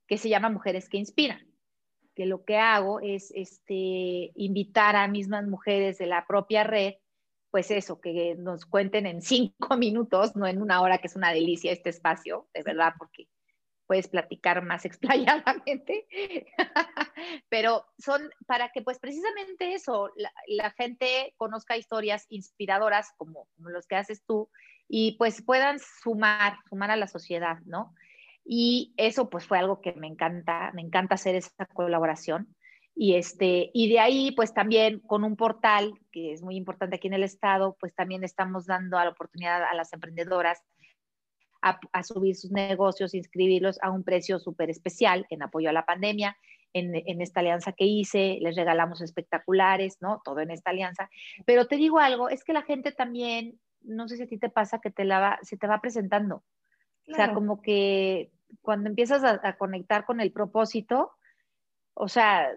que 0.08 0.18
se 0.18 0.30
llama 0.30 0.50
Mujeres 0.50 0.90
que 0.90 0.98
Inspiran 0.98 1.46
que 2.16 2.26
lo 2.26 2.44
que 2.46 2.58
hago 2.58 3.00
es 3.02 3.32
este, 3.36 4.32
invitar 4.36 4.96
a 4.96 5.08
mismas 5.08 5.46
mujeres 5.48 5.98
de 5.98 6.08
la 6.08 6.26
propia 6.26 6.64
red, 6.64 6.96
pues 7.52 7.72
eso, 7.72 8.02
que 8.02 8.36
nos 8.38 8.66
cuenten 8.66 9.06
en 9.06 9.22
cinco 9.22 9.78
minutos, 9.78 10.36
no 10.36 10.48
en 10.48 10.62
una 10.62 10.82
hora, 10.82 10.98
que 10.98 11.08
es 11.08 11.16
una 11.16 11.32
delicia 11.32 11.72
este 11.72 11.90
espacio, 11.90 12.48
de 12.54 12.64
verdad, 12.64 12.94
porque 12.98 13.28
puedes 13.88 14.08
platicar 14.08 14.64
más 14.64 14.86
explayadamente, 14.86 16.08
pero 17.50 17.86
son 17.98 18.30
para 18.48 18.70
que 18.70 18.82
pues 18.82 19.00
precisamente 19.00 19.74
eso, 19.74 20.12
la, 20.48 20.72
gente 20.72 21.34
conozca 21.38 21.78
historias 21.78 22.26
inspiradoras 22.30 23.12
como, 23.18 23.48
como 23.56 23.70
los 23.70 23.88
que 23.88 23.96
haces 23.96 24.24
tú 24.26 24.50
y 24.88 25.18
pues 25.18 25.42
puedan 25.42 25.80
sumar, 25.80 26.58
sumar 26.70 26.92
a 26.92 26.96
la 26.96 27.08
sociedad, 27.08 27.60
¿no? 27.66 27.94
Y 28.46 28.94
eso 28.96 29.30
pues 29.30 29.46
fue 29.48 29.58
algo 29.58 29.82
que 29.82 29.94
me 29.94 30.08
encanta, 30.08 30.72
me 30.76 30.84
encanta 30.84 31.16
hacer 31.16 31.36
esa 31.36 31.66
colaboración. 31.74 32.56
Y, 32.94 33.16
este, 33.16 33.72
y 33.74 33.90
de 33.90 34.00
ahí, 34.00 34.32
pues 34.32 34.54
también 34.54 35.00
con 35.00 35.26
un 35.26 35.36
portal, 35.36 36.00
que 36.12 36.32
es 36.32 36.42
muy 36.42 36.56
importante 36.56 36.96
aquí 36.96 37.08
en 37.08 37.16
el 37.16 37.24
estado, 37.24 37.76
pues 37.80 37.94
también 37.94 38.24
estamos 38.24 38.68
dando 38.68 38.98
la 38.98 39.10
oportunidad 39.10 39.64
a 39.64 39.74
las 39.74 39.92
emprendedoras 39.92 40.62
a, 41.62 42.04
subir 42.04 42.36
sus 42.36 42.52
negocios, 42.52 43.16
inscribirlos 43.16 43.80
a 43.82 43.90
un 43.90 44.04
precio 44.04 44.40
súper 44.40 44.70
especial 44.70 45.26
en 45.32 45.42
apoyo 45.42 45.70
a 45.70 45.74
la 45.74 45.86
pandemia. 45.86 46.38
En, 46.74 46.94
en, 46.94 47.22
esta 47.22 47.40
alianza 47.40 47.72
que 47.72 47.86
hice, 47.86 48.38
les 48.42 48.56
regalamos 48.56 49.02
espectaculares, 49.02 49.98
¿no? 50.02 50.22
Todo 50.24 50.42
en 50.42 50.52
esta 50.52 50.70
alianza. 50.70 51.10
Pero 51.46 51.68
te 51.68 51.78
digo 51.78 52.00
algo, 52.00 52.30
es 52.30 52.44
que 52.44 52.54
la 52.54 52.64
gente 52.64 52.92
también, 52.92 53.60
no 53.82 54.08
sé 54.08 54.18
si 54.18 54.24
a 54.24 54.28
ti 54.28 54.38
te 54.38 54.50
pasa 54.50 54.80
que 54.80 54.92
te 54.92 55.06
la 55.06 55.20
va, 55.20 55.40
se 55.42 55.58
te 55.58 55.68
va 55.68 55.82
presentando. 55.82 56.44
O 57.08 57.16
sea, 57.16 57.34
como 57.34 57.62
que 57.62 58.32
cuando 58.62 58.90
empiezas 58.90 59.24
a, 59.24 59.58
conectar 59.58 60.06
con 60.06 60.22
el 60.22 60.32
propósito, 60.32 61.14
o 61.94 62.08
sea, 62.08 62.52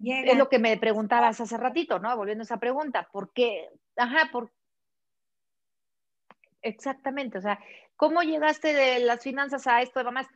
es 0.00 0.36
lo 0.36 0.48
que 0.48 0.58
me 0.58 0.76
preguntabas 0.76 1.40
hace 1.40 1.56
ratito, 1.56 1.98
¿no? 1.98 2.16
Volviendo 2.16 2.42
a 2.42 2.44
esa 2.44 2.58
pregunta, 2.58 3.08
¿por 3.12 3.32
qué? 3.32 3.68
Ajá, 3.96 4.30
¿por 4.32 4.52
Exactamente, 6.62 7.38
o 7.38 7.40
sea, 7.40 7.58
¿cómo 7.96 8.22
llegaste 8.22 8.72
de 8.72 9.00
las 9.00 9.22
finanzas 9.22 9.66
a 9.66 9.82
esto 9.82 9.98
de 9.98 10.04
mamás? 10.04 10.28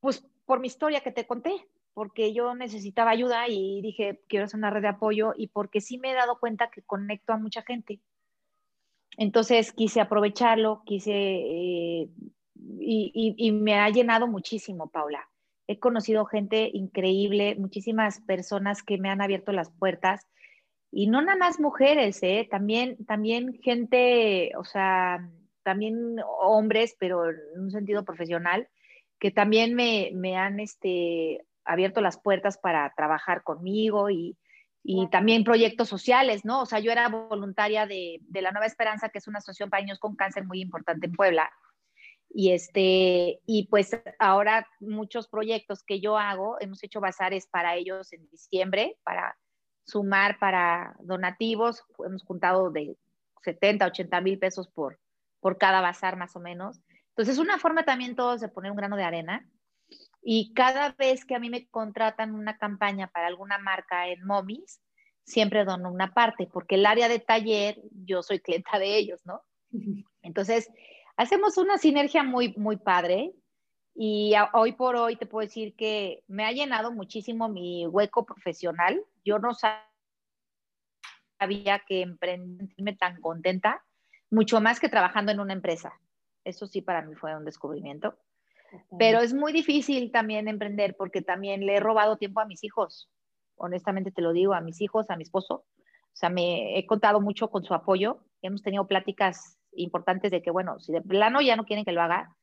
Pues 0.00 0.24
por 0.44 0.60
mi 0.60 0.68
historia 0.68 1.00
que 1.00 1.10
te 1.10 1.26
conté, 1.26 1.52
porque 1.94 2.32
yo 2.32 2.54
necesitaba 2.54 3.10
ayuda 3.10 3.48
y 3.48 3.80
dije, 3.82 4.20
quiero 4.28 4.44
hacer 4.44 4.58
una 4.58 4.70
red 4.70 4.82
de 4.82 4.88
apoyo 4.88 5.32
y 5.36 5.48
porque 5.48 5.80
sí 5.80 5.98
me 5.98 6.12
he 6.12 6.14
dado 6.14 6.38
cuenta 6.38 6.70
que 6.70 6.82
conecto 6.82 7.32
a 7.32 7.38
mucha 7.38 7.62
gente. 7.62 8.00
Entonces 9.16 9.72
quise 9.72 10.00
aprovecharlo, 10.00 10.82
quise, 10.84 11.12
eh, 11.12 12.08
y, 12.80 13.34
y, 13.36 13.52
me 13.52 13.74
ha 13.74 13.88
llenado 13.90 14.26
muchísimo, 14.26 14.88
Paula. 14.88 15.28
He 15.66 15.78
conocido 15.78 16.24
gente 16.26 16.70
increíble, 16.72 17.56
muchísimas 17.56 18.20
personas 18.20 18.82
que 18.82 18.98
me 18.98 19.10
han 19.10 19.20
abierto 19.20 19.52
las 19.52 19.70
puertas, 19.70 20.26
y 20.96 21.08
no 21.08 21.20
nada 21.22 21.36
más 21.36 21.58
mujeres, 21.58 22.22
¿eh? 22.22 22.46
también, 22.48 23.04
también 23.04 23.58
gente, 23.62 24.52
o 24.56 24.64
sea, 24.64 25.28
también 25.64 26.16
hombres, 26.40 26.94
pero 27.00 27.28
en 27.30 27.60
un 27.60 27.70
sentido 27.72 28.04
profesional, 28.04 28.68
que 29.18 29.32
también 29.32 29.74
me, 29.74 30.12
me 30.14 30.36
han 30.36 30.60
este, 30.60 31.44
abierto 31.64 32.00
las 32.00 32.20
puertas 32.20 32.58
para 32.58 32.92
trabajar 32.96 33.42
conmigo 33.42 34.08
y, 34.08 34.38
y 34.84 35.08
también 35.08 35.42
proyectos 35.42 35.88
sociales, 35.88 36.44
¿no? 36.44 36.60
O 36.62 36.66
sea, 36.66 36.78
yo 36.78 36.92
era 36.92 37.08
voluntaria 37.08 37.86
de, 37.86 38.18
de, 38.20 38.42
La 38.42 38.52
Nueva 38.52 38.66
Esperanza, 38.66 39.08
que 39.08 39.18
es 39.18 39.26
una 39.26 39.38
asociación 39.38 39.70
para 39.70 39.82
niños 39.82 39.98
con 39.98 40.14
cáncer 40.14 40.44
muy 40.44 40.60
importante 40.60 41.06
en 41.06 41.12
Puebla. 41.12 41.50
Y, 42.36 42.50
este, 42.50 43.40
y 43.46 43.68
pues 43.68 43.96
ahora 44.18 44.66
muchos 44.80 45.28
proyectos 45.28 45.84
que 45.84 46.00
yo 46.00 46.18
hago, 46.18 46.56
hemos 46.60 46.82
hecho 46.82 47.00
bazares 47.00 47.46
para 47.46 47.76
ellos 47.76 48.12
en 48.12 48.28
diciembre, 48.28 48.98
para 49.04 49.38
sumar 49.86 50.38
para 50.40 50.96
donativos, 50.98 51.84
hemos 52.04 52.24
juntado 52.24 52.72
de 52.72 52.96
70, 53.44 53.86
80 53.86 54.20
mil 54.20 54.38
pesos 54.40 54.66
por, 54.66 54.98
por 55.38 55.58
cada 55.58 55.80
bazar 55.80 56.16
más 56.16 56.34
o 56.34 56.40
menos. 56.40 56.80
Entonces, 57.10 57.34
es 57.34 57.38
una 57.38 57.60
forma 57.60 57.84
también 57.84 58.16
todos 58.16 58.40
de 58.40 58.48
poner 58.48 58.72
un 58.72 58.78
grano 58.78 58.96
de 58.96 59.04
arena. 59.04 59.48
Y 60.20 60.52
cada 60.54 60.90
vez 60.98 61.24
que 61.24 61.36
a 61.36 61.38
mí 61.38 61.50
me 61.50 61.68
contratan 61.68 62.34
una 62.34 62.58
campaña 62.58 63.06
para 63.06 63.28
alguna 63.28 63.58
marca 63.58 64.08
en 64.08 64.26
Momis, 64.26 64.80
siempre 65.22 65.64
dono 65.64 65.92
una 65.92 66.12
parte, 66.12 66.48
porque 66.52 66.74
el 66.74 66.86
área 66.86 67.08
de 67.08 67.20
taller, 67.20 67.80
yo 67.92 68.24
soy 68.24 68.40
clienta 68.40 68.80
de 68.80 68.96
ellos, 68.96 69.20
¿no? 69.24 69.42
Entonces, 70.22 70.68
hacemos 71.16 71.56
una 71.58 71.78
sinergia 71.78 72.22
muy, 72.22 72.54
muy 72.56 72.76
padre. 72.76 73.32
Y 73.96 74.34
hoy 74.52 74.72
por 74.72 74.96
hoy 74.96 75.16
te 75.16 75.26
puedo 75.26 75.46
decir 75.46 75.76
que 75.76 76.24
me 76.26 76.44
ha 76.44 76.52
llenado 76.52 76.90
muchísimo 76.90 77.48
mi 77.48 77.86
hueco 77.86 78.26
profesional. 78.26 79.00
Yo 79.24 79.38
no 79.38 79.52
sabía 81.38 81.80
que 81.86 82.02
emprenderme 82.02 82.96
tan 82.96 83.20
contenta 83.20 83.84
mucho 84.30 84.60
más 84.60 84.80
que 84.80 84.88
trabajando 84.88 85.30
en 85.30 85.38
una 85.38 85.52
empresa. 85.52 85.92
Eso 86.42 86.66
sí 86.66 86.82
para 86.82 87.02
mí 87.02 87.14
fue 87.14 87.36
un 87.36 87.44
descubrimiento. 87.44 88.18
Pero 88.98 89.20
es 89.20 89.32
muy 89.32 89.52
difícil 89.52 90.10
también 90.10 90.48
emprender 90.48 90.96
porque 90.96 91.22
también 91.22 91.64
le 91.64 91.76
he 91.76 91.80
robado 91.80 92.16
tiempo 92.16 92.40
a 92.40 92.46
mis 92.46 92.64
hijos. 92.64 93.08
Honestamente 93.54 94.10
te 94.10 94.22
lo 94.22 94.32
digo, 94.32 94.54
a 94.54 94.60
mis 94.60 94.80
hijos, 94.80 95.08
a 95.10 95.16
mi 95.16 95.22
esposo. 95.22 95.64
O 95.84 96.16
sea, 96.16 96.30
me 96.30 96.76
he 96.76 96.84
contado 96.86 97.20
mucho 97.20 97.48
con 97.48 97.62
su 97.62 97.74
apoyo. 97.74 98.24
Hemos 98.42 98.62
tenido 98.62 98.88
pláticas 98.88 99.56
importantes 99.76 100.30
de 100.30 100.42
que, 100.42 100.50
bueno, 100.50 100.78
si 100.78 100.92
de 100.92 101.02
plano 101.02 101.40
ya 101.40 101.56
no 101.56 101.64
quieren 101.64 101.84
que 101.84 101.92
lo 101.92 102.02
haga, 102.02 102.36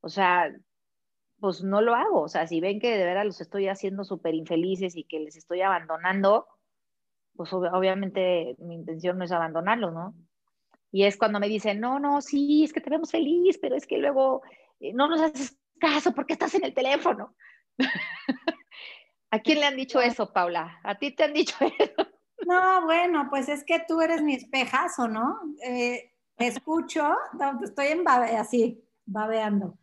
o 0.00 0.08
sea, 0.08 0.52
pues 1.40 1.62
no 1.62 1.80
lo 1.80 1.94
hago. 1.94 2.22
O 2.22 2.28
sea, 2.28 2.46
si 2.46 2.60
ven 2.60 2.80
que 2.80 2.96
de 2.96 3.04
verdad 3.04 3.24
los 3.24 3.40
estoy 3.40 3.68
haciendo 3.68 4.04
súper 4.04 4.34
infelices 4.34 4.96
y 4.96 5.04
que 5.04 5.20
les 5.20 5.36
estoy 5.36 5.62
abandonando, 5.62 6.46
pues 7.34 7.52
obviamente 7.52 8.56
mi 8.58 8.74
intención 8.74 9.18
no 9.18 9.24
es 9.24 9.32
abandonarlos, 9.32 9.92
¿no? 9.92 10.14
Y 10.92 11.04
es 11.04 11.16
cuando 11.16 11.40
me 11.40 11.48
dicen, 11.48 11.80
no, 11.80 11.98
no, 11.98 12.20
sí, 12.20 12.64
es 12.64 12.72
que 12.72 12.80
te 12.80 12.90
vemos 12.90 13.10
feliz, 13.10 13.58
pero 13.60 13.76
es 13.76 13.86
que 13.86 13.98
luego 13.98 14.42
eh, 14.80 14.92
no 14.92 15.08
nos 15.08 15.20
haces 15.20 15.58
caso 15.78 16.12
porque 16.12 16.34
estás 16.34 16.54
en 16.54 16.64
el 16.64 16.74
teléfono. 16.74 17.34
¿A 19.30 19.38
quién 19.38 19.60
le 19.60 19.66
han 19.66 19.76
dicho 19.76 20.00
eso, 20.00 20.32
Paula? 20.32 20.80
¿A 20.82 20.98
ti 20.98 21.12
te 21.12 21.24
han 21.24 21.32
dicho 21.32 21.56
eso? 21.78 22.08
No, 22.46 22.84
bueno, 22.84 23.28
pues 23.30 23.48
es 23.48 23.64
que 23.64 23.82
tú 23.86 24.00
eres 24.00 24.22
mi 24.22 24.34
espejazo, 24.34 25.06
¿no? 25.06 25.38
Eh, 25.64 26.12
escucho, 26.46 27.16
estoy 27.62 27.86
en 27.88 28.04
babe, 28.04 28.36
así, 28.36 28.82
babeando. 29.06 29.76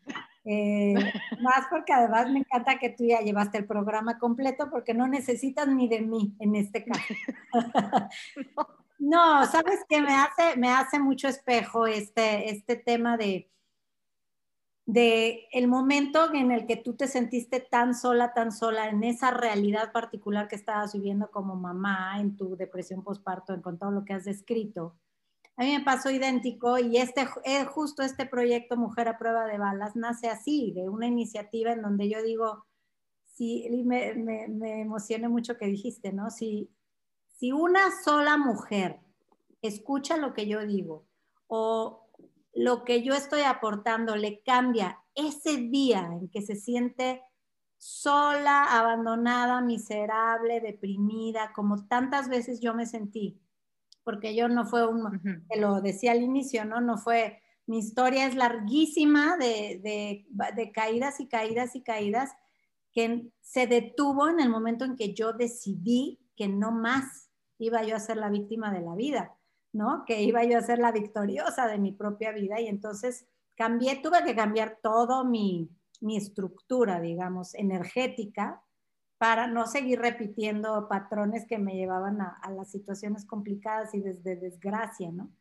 Eh, 0.46 0.94
más 1.42 1.68
porque 1.70 1.92
además 1.94 2.30
me 2.32 2.40
encanta 2.40 2.80
que 2.80 2.90
tú 2.90 3.04
ya 3.06 3.20
llevaste 3.20 3.58
el 3.58 3.66
programa 3.66 4.18
completo 4.18 4.70
porque 4.70 4.94
no 4.94 5.08
necesitas 5.08 5.68
ni 5.68 5.88
de 5.88 6.02
mí 6.02 6.36
en 6.40 6.56
este 6.56 6.86
caso. 6.86 7.14
No, 9.00 9.46
sabes 9.46 9.86
que 9.88 10.02
me 10.02 10.16
hace, 10.16 10.58
me 10.58 10.70
hace 10.70 11.00
mucho 11.00 11.28
espejo 11.28 11.86
este, 11.86 12.50
este 12.50 12.76
tema 12.76 13.16
de, 13.16 13.48
de 14.88 15.48
el 15.52 15.68
momento 15.68 16.34
en 16.34 16.52
el 16.52 16.66
que 16.66 16.78
tú 16.78 16.96
te 16.96 17.08
sentiste 17.08 17.60
tan 17.60 17.94
sola, 17.94 18.34
tan 18.34 18.52
sola 18.52 18.90
en 18.90 19.04
esa 19.04 19.30
realidad 19.30 19.92
particular 19.92 20.48
que 20.48 20.56
estabas 20.56 20.94
viviendo 20.94 21.30
como 21.30 21.56
mamá, 21.56 22.20
en 22.20 22.36
tu 22.36 22.56
depresión 22.58 23.04
postparto, 23.04 23.54
en 23.54 23.62
con 23.62 23.78
todo 23.78 23.92
lo 23.92 24.04
que 24.04 24.14
has 24.14 24.26
descrito. 24.26 24.96
A 25.58 25.64
mí 25.64 25.72
me 25.72 25.84
pasó 25.84 26.12
idéntico 26.12 26.78
y 26.78 26.98
este, 26.98 27.28
eh, 27.44 27.66
justo 27.66 28.04
este 28.04 28.28
proyecto 28.28 28.78
Mujer 28.78 29.08
a 29.08 29.18
Prueba 29.18 29.48
de 29.48 29.58
Balas 29.58 29.96
nace 29.96 30.30
así, 30.30 30.72
de 30.74 30.88
una 30.88 31.08
iniciativa 31.08 31.72
en 31.72 31.82
donde 31.82 32.08
yo 32.10 32.22
digo, 32.22 32.66
sí, 33.34 33.68
me, 33.84 34.14
me, 34.14 34.82
emociona 34.82 35.30
mucho 35.30 35.58
que 35.58 35.66
dijiste, 35.66 36.14
¿no? 36.14 36.30
Si, 36.30 36.70
si 37.40 37.52
una 37.52 37.90
sola 38.04 38.38
mujer 38.38 39.00
escucha 39.64 40.16
lo 40.18 40.36
que 40.36 40.48
yo 40.48 40.64
digo 40.64 41.08
o 41.48 42.08
lo 42.54 42.84
que 42.84 43.02
yo 43.02 43.16
estoy 43.16 43.42
aportando 43.42 44.16
le 44.16 44.42
cambia 44.42 45.04
ese 45.16 45.58
día 45.58 46.08
en 46.12 46.30
que 46.30 46.44
se 46.44 46.56
siente 46.56 47.24
sola, 47.78 48.64
abandonada, 48.64 49.62
miserable, 49.62 50.62
deprimida, 50.62 51.52
como 51.54 51.88
tantas 51.88 52.30
veces 52.30 52.60
yo 52.60 52.76
me 52.76 52.86
sentí, 52.86 53.40
porque 54.08 54.34
yo 54.34 54.48
no 54.48 54.66
fue 54.66 54.88
un, 54.88 55.44
te 55.50 55.60
lo 55.60 55.82
decía 55.82 56.14
al 56.14 56.22
inicio, 56.22 56.64
¿no? 56.64 56.80
No 56.80 56.98
fue, 56.98 57.42
mi 57.66 57.80
historia 57.80 58.26
es 58.26 58.36
larguísima 58.36 59.36
de, 59.36 59.82
de 60.56 60.72
caídas 60.72 61.20
y 61.20 61.28
caídas 61.28 61.76
y 61.76 61.82
caídas 61.84 62.32
que 62.94 63.30
se 63.42 63.68
detuvo 63.68 64.30
en 64.30 64.40
el 64.40 64.48
momento 64.48 64.86
en 64.86 64.96
que 64.96 65.14
yo 65.14 65.34
decidí 65.34 66.22
que 66.38 66.48
no 66.48 66.72
más 66.72 67.30
iba 67.58 67.84
yo 67.84 67.98
a 67.98 68.00
ser 68.00 68.16
la 68.16 68.30
víctima 68.30 68.72
de 68.72 68.80
la 68.80 68.96
vida, 68.96 69.36
¿no? 69.74 70.06
Que 70.08 70.24
iba 70.24 70.42
yo 70.46 70.58
a 70.58 70.62
ser 70.62 70.80
la 70.80 70.94
victoriosa 70.94 71.68
de 71.68 71.78
mi 71.78 71.92
propia 71.92 72.32
vida 72.32 72.62
y 72.62 72.68
entonces 72.68 73.28
cambié, 73.56 73.98
tuve 73.98 74.24
que 74.24 74.38
cambiar 74.38 74.80
todo 74.82 75.26
mi, 75.26 75.70
mi 76.00 76.16
estructura, 76.16 77.02
digamos, 77.02 77.56
energética 77.56 78.64
para 79.18 79.48
no 79.48 79.66
seguir 79.66 80.00
repitiendo 80.00 80.88
patrones 80.88 81.46
que 81.48 81.58
me 81.58 81.76
llevaban 81.76 82.22
a, 82.22 82.40
las 82.52 82.70
situaciones 82.70 83.26
complicadas 83.26 83.94
y 83.94 84.02
desde 84.02 84.36
desgracia, 84.36 85.12
¿no? 85.12 85.32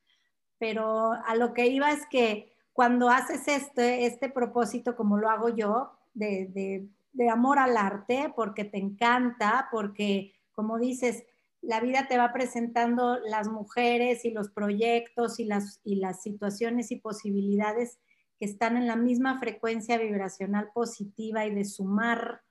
Pero 0.59 1.13
a 1.13 1.35
lo 1.37 1.53
que 1.53 1.67
iba 1.67 1.91
es 1.91 2.07
que 2.07 2.53
cuando 2.73 3.11
haces 3.11 3.47
este, 3.49 4.07
este 4.07 4.31
propósito 4.31 4.97
como 4.97 5.19
lo 5.19 5.29
hago 5.29 5.51
yo, 5.51 5.93
de, 6.15 6.47
de, 6.47 6.89
de 7.13 7.29
amor 7.29 7.59
al 7.59 7.77
arte, 7.77 8.33
porque 8.35 8.65
te 8.65 8.79
encanta, 8.79 9.69
porque, 9.71 10.33
como 10.53 10.79
dices, 10.79 11.25
la 11.61 11.81
vida 11.81 12.07
te 12.09 12.17
va 12.17 12.33
presentando 12.33 13.19
las 13.19 13.49
mujeres 13.49 14.25
y 14.25 14.31
los 14.31 14.49
proyectos 14.51 15.39
y 15.41 15.45
las, 15.45 15.81
y 15.85 15.97
las 15.97 16.23
situaciones 16.23 16.91
y 16.93 16.97
posibilidades 16.97 17.99
que 18.39 18.47
están 18.47 18.77
en 18.77 18.87
la 18.87 18.97
misma 18.97 19.39
frecuencia 19.39 19.99
vibracional 19.99 20.71
positiva 20.73 21.45
y 21.45 21.55
de 21.55 21.65
sumar 21.65 22.43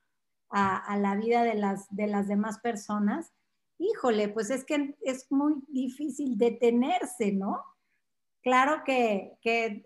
a, 0.50 0.96
la 0.98 1.16
vida 1.16 1.42
de 1.42 1.54
las, 1.54 1.86
de 1.94 2.06
las 2.06 2.28
demás 2.28 2.58
personas, 2.60 3.32
híjole, 3.78 4.28
pues 4.28 4.50
es 4.50 4.64
que 4.64 4.96
es 5.02 5.30
muy 5.30 5.54
difícil 5.68 6.38
detenerse, 6.38 7.32
¿no? 7.32 7.64
Claro 8.42 8.82
que, 8.84 9.38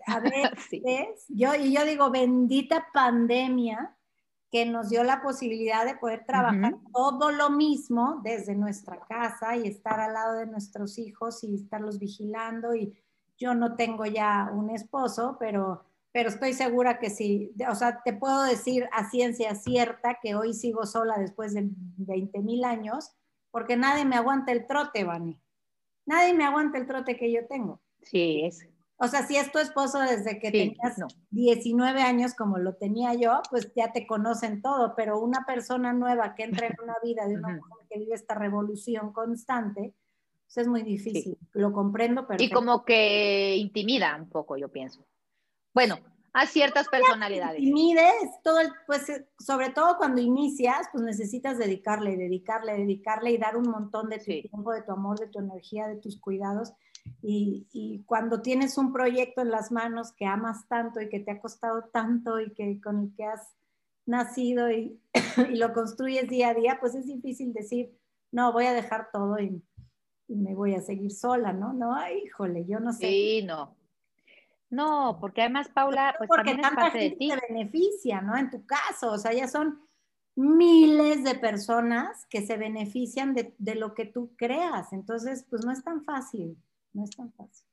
a 0.05 0.19
veces, 0.19 1.25
yo, 1.29 1.55
y 1.55 1.73
yo 1.73 1.83
digo, 1.85 2.11
bendita 2.11 2.87
pandemia, 2.93 3.97
que 4.51 4.65
nos 4.65 4.89
dio 4.89 5.03
la 5.03 5.21
posibilidad 5.21 5.85
de 5.85 5.95
poder 5.95 6.25
trabajar 6.25 6.75
todo 6.93 7.31
lo 7.31 7.49
mismo 7.49 8.19
desde 8.21 8.53
nuestra 8.53 8.99
casa 9.07 9.55
y 9.55 9.65
estar 9.65 9.99
al 10.01 10.13
lado 10.13 10.33
de 10.33 10.45
nuestros 10.45 10.99
hijos 10.99 11.41
y 11.45 11.55
estarlos 11.55 11.99
vigilando. 11.99 12.75
Y 12.75 12.93
yo 13.37 13.55
no 13.55 13.75
tengo 13.77 14.05
ya 14.05 14.51
un 14.53 14.69
esposo, 14.69 15.37
pero, 15.39 15.85
pero 16.11 16.29
estoy 16.29 16.53
segura 16.53 16.99
que 16.99 17.09
sí. 17.09 17.53
O 17.69 17.75
sea, 17.75 18.01
te 18.03 18.13
puedo 18.13 18.43
decir 18.43 18.87
a 18.91 19.09
ciencia 19.09 19.55
cierta 19.55 20.19
que 20.21 20.35
hoy 20.35 20.53
sigo 20.53 20.85
sola 20.85 21.17
después 21.17 21.53
de 21.53 21.69
20 21.97 22.39
mil 22.39 22.63
años, 22.63 23.11
porque 23.51 23.77
nadie 23.77 24.05
me 24.05 24.15
aguanta 24.15 24.51
el 24.51 24.67
trote, 24.67 25.03
Vani. 25.03 25.39
Nadie 26.05 26.33
me 26.33 26.43
aguanta 26.43 26.77
el 26.77 26.87
trote 26.87 27.17
que 27.17 27.31
yo 27.31 27.47
tengo. 27.47 27.81
Sí, 28.01 28.41
es, 28.43 28.67
o 29.03 29.07
sea, 29.07 29.25
si 29.25 29.35
es 29.35 29.51
tu 29.51 29.57
esposo 29.57 29.99
desde 29.99 30.37
que 30.37 30.51
tenías 30.51 30.95
19 31.31 32.03
años, 32.03 32.35
como 32.35 32.59
lo 32.59 32.75
tenía 32.75 33.15
yo, 33.15 33.41
pues 33.49 33.73
ya 33.75 33.91
te 33.91 34.05
conocen 34.05 34.61
todo, 34.61 34.93
pero 34.95 35.19
una 35.19 35.43
persona 35.43 35.91
nueva 35.91 36.35
que 36.35 36.43
entra 36.43 36.67
en 36.67 36.75
una 36.83 36.93
vida 37.03 37.27
de 37.27 37.35
una 37.35 37.47
mujer 37.47 37.87
que 37.89 37.97
vive 37.97 38.13
esta 38.13 38.35
revolución 38.35 39.11
constante, 39.11 39.95
pues 40.45 40.57
es 40.57 40.67
muy 40.67 40.83
difícil. 40.83 41.35
Lo 41.53 41.73
comprendo, 41.73 42.27
pero... 42.27 42.43
Y 42.43 42.51
como 42.51 42.85
que 42.85 43.55
intimida 43.55 44.15
un 44.15 44.29
poco, 44.29 44.55
yo 44.55 44.69
pienso. 44.69 45.03
Bueno, 45.73 45.99
a 46.33 46.45
ciertas 46.45 46.87
personalidades. 46.87 47.61
Intimides, 47.61 48.41
todo 48.43 48.59
pues 48.87 49.09
eh, 49.09 49.27
sobre 49.39 49.69
todo 49.69 49.97
cuando 49.97 50.21
inicias, 50.21 50.87
pues 50.91 51.03
necesitas 51.03 51.57
dedicarle, 51.57 52.15
dedicarle, 52.15 52.73
dedicarle 52.73 53.31
y 53.31 53.37
dar 53.37 53.57
un 53.57 53.69
montón 53.69 54.09
de 54.09 54.19
tu 54.19 54.25
tiempo, 54.25 54.71
de 54.71 54.81
tu 54.83 54.91
amor, 54.91 55.19
de 55.19 55.27
tu 55.27 55.39
energía, 55.39 55.87
de 55.87 55.97
tus 55.97 56.19
cuidados 56.19 56.73
y, 57.21 58.03
cuando 58.05 58.41
tienes 58.41 58.77
un 58.77 58.91
proyecto 58.91 59.41
en 59.41 59.51
las 59.51 59.71
manos 59.71 60.11
que 60.13 60.25
amas 60.25 60.67
tanto 60.67 61.01
y 61.01 61.09
que 61.09 61.19
te 61.19 61.31
ha 61.31 61.39
costado 61.39 61.83
tanto 61.91 62.39
y 62.39 62.51
que 62.53 62.79
con 62.81 62.99
el 62.99 63.15
que 63.15 63.25
has 63.25 63.55
nacido 64.05 64.71
y, 64.71 64.99
lo 65.49 65.73
construyes 65.73 66.29
día 66.29 66.49
a 66.49 66.53
día, 66.53 66.77
pues 66.79 66.95
es 66.95 67.05
difícil 67.07 67.53
decir, 67.53 67.91
no, 68.31 68.51
voy 68.51 68.65
a 68.65 68.73
dejar 68.73 69.09
todo 69.11 69.39
y, 69.39 69.63
me 70.27 70.55
voy 70.55 70.75
a 70.75 70.81
seguir 70.81 71.11
sola, 71.11 71.51
¿no? 71.51 71.73
No, 71.73 71.93
híjole, 72.09 72.65
yo 72.65 72.79
no 72.79 72.93
sé. 72.93 73.05
Sí, 73.05 73.43
no. 73.43 73.75
No, 74.71 75.17
porque 75.19 75.41
además, 75.41 75.67
Paula, 75.67 76.15
pues 76.17 76.29
porque 76.29 76.55
también 76.55 76.61
tanta 76.61 76.91
gente 76.91 77.17
te 77.17 77.47
beneficia, 77.49 78.21
¿no? 78.21 78.37
En 78.37 78.49
tu 78.49 78.65
caso, 78.65 79.11
o 79.11 79.17
sea, 79.17 79.33
ya 79.33 79.49
son 79.49 79.81
miles 80.35 81.25
de 81.25 81.35
personas 81.35 82.25
que 82.27 82.41
se 82.41 82.55
benefician 82.55 83.33
de, 83.33 83.53
de 83.57 83.75
lo 83.75 83.93
que 83.93 84.05
tú 84.05 84.33
creas. 84.37 84.93
Entonces, 84.93 85.45
pues 85.49 85.65
no 85.65 85.73
es 85.73 85.83
tan 85.83 86.05
fácil. 86.05 86.57
No 86.93 87.03
es 87.03 87.11
tan 87.11 87.33
fácil. 87.33 87.67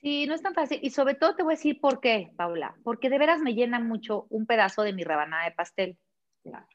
Sí, 0.00 0.26
no 0.26 0.34
es 0.34 0.42
tan 0.42 0.52
fácil. 0.52 0.80
Y 0.82 0.90
sobre 0.90 1.14
todo 1.14 1.36
te 1.36 1.44
voy 1.44 1.54
a 1.54 1.56
decir 1.56 1.80
por 1.80 2.00
qué, 2.00 2.32
Paula. 2.36 2.76
Porque 2.82 3.08
de 3.08 3.18
veras 3.18 3.40
me 3.40 3.54
llena 3.54 3.78
mucho 3.78 4.26
un 4.28 4.46
pedazo 4.46 4.82
de 4.82 4.92
mi 4.92 5.04
rebanada 5.04 5.44
de 5.44 5.52
pastel. 5.52 5.96
Claro. 6.42 6.66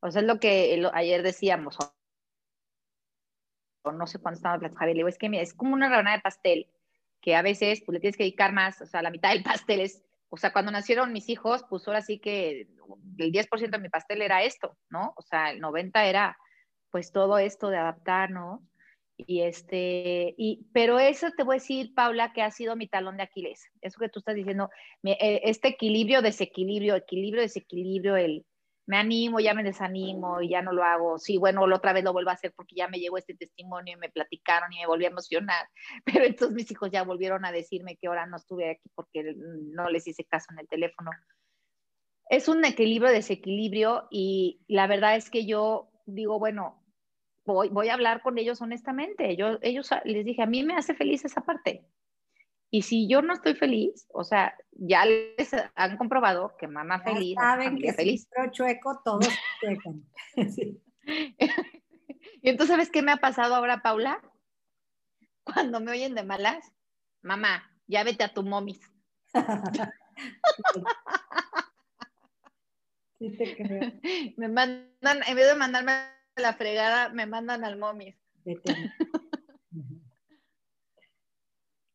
O 0.00 0.10
sea, 0.12 0.22
es 0.22 0.28
lo 0.28 0.38
que 0.38 0.88
ayer 0.94 1.24
decíamos. 1.24 1.76
O 3.82 3.90
no 3.90 4.06
sé 4.06 4.20
cuándo 4.20 4.36
estaba 4.36 4.56
platicando, 4.56 4.78
Javier. 4.78 4.96
Le 4.96 5.00
digo, 5.00 5.08
es 5.08 5.18
que 5.18 5.28
mira, 5.28 5.42
es 5.42 5.52
como 5.52 5.74
una 5.74 5.88
rebanada 5.88 6.16
de 6.16 6.22
pastel 6.22 6.68
que 7.20 7.36
a 7.36 7.42
veces 7.42 7.82
pues, 7.84 7.94
le 7.94 8.00
tienes 8.00 8.16
que 8.16 8.24
dedicar 8.24 8.52
más. 8.52 8.80
O 8.80 8.86
sea, 8.86 9.02
la 9.02 9.10
mitad 9.10 9.30
del 9.30 9.42
pastel 9.42 9.80
es. 9.80 10.02
O 10.28 10.36
sea, 10.36 10.52
cuando 10.52 10.70
nacieron 10.70 11.12
mis 11.12 11.28
hijos, 11.28 11.64
pues 11.68 11.86
ahora 11.88 12.02
sí 12.02 12.20
que 12.20 12.68
el 13.18 13.32
10% 13.32 13.70
de 13.70 13.78
mi 13.78 13.88
pastel 13.88 14.22
era 14.22 14.44
esto, 14.44 14.76
¿no? 14.88 15.12
O 15.16 15.22
sea, 15.22 15.50
el 15.50 15.60
90% 15.60 16.04
era 16.04 16.38
pues 16.90 17.12
todo 17.12 17.38
esto 17.38 17.68
de 17.68 17.78
adaptarnos 17.78 18.60
y 19.26 19.42
este, 19.42 20.34
y, 20.36 20.66
pero 20.72 20.98
eso 20.98 21.28
te 21.36 21.42
voy 21.42 21.54
a 21.54 21.58
decir, 21.58 21.94
Paula, 21.94 22.32
que 22.32 22.42
ha 22.42 22.50
sido 22.50 22.76
mi 22.76 22.88
talón 22.88 23.16
de 23.16 23.22
Aquiles. 23.22 23.68
Eso 23.80 23.98
que 24.00 24.08
tú 24.08 24.20
estás 24.20 24.34
diciendo, 24.34 24.70
eh, 25.04 25.40
este 25.44 25.68
equilibrio, 25.68 26.22
desequilibrio, 26.22 26.96
equilibrio, 26.96 27.42
desequilibrio, 27.42 28.16
el 28.16 28.44
me 28.90 28.96
animo, 28.96 29.38
ya 29.38 29.54
me 29.54 29.62
desanimo 29.62 30.42
y 30.42 30.48
ya 30.48 30.62
no 30.62 30.72
lo 30.72 30.82
hago. 30.82 31.16
Sí, 31.16 31.38
bueno, 31.38 31.64
la 31.68 31.76
otra 31.76 31.92
vez 31.92 32.02
lo 32.02 32.12
vuelvo 32.12 32.30
a 32.30 32.32
hacer 32.32 32.52
porque 32.56 32.74
ya 32.74 32.88
me 32.88 32.98
llegó 32.98 33.18
este 33.18 33.36
testimonio 33.36 33.94
y 33.94 34.00
me 34.00 34.08
platicaron 34.08 34.72
y 34.72 34.80
me 34.80 34.86
volví 34.88 35.04
a 35.04 35.10
emocionar. 35.10 35.68
Pero 36.04 36.24
entonces 36.24 36.56
mis 36.56 36.70
hijos 36.72 36.90
ya 36.90 37.04
volvieron 37.04 37.44
a 37.44 37.52
decirme 37.52 37.96
que 37.96 38.08
ahora 38.08 38.26
no 38.26 38.36
estuve 38.36 38.68
aquí 38.68 38.90
porque 38.96 39.32
no 39.36 39.88
les 39.90 40.08
hice 40.08 40.24
caso 40.24 40.46
en 40.50 40.58
el 40.58 40.66
teléfono. 40.66 41.12
Es 42.30 42.48
un 42.48 42.64
equilibrio, 42.64 43.12
desequilibrio 43.12 44.08
y 44.10 44.64
la 44.66 44.88
verdad 44.88 45.14
es 45.14 45.30
que 45.30 45.46
yo 45.46 45.92
digo, 46.06 46.40
bueno, 46.40 46.82
voy, 47.44 47.88
a 47.88 47.94
hablar 47.94 48.22
con 48.22 48.38
ellos 48.38 48.60
honestamente. 48.60 49.36
Yo, 49.36 49.60
ellos 49.62 49.88
les 50.04 50.24
dije, 50.24 50.42
a 50.42 50.46
mí 50.46 50.64
me 50.64 50.74
hace 50.74 50.94
feliz 50.94 51.24
esa 51.24 51.42
parte. 51.42 51.86
Y 52.70 52.82
si 52.82 53.08
yo 53.08 53.20
no 53.20 53.32
estoy 53.34 53.54
feliz, 53.54 54.06
o 54.12 54.22
sea, 54.22 54.54
ya 54.72 55.04
les 55.04 55.50
han 55.74 55.96
comprobado 55.96 56.56
que 56.56 56.68
mamá 56.68 57.00
feliz, 57.00 57.34
saben 57.34 57.78
que 57.78 57.92
feliz. 57.92 58.28
Si 58.28 58.50
chueco, 58.52 59.00
todos 59.04 59.28
chuecan. 59.60 60.04
Y 62.42 62.48
entonces, 62.48 62.74
¿sabes 62.74 62.90
qué 62.90 63.02
me 63.02 63.12
ha 63.12 63.18
pasado 63.18 63.54
ahora, 63.54 63.82
Paula? 63.82 64.20
Cuando 65.44 65.80
me 65.80 65.92
oyen 65.92 66.14
de 66.14 66.22
malas, 66.22 66.72
mamá, 67.22 67.70
ya 67.86 68.02
vete 68.04 68.24
a 68.24 68.32
tu 68.32 68.42
momis. 68.42 68.80
sí 73.18 73.36
te 73.36 73.56
creo. 73.56 73.92
Me 74.36 74.48
mandan, 74.48 75.20
en 75.26 75.36
vez 75.36 75.46
de 75.48 75.54
mandarme 75.54 75.92
la 76.36 76.54
fregada, 76.54 77.10
me 77.10 77.26
mandan 77.26 77.64
al 77.64 77.76
momis. 77.78 78.16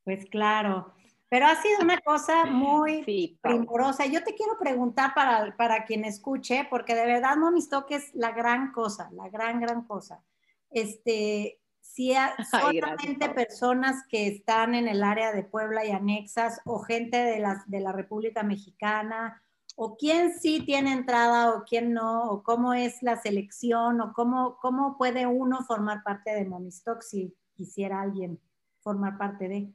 Pues 0.06 0.26
claro, 0.30 0.94
pero 1.30 1.48
ha 1.48 1.56
sido 1.62 1.80
una 1.82 2.00
cosa 2.00 2.46
muy 2.46 3.04
sí, 3.04 3.38
primorosa. 3.42 4.06
Yo 4.06 4.24
te 4.24 4.36
quiero 4.36 4.58
preguntar 4.58 5.14
para, 5.14 5.58
para 5.58 5.84
quien 5.84 6.06
escuche, 6.06 6.66
porque 6.70 6.96
de 6.96 7.06
verdad 7.06 7.36
Momis 7.36 7.68
Talk 7.68 7.92
es 7.92 8.16
la 8.16 8.32
gran 8.32 8.72
cosa, 8.72 9.10
la 9.12 9.28
gran, 9.28 9.60
gran 9.60 9.86
cosa. 9.86 10.24
Este, 10.70 11.60
si 11.82 12.14
solamente 12.52 13.30
personas 13.30 14.04
que 14.08 14.28
están 14.28 14.76
en 14.76 14.88
el 14.88 15.04
área 15.04 15.34
de 15.34 15.44
Puebla 15.44 15.86
y 15.86 15.92
anexas 15.92 16.62
o 16.66 16.80
gente 16.80 17.18
de, 17.18 17.40
las, 17.40 17.70
de 17.70 17.80
la 17.82 17.92
República 17.92 18.44
Mexicana 18.44 19.42
o 19.76 19.98
quién 19.98 20.34
sí 20.40 20.62
tiene 20.66 20.94
entrada 20.94 21.54
o 21.54 21.64
quién 21.64 21.94
no, 21.94 22.30
o 22.30 22.44
cómo 22.44 22.74
es 22.74 23.04
la 23.04 23.18
selección, 23.18 24.00
o 24.00 24.14
cómo, 24.14 24.58
cómo 24.62 24.98
puede 24.98 25.26
uno 25.26 25.64
formar 25.66 26.02
parte 26.02 26.32
de 26.34 26.46
Momistock 26.46 27.02
si 27.02 27.36
quisiera 27.56 28.02
alguien 28.02 28.40
formar 28.80 29.18
parte 29.18 29.50
de. 29.50 29.74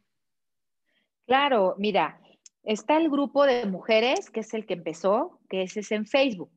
Claro, 1.30 1.76
mira, 1.78 2.20
está 2.64 2.96
el 2.96 3.08
grupo 3.08 3.46
de 3.46 3.64
mujeres, 3.64 4.30
que 4.30 4.40
es 4.40 4.52
el 4.52 4.66
que 4.66 4.74
empezó, 4.74 5.38
que 5.48 5.62
ese 5.62 5.78
es 5.78 5.92
en 5.92 6.04
Facebook. 6.04 6.50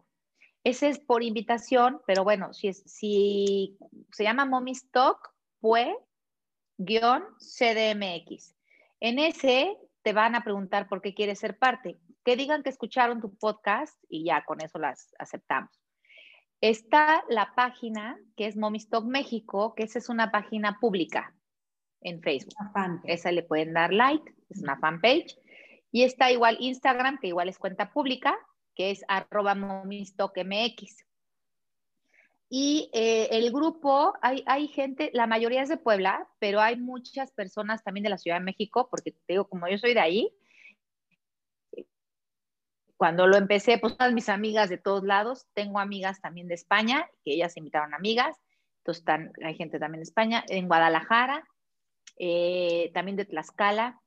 Ese 0.64 0.90
es 0.90 0.98
por 0.98 1.22
invitación, 1.22 2.02
pero 2.08 2.24
bueno, 2.24 2.56
si, 2.56 2.70
es, 2.70 2.82
si 2.88 3.78
se 4.12 4.24
llama 4.24 4.46
Momistock, 4.46 5.30
pues, 5.60 5.96
guion 6.80 7.24
CDMX. 7.38 8.56
En 9.00 9.20
ese 9.20 9.78
te 10.02 10.12
van 10.12 10.34
a 10.34 10.44
preguntar 10.44 10.90
por 10.90 11.04
qué 11.04 11.14
quieres 11.14 11.38
ser 11.38 11.60
parte 11.60 12.00
que 12.26 12.36
digan 12.36 12.64
que 12.64 12.72
escucharon 12.72 13.22
tu 13.22 13.32
podcast 13.38 13.96
y 14.10 14.26
ya 14.26 14.44
con 14.44 14.60
eso 14.60 14.80
las 14.80 15.14
aceptamos. 15.20 15.70
Está 16.62 17.24
la 17.30 17.54
página 17.54 18.18
que 18.36 18.48
es 18.48 18.58
Momistock 18.58 19.06
México, 19.06 19.76
que 19.76 19.84
esa 19.84 20.00
es 20.00 20.10
una 20.10 20.32
página 20.32 20.80
pública 20.80 21.36
en 22.04 22.22
Facebook. 22.22 22.54
Esa 23.06 23.32
le 23.32 23.44
pueden 23.44 23.74
dar 23.74 23.94
like, 23.94 24.34
es 24.54 24.64
una 24.64 24.78
fanpage. 24.78 25.38
Y 25.92 26.04
está 26.04 26.32
igual 26.32 26.58
Instagram, 26.60 27.20
que 27.20 27.28
igual 27.28 27.50
es 27.50 27.60
cuenta 27.60 27.92
pública, 27.92 28.38
que 28.76 28.92
es 28.92 29.04
arroba. 29.08 29.56
Y 32.50 32.90
eh, 32.94 33.30
el 33.32 33.52
grupo, 33.52 34.14
hay, 34.22 34.44
hay, 34.46 34.68
gente, 34.68 35.10
la 35.14 35.28
mayoría 35.28 35.62
es 35.62 35.70
de 35.70 35.78
Puebla, 35.78 36.28
pero 36.40 36.62
hay 36.62 36.78
muchas 36.78 37.32
personas 37.32 37.84
también 37.84 38.04
de 38.04 38.10
la 38.10 38.18
Ciudad 38.18 38.38
de 38.38 38.46
México, 38.46 38.88
porque 38.90 39.12
te 39.12 39.34
digo, 39.34 39.48
como 39.48 39.68
yo 39.68 39.78
soy 39.78 39.94
de 39.94 40.00
ahí, 40.00 40.32
cuando 42.96 43.28
lo 43.28 43.38
empecé, 43.38 43.80
pues 43.80 43.98
todas 43.98 44.14
mis 44.14 44.30
amigas 44.30 44.70
de 44.70 44.78
todos 44.78 45.04
lados, 45.04 45.48
tengo 45.54 45.80
amigas 45.80 46.22
también 46.22 46.48
de 46.48 46.54
España, 46.54 47.10
que 47.26 47.34
ellas 47.34 47.58
invitaron 47.58 47.94
amigas, 47.94 48.38
entonces 48.78 49.04
hay 49.44 49.56
gente 49.56 49.80
también 49.80 50.02
de 50.02 50.08
España, 50.08 50.44
en 50.48 50.68
Guadalajara, 50.68 51.44
eh, 52.18 52.92
también 52.94 53.18
de 53.18 53.26
Tlaxcala, 53.26 54.00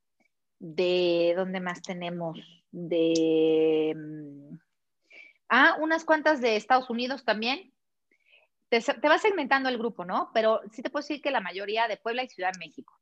de, 0.59 1.34
¿dónde 1.36 1.61
más 1.61 1.82
tenemos? 1.82 2.38
De, 2.70 3.94
mm, 3.96 4.59
ah, 5.48 5.76
unas 5.80 6.04
cuantas 6.04 6.40
de 6.40 6.57
Estados 6.57 6.90
Unidos 6.90 7.24
también. 7.24 7.72
Te, 8.68 8.80
te 8.80 9.09
va 9.09 9.18
segmentando 9.18 9.68
el 9.68 9.78
grupo, 9.78 10.04
¿no? 10.04 10.30
Pero 10.34 10.61
sí 10.72 10.82
te 10.82 10.90
puedo 10.90 11.02
decir 11.02 11.22
que 11.22 11.30
la 11.30 11.40
mayoría 11.40 11.86
de 11.86 11.98
Puebla 11.98 12.24
y 12.24 12.28
Ciudad 12.28 12.52
de 12.52 12.59
México. 12.59 12.92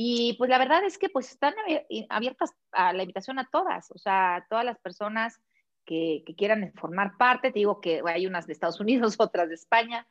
Y 0.00 0.34
pues 0.34 0.48
la 0.48 0.58
verdad 0.58 0.84
es 0.84 0.96
que 0.96 1.08
pues 1.08 1.32
están 1.32 1.54
abiertas 2.08 2.52
a 2.70 2.92
la 2.92 3.02
invitación 3.02 3.40
a 3.40 3.48
todas, 3.50 3.90
o 3.90 3.98
sea, 3.98 4.46
todas 4.48 4.64
las 4.64 4.78
personas 4.78 5.40
que, 5.84 6.22
quieran 6.36 6.72
formar 6.76 7.16
parte, 7.16 7.50
te 7.50 7.58
digo 7.58 7.80
que 7.80 8.00
hay 8.06 8.26
unas 8.26 8.46
de 8.46 8.52
Estados 8.52 8.78
Unidos, 8.78 9.16
otras 9.18 9.48
de 9.48 9.56
España. 9.56 10.06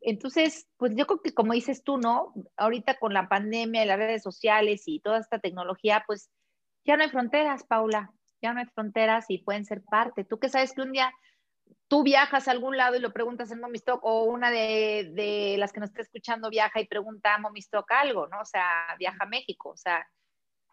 Entonces, 0.00 0.68
pues 0.76 0.92
yo 0.94 1.06
creo 1.06 1.20
que 1.22 1.34
como 1.34 1.52
dices 1.52 1.82
tú, 1.82 1.98
¿no? 1.98 2.34
Ahorita 2.56 2.98
con 2.98 3.14
la 3.14 3.28
pandemia 3.28 3.82
y 3.82 3.86
las 3.86 3.98
redes 3.98 4.22
sociales 4.22 4.82
y 4.86 5.00
toda 5.00 5.18
esta 5.18 5.38
tecnología, 5.38 6.04
pues 6.06 6.30
ya 6.84 6.96
no 6.96 7.02
hay 7.02 7.10
fronteras, 7.10 7.64
Paula, 7.64 8.12
ya 8.40 8.52
no 8.52 8.60
hay 8.60 8.66
fronteras 8.66 9.26
y 9.28 9.38
pueden 9.38 9.64
ser 9.64 9.82
parte. 9.82 10.24
Tú 10.24 10.38
que 10.38 10.48
sabes 10.48 10.72
que 10.72 10.82
un 10.82 10.92
día 10.92 11.12
tú 11.88 12.02
viajas 12.02 12.48
a 12.48 12.50
algún 12.50 12.76
lado 12.76 12.96
y 12.96 13.00
lo 13.00 13.12
preguntas 13.12 13.50
en 13.50 13.60
Momistock, 13.60 14.04
o 14.04 14.24
una 14.24 14.50
de, 14.50 15.56
las 15.58 15.72
que 15.72 15.80
nos 15.80 15.90
está 15.90 16.02
escuchando 16.02 16.50
viaja 16.50 16.80
y 16.80 16.86
pregunta 16.86 17.34
a 17.34 17.38
Momistock 17.38 17.90
algo, 17.92 18.26
¿no? 18.28 18.40
O 18.40 18.44
sea, 18.44 18.96
viaja 18.98 19.24
a 19.24 19.28
México, 19.28 19.70
o 19.70 19.76
sea, 19.76 20.06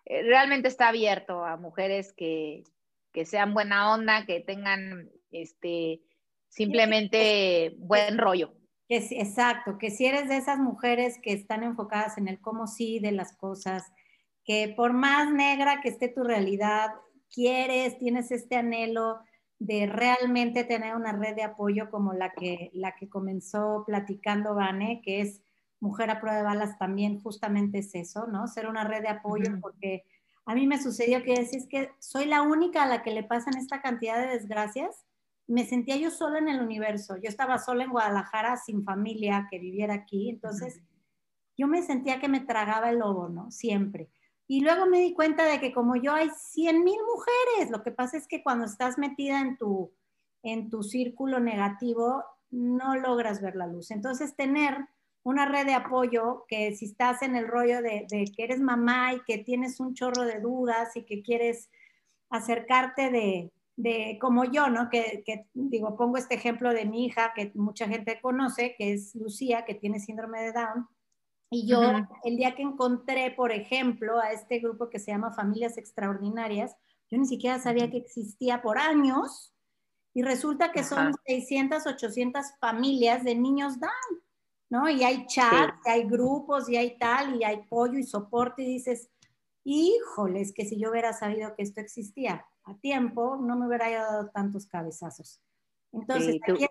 eh, 0.05 0.24
realmente 0.24 0.68
está 0.68 0.89
abierto 0.89 1.45
a 1.45 1.57
mujeres 1.57 2.14
que, 2.14 2.64
que 3.11 3.26
sean 3.26 3.53
buena 3.53 3.93
onda, 3.93 4.26
que 4.26 4.39
tengan 4.41 5.09
este 5.32 6.01
simplemente 6.49 7.74
buen 7.78 8.18
rollo. 8.18 8.53
Que, 8.94 9.20
exacto, 9.20 9.78
que 9.78 9.89
si 9.89 10.06
eres 10.06 10.30
de 10.30 10.38
esas 10.38 10.60
mujeres 10.60 11.18
que 11.22 11.34
están 11.34 11.64
enfocadas 11.64 12.18
en 12.18 12.28
el 12.28 12.39
cómo 12.39 12.68
sí 12.68 13.00
de 13.00 13.12
las 13.12 13.36
cosas, 13.36 13.91
que 14.44 14.74
por 14.76 14.94
más 14.94 15.32
negra 15.32 15.82
que 15.82 15.89
esté 15.89 16.10
tu 16.10 16.24
realidad, 16.24 16.91
quieres, 17.34 17.98
tienes 17.98 18.32
este 18.32 18.56
anhelo 18.56 19.20
de 19.58 19.88
realmente 19.88 20.64
tener 20.64 20.96
una 20.96 21.12
red 21.14 21.36
de 21.36 21.44
apoyo 21.44 21.89
como 21.89 22.14
la 22.14 22.34
que, 22.34 22.70
la 22.74 22.96
que 22.96 23.10
comenzó 23.10 23.84
platicando 23.88 24.56
Vane, 24.56 25.02
que 25.04 25.22
es 25.22 25.41
Mujer 25.80 26.12
a 26.12 26.22
prueba 26.22 26.38
de 26.38 26.44
balas, 26.44 26.78
también 26.78 27.20
justamente 27.20 27.80
es 27.80 27.94
eso, 27.94 28.26
¿no? 28.28 28.48
Ser 28.48 28.68
una 28.68 28.86
red 28.86 29.02
de 29.02 29.10
apoyo, 29.10 29.60
porque 29.60 30.06
a 30.46 30.56
mí 30.56 30.66
me 30.66 30.82
sucedió 30.82 31.24
que 31.24 31.34
decís 31.34 31.68
que 31.70 31.91
soy 32.00 32.24
la 32.24 32.41
única 32.41 32.84
a 32.84 32.88
la 32.88 33.04
que 33.04 33.12
le 33.12 33.24
pasan 33.24 33.58
esta 33.58 33.82
cantidad 33.82 34.18
de 34.18 34.28
desgracias. 34.28 35.04
Me 35.48 35.66
sentía 35.66 35.98
yo 35.98 36.10
sola 36.10 36.39
en 36.39 36.48
el 36.48 36.62
universo. 36.62 37.18
Yo 37.18 37.30
estaba 37.30 37.60
sola 37.60 37.84
en 37.84 37.91
Guadalajara 37.91 38.58
sin 38.58 38.84
familia 38.84 39.48
que 39.50 39.60
viviera 39.60 39.94
aquí. 39.94 40.30
Entonces, 40.30 40.82
yo 41.58 41.68
me 41.68 41.84
sentía 41.84 42.20
que 42.20 42.30
me 42.30 42.39
tragaba 42.39 42.89
el 42.89 43.00
lobo, 43.00 43.30
¿no? 43.30 43.52
Siempre. 43.52 44.10
Y 44.48 44.62
luego 44.62 44.86
me 44.86 45.00
di 45.00 45.14
cuenta 45.14 45.46
de 45.46 45.60
que 45.60 45.74
como 45.74 45.96
yo 45.96 46.14
hay 46.14 46.30
100 46.30 46.84
mil 46.84 47.00
mujeres, 47.02 47.72
lo 47.72 47.84
que 47.84 47.91
pasa 47.91 48.18
es 48.18 48.28
que 48.28 48.44
cuando 48.44 48.66
estás 48.66 48.98
metida 48.98 49.39
en 49.39 49.58
tu, 49.58 49.91
en 50.44 50.70
tu 50.70 50.84
círculo 50.84 51.39
negativo, 51.39 52.24
no 52.52 52.96
logras 52.96 53.41
ver 53.41 53.56
la 53.56 53.68
luz. 53.68 53.91
Entonces, 53.91 54.36
tener 54.36 54.78
una 55.24 55.46
red 55.46 55.66
de 55.66 55.74
apoyo 55.74 56.46
que 56.48 56.76
si 56.76 56.86
estás 56.86 57.22
en 57.22 57.36
el 57.36 57.48
rollo 57.48 57.82
de, 57.82 58.06
que 58.36 58.44
eres 58.44 58.60
mamá 58.60 59.14
y 59.14 59.22
que 59.24 59.38
tienes 59.38 59.80
un 59.80 59.94
chorro 59.94 60.24
de 60.24 60.39
dudas 60.39 60.96
y 60.96 61.04
que 61.04 61.24
quieres 61.24 61.70
acercarte 62.30 63.10
de, 63.10 63.52
de 63.76 64.17
como 64.21 64.45
yo, 64.45 64.69
¿no? 64.69 64.89
Que, 64.89 65.24
que, 65.26 65.47
digo, 65.53 65.95
pongo 65.95 66.17
este 66.17 66.36
ejemplo 66.36 66.74
de 66.74 66.86
mi 66.86 67.05
hija 67.05 67.34
que 67.36 67.51
mucha 67.55 67.88
gente 67.88 68.19
conoce, 68.21 68.76
que 68.78 68.93
es 68.93 69.15
Lucía, 69.15 69.65
que 69.65 69.76
tiene 69.76 69.99
síndrome 69.99 70.41
de 70.41 70.51
Down. 70.53 70.88
Y 71.49 71.67
yo, 71.67 71.82
el 72.24 72.38
día 72.38 72.55
que 72.55 72.63
encontré, 72.63 73.32
por 73.32 73.51
ejemplo, 73.51 74.19
a 74.19 74.32
este 74.32 74.59
grupo 74.59 74.89
que 74.89 74.99
se 74.99 75.11
llama 75.11 75.32
Familias 75.32 75.78
Extraordinarias, 75.78 76.76
yo 77.11 77.17
ni 77.17 77.28
siquiera 77.28 77.59
sabía 77.59 77.91
que 77.91 77.97
existía 77.97 78.61
por 78.61 78.80
años. 78.80 79.53
Y 80.15 80.21
resulta 80.21 80.71
que 80.71 80.84
son 80.84 81.13
600, 81.26 81.88
800 81.88 82.45
familias 82.59 83.24
de 83.24 83.36
niños 83.36 83.80
Down. 83.80 84.24
¿no? 84.69 84.89
Y 84.89 85.03
hay 85.03 85.28
chats, 85.28 85.76
y 85.86 85.89
hay 85.89 86.03
grupos, 86.05 86.67
y 86.67 86.78
hay 86.78 86.97
tal, 86.97 87.39
y 87.39 87.43
hay 87.43 87.61
pollo 87.69 87.99
y 87.99 88.03
soporte, 88.03 88.63
y 88.63 88.65
dices, 88.65 89.07
híjoles, 89.63 90.51
que 90.51 90.65
si 90.65 90.80
yo 90.80 90.89
hubiera 90.89 91.13
sabido 91.13 91.55
que 91.55 91.61
esto 91.61 91.80
existía 91.80 92.43
a 92.66 92.76
tiempo, 92.76 93.38
no 93.38 93.55
me 93.55 93.68
hubiera 93.68 93.89
dado 93.89 94.30
tantos 94.30 94.66
cabezazos. 94.66 95.41
Entonces, 95.91 96.39
aquí 96.41 96.68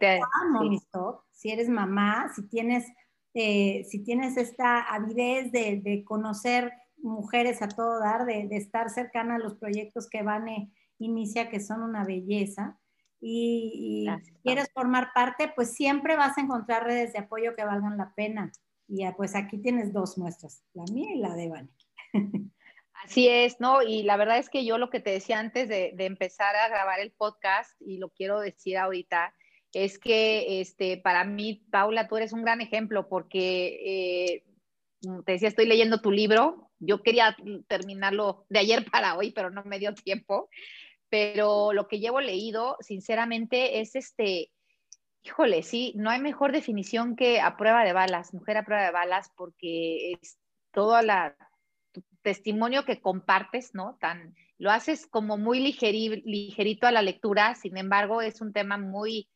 si 1.31 1.51
eres 1.51 1.69
mamá, 1.69 2.33
si 2.35 2.43
tienes, 2.49 2.87
eh, 3.35 3.85
si 3.89 4.01
tienes 4.01 4.37
esta 4.37 4.81
avidez 4.81 5.53
de, 5.53 6.03
conocer 6.05 6.73
mujeres 6.97 7.63
a 7.63 7.69
todo 7.69 8.01
dar, 8.01 8.27
de, 8.27 8.49
estar 8.53 8.91
cercana 8.91 9.37
a 9.37 9.39
los 9.39 9.55
proyectos 9.55 10.09
que 10.09 10.23
Vane 10.23 10.73
inicia, 10.99 11.49
que 11.49 11.61
son 11.61 11.83
una 11.83 12.05
belleza, 12.05 12.79
y, 13.21 14.07
quieres 14.43 14.69
formar 14.75 15.13
parte, 15.15 15.53
pues 15.55 15.73
siempre 15.73 16.17
vas 16.17 16.37
a 16.37 16.41
encontrar 16.41 16.85
redes 16.85 17.13
de 17.13 17.21
apoyo 17.21 17.55
que 17.55 17.65
valgan 17.65 17.97
la 17.97 18.13
pena. 18.15 18.51
Y 18.89 19.05
pues 19.17 19.37
aquí 19.37 19.59
tienes 19.59 19.93
dos 19.93 20.19
muestras, 20.19 20.65
la 20.75 20.83
mía 20.93 21.15
y 21.15 21.19
la 21.19 21.35
de 21.35 21.49
Vani. 21.49 21.71
Así 23.03 23.29
es, 23.29 23.61
¿no? 23.61 23.83
Y 23.83 24.03
la 24.03 24.17
verdad 24.17 24.39
es 24.39 24.49
que 24.49 24.65
yo 24.65 24.79
lo 24.79 24.91
que 24.91 25.01
te 25.01 25.11
decía 25.11 25.39
antes 25.39 25.69
de, 25.69 25.95
empezar 25.99 26.55
a 26.57 26.69
grabar 26.69 27.01
el 27.01 27.13
podcast, 27.13 27.71
y 27.81 27.99
lo 27.99 28.11
quiero 28.11 28.41
decir 28.41 28.79
ahorita, 28.79 29.35
es 29.73 29.99
que 29.99 30.61
este, 30.61 30.99
para 30.99 31.25
mí, 31.25 31.65
Paula, 31.71 32.09
tú 32.09 32.17
eres 32.17 32.33
un 32.33 32.43
gran 32.43 32.61
ejemplo 32.61 33.09
porque 33.09 33.79
eh, 33.85 34.45
te 35.25 35.33
decía, 35.33 35.49
estoy 35.49 35.67
leyendo 35.67 36.01
tu 36.01 36.11
libro. 36.11 36.71
Yo 36.79 37.03
quería 37.03 37.37
terminarlo 37.69 38.45
de 38.49 38.59
ayer 38.59 38.85
para 38.91 39.17
hoy, 39.17 39.33
pero 39.33 39.51
no 39.51 39.65
me 39.65 39.79
dio 39.79 39.95
tiempo 39.95 40.49
pero 41.13 41.75
lo 41.75 41.89
que 41.89 42.01
llevo 42.01 42.23
leído, 42.23 42.79
sinceramente, 42.81 43.83
es 43.83 43.97
este, 43.97 44.51
híjole, 45.23 45.63
sí, 45.63 45.93
no 45.95 46.09
hay 46.09 46.23
mejor 46.23 46.53
definición 46.53 47.17
que 47.17 47.39
a 47.39 47.59
prueba 47.59 47.85
de 47.85 47.93
balas, 47.93 48.33
mujer 48.33 48.57
a 48.57 48.65
prueba 48.65 48.83
de 48.83 48.93
balas, 48.93 49.31
porque 49.37 50.13
es 50.13 50.39
todo 50.73 51.03
la 51.03 51.37
testimonio 52.23 52.85
que 52.85 53.01
compartes, 53.01 53.75
¿no? 53.75 53.97
Tan, 54.01 54.35
lo 54.59 54.71
haces 54.71 55.07
como 55.07 55.39
muy 55.39 55.61
ligerito 55.61 56.87
a 56.87 56.93
la 56.93 57.03
lectura, 57.03 57.55
sin 57.55 57.77
embargo, 57.77 58.23
es 58.23 58.41
un 58.41 58.53
tema 58.53 58.79
muy, 58.79 59.29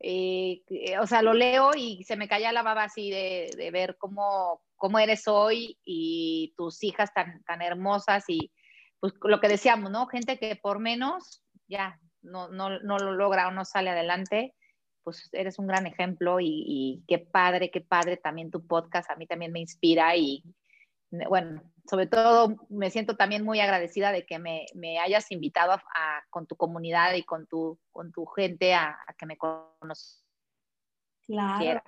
eh, 0.00 0.62
o 1.00 1.06
sea, 1.06 1.22
lo 1.22 1.34
leo 1.34 1.70
y 1.76 2.02
se 2.04 2.16
me 2.16 2.28
cae 2.28 2.50
la 2.52 2.62
baba 2.62 2.84
así 2.84 3.10
de, 3.10 3.70
ver 3.72 3.96
cómo, 3.98 4.62
cómo 4.76 4.98
eres 4.98 5.28
hoy 5.28 5.78
y 5.84 6.54
tus 6.56 6.82
hijas 6.82 7.12
tan, 7.14 7.42
tan 7.44 7.62
hermosas 7.62 8.24
y 8.28 8.50
pues 8.98 9.14
lo 9.22 9.40
que 9.40 9.48
decíamos, 9.48 9.90
¿no? 9.90 10.06
Gente 10.06 10.38
que 10.38 10.56
por 10.56 10.78
menos 10.78 11.42
ya 11.68 11.98
no, 12.22 12.48
no, 12.48 12.78
no 12.80 12.98
lo 12.98 13.12
logra 13.12 13.48
o 13.48 13.50
no 13.50 13.64
sale 13.64 13.90
adelante, 13.90 14.54
pues 15.02 15.28
eres 15.32 15.58
un 15.58 15.66
gran 15.66 15.86
ejemplo 15.86 16.38
y, 16.40 17.02
qué 17.06 17.18
padre, 17.18 17.70
qué 17.70 17.80
padre 17.80 18.16
también 18.16 18.50
tu 18.50 18.66
podcast, 18.66 19.10
a 19.10 19.16
mí 19.16 19.26
también 19.26 19.52
me 19.52 19.60
inspira 19.60 20.16
y 20.16 20.42
bueno, 21.28 21.62
sobre 21.88 22.06
todo 22.06 22.56
me 22.68 22.90
siento 22.90 23.16
también 23.16 23.44
muy 23.44 23.60
agradecida 23.60 24.12
de 24.12 24.24
que 24.24 24.38
me, 24.38 24.66
me 24.74 24.98
hayas 24.98 25.30
invitado 25.30 25.72
a, 25.72 26.22
con 26.30 26.46
tu 26.46 26.56
comunidad 26.56 27.14
y 27.14 27.22
con 27.22 27.46
tu, 27.46 27.78
con 27.90 28.12
tu 28.12 28.24
gente 28.26 28.74
a, 28.74 28.98
que 29.18 29.26
me 29.26 29.36
conozcas. 29.36 30.24
Claro. 31.26 31.82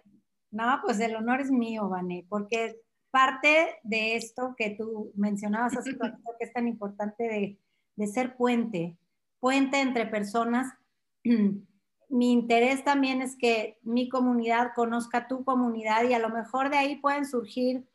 No, 0.51 0.81
pues 0.85 1.01
el 1.01 1.17
honor 1.17 1.41
es 1.41 1.51
mío, 1.51 1.89
Vané, 1.89 2.25
porque 2.29 2.81
parte 3.11 3.79
de 3.83 4.17
esto 4.17 4.55
que 4.57 4.71
tú 4.71 5.13
mencionabas 5.15 5.77
hace 5.77 5.93
rato, 5.93 6.19
que 6.39 6.47
es 6.47 6.53
tan 6.53 6.69
importante 6.69 7.59
de, 7.97 8.07
ser 8.07 8.37
puente, 8.37 8.97
puente 9.41 9.81
entre 9.81 10.07
personas. 10.07 10.73
mi 12.09 12.33
interés 12.33 12.85
también 12.85 13.23
es 13.23 13.37
que 13.37 13.79
mi 13.83 14.09
comunidad 14.09 14.73
conozca 14.75 15.27
tu 15.27 15.45
comunidad 15.45 16.05
y 16.05 16.15
a 16.15 16.19
lo 16.19 16.29
mejor 16.29 16.71
de 16.71 16.77
ahí 16.77 16.97
pueden 16.97 17.27
surgir, 17.27 17.89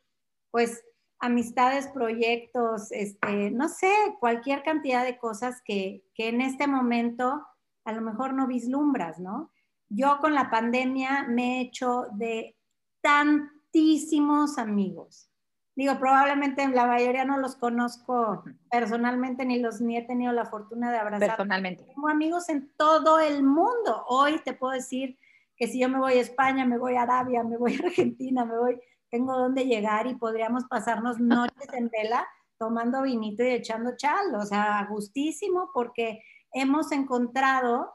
pues, 0.50 0.82
amistades, 1.20 1.86
proyectos, 1.88 2.90
este, 2.90 3.50
no 3.50 3.68
sé, 3.68 3.92
cualquier 4.18 4.62
cantidad 4.62 5.04
de 5.04 5.18
cosas 5.18 5.62
que, 5.64 6.02
que 6.14 6.28
en 6.28 6.40
este 6.40 6.66
momento 6.66 7.46
a 7.84 7.92
lo 7.92 8.00
mejor 8.00 8.34
no 8.34 8.46
vislumbras, 8.46 9.18
¿no? 9.18 9.52
Yo 9.88 10.18
con 10.20 10.34
la 10.34 10.50
pandemia 10.50 11.26
me 11.28 11.58
he 11.58 11.60
hecho 11.62 12.06
de 12.12 12.56
tan 13.00 13.50
muchísimos 13.72 14.58
amigos. 14.58 15.28
Digo, 15.76 15.98
probablemente 15.98 16.66
la 16.68 16.86
mayoría 16.86 17.24
no 17.24 17.38
los 17.38 17.56
conozco 17.56 18.44
personalmente 18.70 19.46
ni 19.46 19.60
los 19.60 19.80
ni 19.80 19.96
he 19.96 20.02
tenido 20.02 20.32
la 20.32 20.44
fortuna 20.44 20.90
de 20.90 20.98
abrazar. 20.98 21.28
Personalmente. 21.28 21.84
Tengo 21.84 22.08
amigos 22.08 22.48
en 22.48 22.70
todo 22.76 23.20
el 23.20 23.42
mundo. 23.42 24.04
Hoy 24.08 24.40
te 24.44 24.52
puedo 24.52 24.74
decir 24.74 25.18
que 25.56 25.68
si 25.68 25.80
yo 25.80 25.88
me 25.88 25.98
voy 25.98 26.14
a 26.14 26.20
España, 26.20 26.66
me 26.66 26.76
voy 26.76 26.96
a 26.96 27.02
Arabia, 27.02 27.44
me 27.44 27.56
voy 27.56 27.74
a 27.76 27.86
Argentina, 27.86 28.44
me 28.44 28.58
voy, 28.58 28.80
tengo 29.10 29.36
dónde 29.36 29.64
llegar 29.66 30.06
y 30.06 30.14
podríamos 30.14 30.64
pasarnos 30.66 31.18
noches 31.18 31.68
en 31.72 31.88
vela 31.88 32.26
tomando 32.58 33.02
vinito 33.02 33.42
y 33.42 33.48
echando 33.48 33.96
chal, 33.96 34.34
o 34.34 34.44
sea, 34.44 34.86
gustísimo 34.90 35.70
porque 35.72 36.22
hemos 36.52 36.92
encontrado 36.92 37.92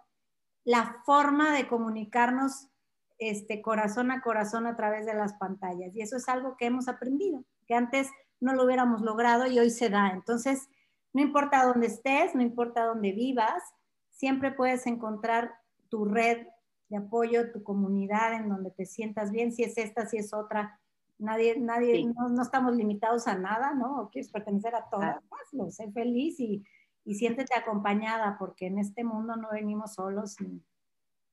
la 0.64 1.02
forma 1.06 1.54
de 1.54 1.68
comunicarnos 1.68 2.70
este, 3.18 3.62
corazón 3.62 4.12
a 4.12 4.22
corazón 4.22 4.66
a 4.68 4.76
través 4.76 5.06
de 5.06 5.14
las 5.14 5.34
pantallas. 5.36 5.96
Y 5.96 6.02
eso 6.02 6.18
es 6.18 6.28
algo 6.28 6.58
que 6.58 6.66
hemos 6.66 6.88
aprendido, 6.88 7.44
que 7.68 7.76
antes 7.76 8.10
no 8.40 8.54
lo 8.54 8.66
hubiéramos 8.66 9.02
logrado 9.02 9.48
y 9.48 9.60
hoy 9.60 9.70
se 9.70 9.90
da. 9.90 10.10
Entonces, 10.10 10.68
no 11.14 11.22
importa 11.22 11.64
dónde 11.64 11.88
estés, 11.88 12.36
no 12.36 12.42
importa 12.42 12.84
dónde 12.86 13.12
vivas, 13.12 13.64
siempre 14.10 14.52
puedes 14.52 14.86
encontrar 14.88 15.54
tu 15.90 16.06
red 16.06 16.48
de 16.90 16.98
apoyo, 16.98 17.52
tu 17.52 17.64
comunidad 17.64 18.34
en 18.34 18.50
donde 18.50 18.72
te 18.72 18.86
sientas 18.86 19.32
bien, 19.32 19.52
si 19.52 19.64
es 19.64 19.78
esta, 19.78 20.06
si 20.08 20.18
es 20.18 20.34
otra. 20.34 20.80
Nadie, 21.18 21.58
nadie, 21.60 22.06
no, 22.06 22.42
estamos 22.42 22.76
limitados 22.76 23.28
a 23.28 23.38
nada, 23.38 23.74
¿no? 23.74 24.02
O 24.02 24.10
quieres 24.10 24.32
pertenecer 24.32 24.76
a 24.76 24.90
todas, 24.90 25.18
hazlo, 25.18 25.72
sé 25.72 25.92
feliz 25.92 26.40
y, 26.40 26.64
y 27.06 27.16
siéntete 27.16 27.58
acompañada, 27.58 28.38
porque 28.38 28.68
en 28.68 28.80
este 28.80 29.04
mundo 29.04 29.36
no 29.36 29.50
venimos 29.52 29.94
solos 29.94 30.36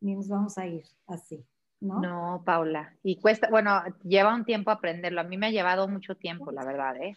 ni 0.00 0.14
nos 0.14 0.28
vamos 0.28 0.58
a 0.58 0.66
ir 0.66 0.84
así. 1.06 1.44
¿no? 1.80 2.42
Paula. 2.44 2.94
Y 3.02 3.20
cuesta, 3.20 3.48
bueno, 3.50 3.82
lleva 4.04 4.34
un 4.34 4.44
tiempo 4.44 4.70
aprenderlo. 4.70 5.20
A 5.20 5.24
mí 5.24 5.36
me 5.36 5.48
ha 5.48 5.50
llevado 5.50 5.88
mucho 5.88 6.16
tiempo, 6.16 6.52
la 6.52 6.64
verdad, 6.64 6.96
¿eh? 6.96 7.16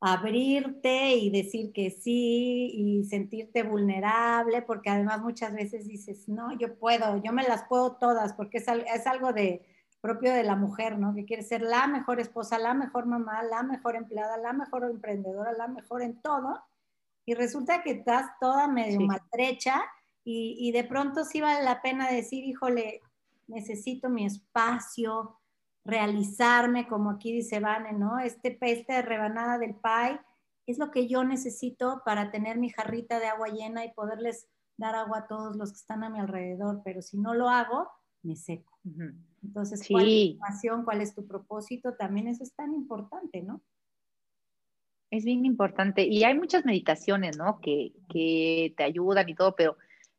abrirte 0.00 1.16
y 1.16 1.30
decir 1.30 1.72
que 1.72 1.90
sí 1.90 2.70
y 2.72 3.04
sentirte 3.04 3.64
vulnerable, 3.64 4.62
porque 4.62 4.90
además 4.90 5.20
muchas 5.22 5.52
veces 5.52 5.88
dices, 5.88 6.28
no, 6.28 6.56
yo 6.56 6.78
puedo, 6.78 7.20
yo 7.22 7.32
me 7.32 7.42
las 7.42 7.64
puedo 7.64 7.96
todas, 7.96 8.32
porque 8.34 8.58
es, 8.58 8.68
es 8.68 9.06
algo 9.06 9.32
de 9.32 9.66
propio 10.00 10.32
de 10.32 10.44
la 10.44 10.56
mujer, 10.56 10.98
¿no? 10.98 11.14
Que 11.14 11.24
quiere 11.24 11.42
ser 11.42 11.62
la 11.62 11.86
mejor 11.86 12.20
esposa, 12.20 12.58
la 12.58 12.74
mejor 12.74 13.06
mamá, 13.06 13.42
la 13.42 13.62
mejor 13.62 13.96
empleada, 13.96 14.36
la 14.36 14.52
mejor 14.52 14.84
emprendedora, 14.84 15.52
la 15.52 15.68
mejor 15.68 16.02
en 16.02 16.20
todo, 16.20 16.62
y 17.24 17.34
resulta 17.34 17.82
que 17.82 17.90
estás 17.90 18.26
toda 18.40 18.68
medio 18.68 19.00
maltrecha 19.00 19.82
y, 20.24 20.56
y 20.58 20.72
de 20.72 20.84
pronto 20.84 21.24
sí 21.24 21.40
vale 21.40 21.62
la 21.62 21.82
pena 21.82 22.10
decir, 22.10 22.44
híjole, 22.44 23.02
necesito 23.46 24.08
mi 24.08 24.24
espacio, 24.24 25.38
realizarme, 25.84 26.86
como 26.86 27.10
aquí 27.10 27.32
dice 27.32 27.60
Vane, 27.60 27.92
¿no? 27.92 28.18
Este 28.18 28.50
peste 28.50 28.92
de 28.92 29.02
rebanada 29.02 29.58
del 29.58 29.74
pie 29.74 30.20
es 30.66 30.78
lo 30.78 30.90
que 30.90 31.08
yo 31.08 31.24
necesito 31.24 32.02
para 32.04 32.30
tener 32.30 32.58
mi 32.58 32.68
jarrita 32.68 33.18
de 33.18 33.26
agua 33.26 33.48
llena 33.48 33.84
y 33.84 33.92
poderles 33.92 34.48
dar 34.76 34.94
agua 34.94 35.20
a 35.20 35.26
todos 35.26 35.56
los 35.56 35.70
que 35.70 35.78
están 35.78 36.04
a 36.04 36.10
mi 36.10 36.20
alrededor, 36.20 36.82
pero 36.84 37.00
si 37.00 37.18
no 37.18 37.34
lo 37.34 37.48
hago, 37.48 37.88
me 38.22 38.36
seco. 38.36 38.78
Entonces, 39.42 39.86
¿cuál 39.88 40.08
es 40.08 40.32
tu 40.32 40.38
pasión? 40.38 40.84
¿Cuál 40.84 41.00
es 41.00 41.14
tu 41.14 41.26
propósito? 41.26 41.94
También 41.94 42.28
eso 42.28 42.42
es 42.42 42.54
tan 42.54 42.74
importante, 42.74 43.42
¿no? 43.42 43.62
Es 45.10 45.24
bien 45.24 45.46
importante. 45.46 46.04
Y 46.04 46.24
hay 46.24 46.34
muchas 46.34 46.64
meditaciones, 46.64 47.38
¿no? 47.38 47.60
Que, 47.60 47.92
que 48.08 48.74
te 48.76 48.84
ayudan 48.84 49.28
y 49.28 49.34
todo, 49.34 49.54
pero 49.56 49.76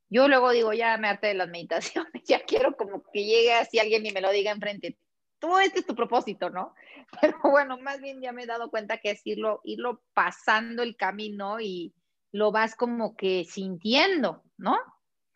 yo 0.10 0.28
luego 0.28 0.52
digo, 0.52 0.74
ya 0.74 0.98
me 0.98 1.08
harté 1.08 1.28
de 1.28 1.34
las 1.36 1.50
meditaciones, 1.50 2.12
ya 2.26 2.42
quiero 2.42 2.76
como 2.76 3.04
que 3.14 3.26
llegue 3.26 3.54
así 3.54 3.80
alguien 3.80 4.06
y 4.06 4.12
me 4.12 4.22
lo 4.22 4.32
diga 4.32 4.52
enfrente, 4.52 4.98
tú 5.40 5.58
este 5.58 5.80
es 5.80 5.86
tu 5.86 5.96
propósito, 5.96 6.50
¿no? 6.50 6.74
Pero 7.22 7.38
bueno, 7.44 7.78
más 7.80 8.02
bien 8.02 8.22
ya 8.22 8.32
me 8.32 8.44
he 8.44 8.48
dado 8.48 8.70
cuenta 8.70 8.98
que 8.98 9.12
es 9.12 9.22
irlo, 9.26 9.62
irlo 9.64 10.02
pasando 10.14 10.84
el 10.84 10.96
camino 10.96 11.60
y 11.60 11.94
lo 12.32 12.52
vas 12.52 12.76
como 12.76 13.16
que 13.16 13.46
sintiendo, 13.46 14.44
¿no? 14.58 14.78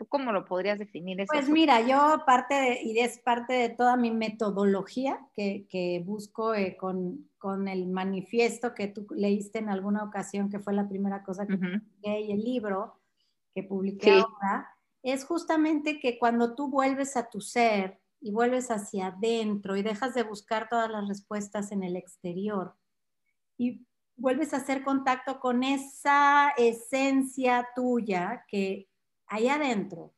¿Tú 0.03 0.09
cómo 0.09 0.33
lo 0.33 0.43
podrías 0.43 0.79
definir 0.79 1.21
eso? 1.21 1.31
Pues 1.31 1.47
mira, 1.47 1.79
yo 1.79 2.23
parte 2.25 2.53
de, 2.55 2.83
y 2.83 2.99
es 2.99 3.19
parte 3.19 3.53
de 3.53 3.69
toda 3.69 3.95
mi 3.95 4.11
metodología 4.11 5.25
que, 5.33 5.65
que 5.69 6.03
busco 6.05 6.53
eh, 6.53 6.75
con, 6.75 7.29
con, 7.37 7.69
el 7.69 7.87
manifiesto 7.87 8.73
que 8.73 8.87
tú 8.87 9.07
leíste 9.11 9.59
en 9.59 9.69
alguna 9.69 10.03
ocasión, 10.03 10.49
que 10.49 10.59
fue 10.59 10.73
la 10.73 10.89
primera 10.89 11.23
cosa 11.23 11.47
que 11.47 11.55
publiqué, 11.55 12.19
y 12.19 12.33
el 12.33 12.43
libro 12.43 12.99
que 13.55 13.63
publiqué 13.63 14.11
ahora, 14.11 14.67
es 15.03 15.23
justamente 15.23 16.01
que 16.01 16.19
cuando 16.19 16.53
tú 16.53 16.67
vuelves 16.67 17.15
a 17.15 17.29
tu 17.29 17.39
ser, 17.39 18.01
y 18.19 18.31
vuelves 18.31 18.71
hacia 18.71 19.07
adentro 19.07 19.77
y 19.77 19.83
dejas 19.83 20.13
de 20.15 20.23
buscar 20.23 20.67
todas 20.69 20.89
las 20.89 21.07
respuestas 21.07 21.71
en 21.71 21.83
el 21.83 21.95
exterior 21.95 22.75
y 23.57 23.85
vuelves 24.15 24.53
a 24.53 24.57
hacer 24.57 24.83
contacto 24.83 25.39
con 25.39 25.63
esa 25.63 26.49
esencia 26.57 27.67
tuya 27.75 28.45
que 28.47 28.87
hay 29.33 29.47
adentro, 29.47 30.13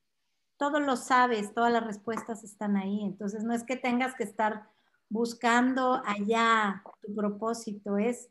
todo 0.58 0.82
lo 0.82 0.98
sabes, 0.98 1.54
todas 1.54 1.72
las 1.72 1.86
respuestas 1.86 2.44
están 2.44 2.76
ahí. 2.76 3.02
Entonces 3.02 3.46
no 3.46 3.54
es 3.54 3.64
que 3.64 3.78
tengas 3.78 4.14
que 4.14 4.24
estar 4.24 4.70
buscando 5.08 6.02
allá 6.06 6.84
tu 7.02 7.16
propósito, 7.16 7.98
es 7.98 8.30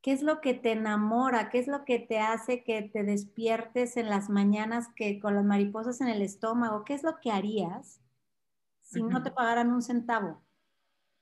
qué 0.00 0.12
es 0.12 0.22
lo 0.22 0.40
que 0.40 0.54
te 0.54 0.72
enamora, 0.72 1.50
qué 1.50 1.58
es 1.58 1.66
lo 1.66 1.84
que 1.84 1.98
te 1.98 2.20
hace 2.20 2.64
que 2.64 2.80
te 2.82 3.02
despiertes 3.02 3.98
en 3.98 4.08
las 4.08 4.30
mañanas 4.30 4.88
que 4.96 5.20
con 5.20 5.34
las 5.34 5.44
mariposas 5.44 6.00
en 6.00 6.08
el 6.08 6.22
estómago, 6.22 6.84
qué 6.84 6.94
es 6.94 7.02
lo 7.02 7.18
que 7.20 7.30
harías 7.30 8.00
si 8.80 9.02
no 9.02 9.22
te 9.22 9.30
pagaran 9.30 9.70
un 9.70 9.82
centavo? 9.82 10.42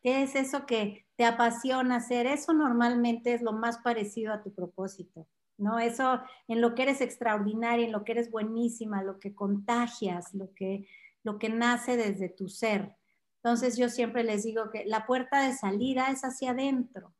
¿Qué 0.01 0.23
es 0.23 0.37
eso 0.37 0.65
que 0.65 1.09
te 1.17 1.25
apasiona 1.25 1.97
hacer? 1.97 2.27
Eso 2.27 2.53
normalmente 2.53 3.35
es 3.35 3.43
lo 3.43 3.53
más 3.53 3.79
parecido 3.79 4.33
a 4.33 4.43
tu 4.43 4.55
propósito, 4.55 5.27
¿no? 5.59 5.79
Eso 5.79 6.21
en 6.49 6.61
lo 6.61 6.75
que 6.75 6.83
eres 6.83 7.01
extraordinaria, 7.01 7.87
en 7.87 7.93
lo 7.93 8.05
que 8.05 8.13
eres 8.13 8.31
buenísima, 8.31 9.03
lo 9.03 9.19
que 9.19 9.35
contagias, 9.35 10.35
lo 10.35 10.53
que, 10.55 10.89
lo 11.23 11.39
que 11.39 11.49
nace 11.49 11.97
desde 11.97 12.29
tu 12.29 12.49
ser. 12.49 12.97
Entonces 13.43 13.77
yo 13.77 13.89
siempre 13.89 14.25
les 14.25 14.45
digo 14.45 14.71
que 14.71 14.85
la 14.87 15.07
puerta 15.07 15.43
de 15.43 15.55
salida 15.55 16.11
es 16.11 16.23
hacia 16.23 16.51
adentro. 16.51 17.15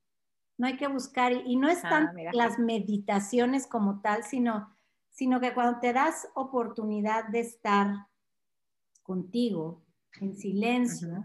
No 0.59 0.67
hay 0.67 0.77
que 0.77 0.89
buscar, 0.89 1.33
y 1.33 1.57
no 1.57 1.69
están 1.69 2.09
ah, 2.09 2.31
las 2.33 2.59
meditaciones 2.59 3.67
como 3.67 4.01
tal, 4.01 4.25
sino, 4.25 4.75
sino 5.11 5.41
que 5.41 5.53
cuando 5.53 5.81
te 5.81 5.93
das 5.93 6.29
oportunidad 6.35 7.29
de 7.29 7.41
estar 7.41 8.09
contigo, 9.03 9.85
en 10.21 10.37
silencio, 10.37 11.25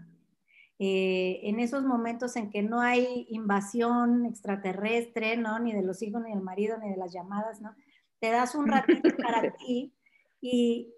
eh, 0.84 1.48
en 1.48 1.60
esos 1.60 1.84
momentos 1.84 2.34
en 2.34 2.50
que 2.50 2.60
no 2.60 2.80
hay 2.80 3.24
invasión 3.30 4.26
extraterrestre, 4.26 5.36
¿no? 5.36 5.60
Ni 5.60 5.72
de 5.72 5.82
los 5.82 6.02
hijos, 6.02 6.20
ni 6.20 6.30
del 6.30 6.42
marido, 6.42 6.76
ni 6.78 6.90
de 6.90 6.96
las 6.96 7.12
llamadas, 7.12 7.60
¿no? 7.60 7.72
Te 8.18 8.30
das 8.30 8.56
un 8.56 8.66
ratito 8.66 9.10
para 9.24 9.52
ti 9.52 9.94
y, 10.40 10.92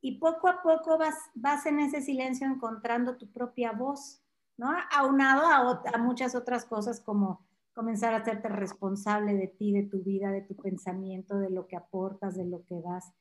y 0.00 0.18
poco 0.18 0.48
a 0.48 0.62
poco 0.62 0.96
vas, 0.96 1.14
vas 1.34 1.66
en 1.66 1.78
ese 1.78 2.00
silencio 2.00 2.46
encontrando 2.46 3.18
tu 3.18 3.30
propia 3.30 3.72
voz, 3.72 4.22
¿no? 4.56 4.70
Aunado 4.96 5.44
a, 5.44 5.82
a 5.92 5.98
muchas 5.98 6.34
otras 6.34 6.64
cosas 6.64 6.98
como 6.98 7.46
comenzar 7.74 8.14
a 8.14 8.18
hacerte 8.22 8.48
responsable 8.48 9.34
de 9.34 9.48
ti, 9.48 9.74
de 9.74 9.82
tu 9.82 10.02
vida, 10.02 10.30
de 10.30 10.40
tu 10.40 10.56
pensamiento, 10.56 11.36
de 11.36 11.50
lo 11.50 11.66
que 11.66 11.76
aportas, 11.76 12.34
de 12.34 12.46
lo 12.46 12.64
que 12.64 12.80
das, 12.80 13.12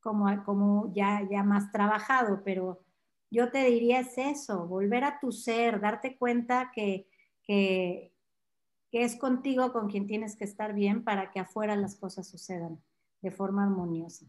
como, 0.00 0.26
como 0.44 0.92
ya, 0.92 1.22
ya 1.30 1.44
más 1.44 1.70
trabajado, 1.70 2.42
pero 2.44 2.80
yo 3.30 3.50
te 3.50 3.64
diría 3.64 4.00
es 4.00 4.16
eso, 4.18 4.66
volver 4.66 5.04
a 5.04 5.18
tu 5.20 5.32
ser, 5.32 5.80
darte 5.80 6.16
cuenta 6.16 6.70
que, 6.74 7.08
que, 7.42 8.12
es 8.92 9.16
contigo 9.16 9.72
con 9.72 9.90
quien 9.90 10.06
tienes 10.06 10.36
que 10.36 10.44
estar 10.44 10.72
bien 10.72 11.04
para 11.04 11.30
que 11.30 11.38
afuera 11.38 11.76
las 11.76 11.96
cosas 11.96 12.26
sucedan 12.26 12.82
de 13.20 13.30
forma 13.30 13.64
armoniosa. 13.64 14.24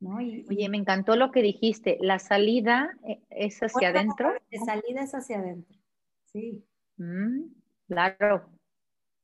Oye, 0.00 0.68
me 0.70 0.78
encantó 0.78 1.14
lo 1.14 1.30
que 1.30 1.42
dijiste, 1.42 1.98
la 2.00 2.18
salida 2.18 2.96
eh, 3.06 3.22
es 3.28 3.60
hacia 3.60 3.88
adentro. 3.88 4.32
La 4.50 4.64
salida 4.64 5.02
es 5.02 5.14
hacia 5.14 5.40
adentro, 5.40 5.76
sí. 6.24 6.64
Mm, 6.96 7.48
claro. 7.86 8.48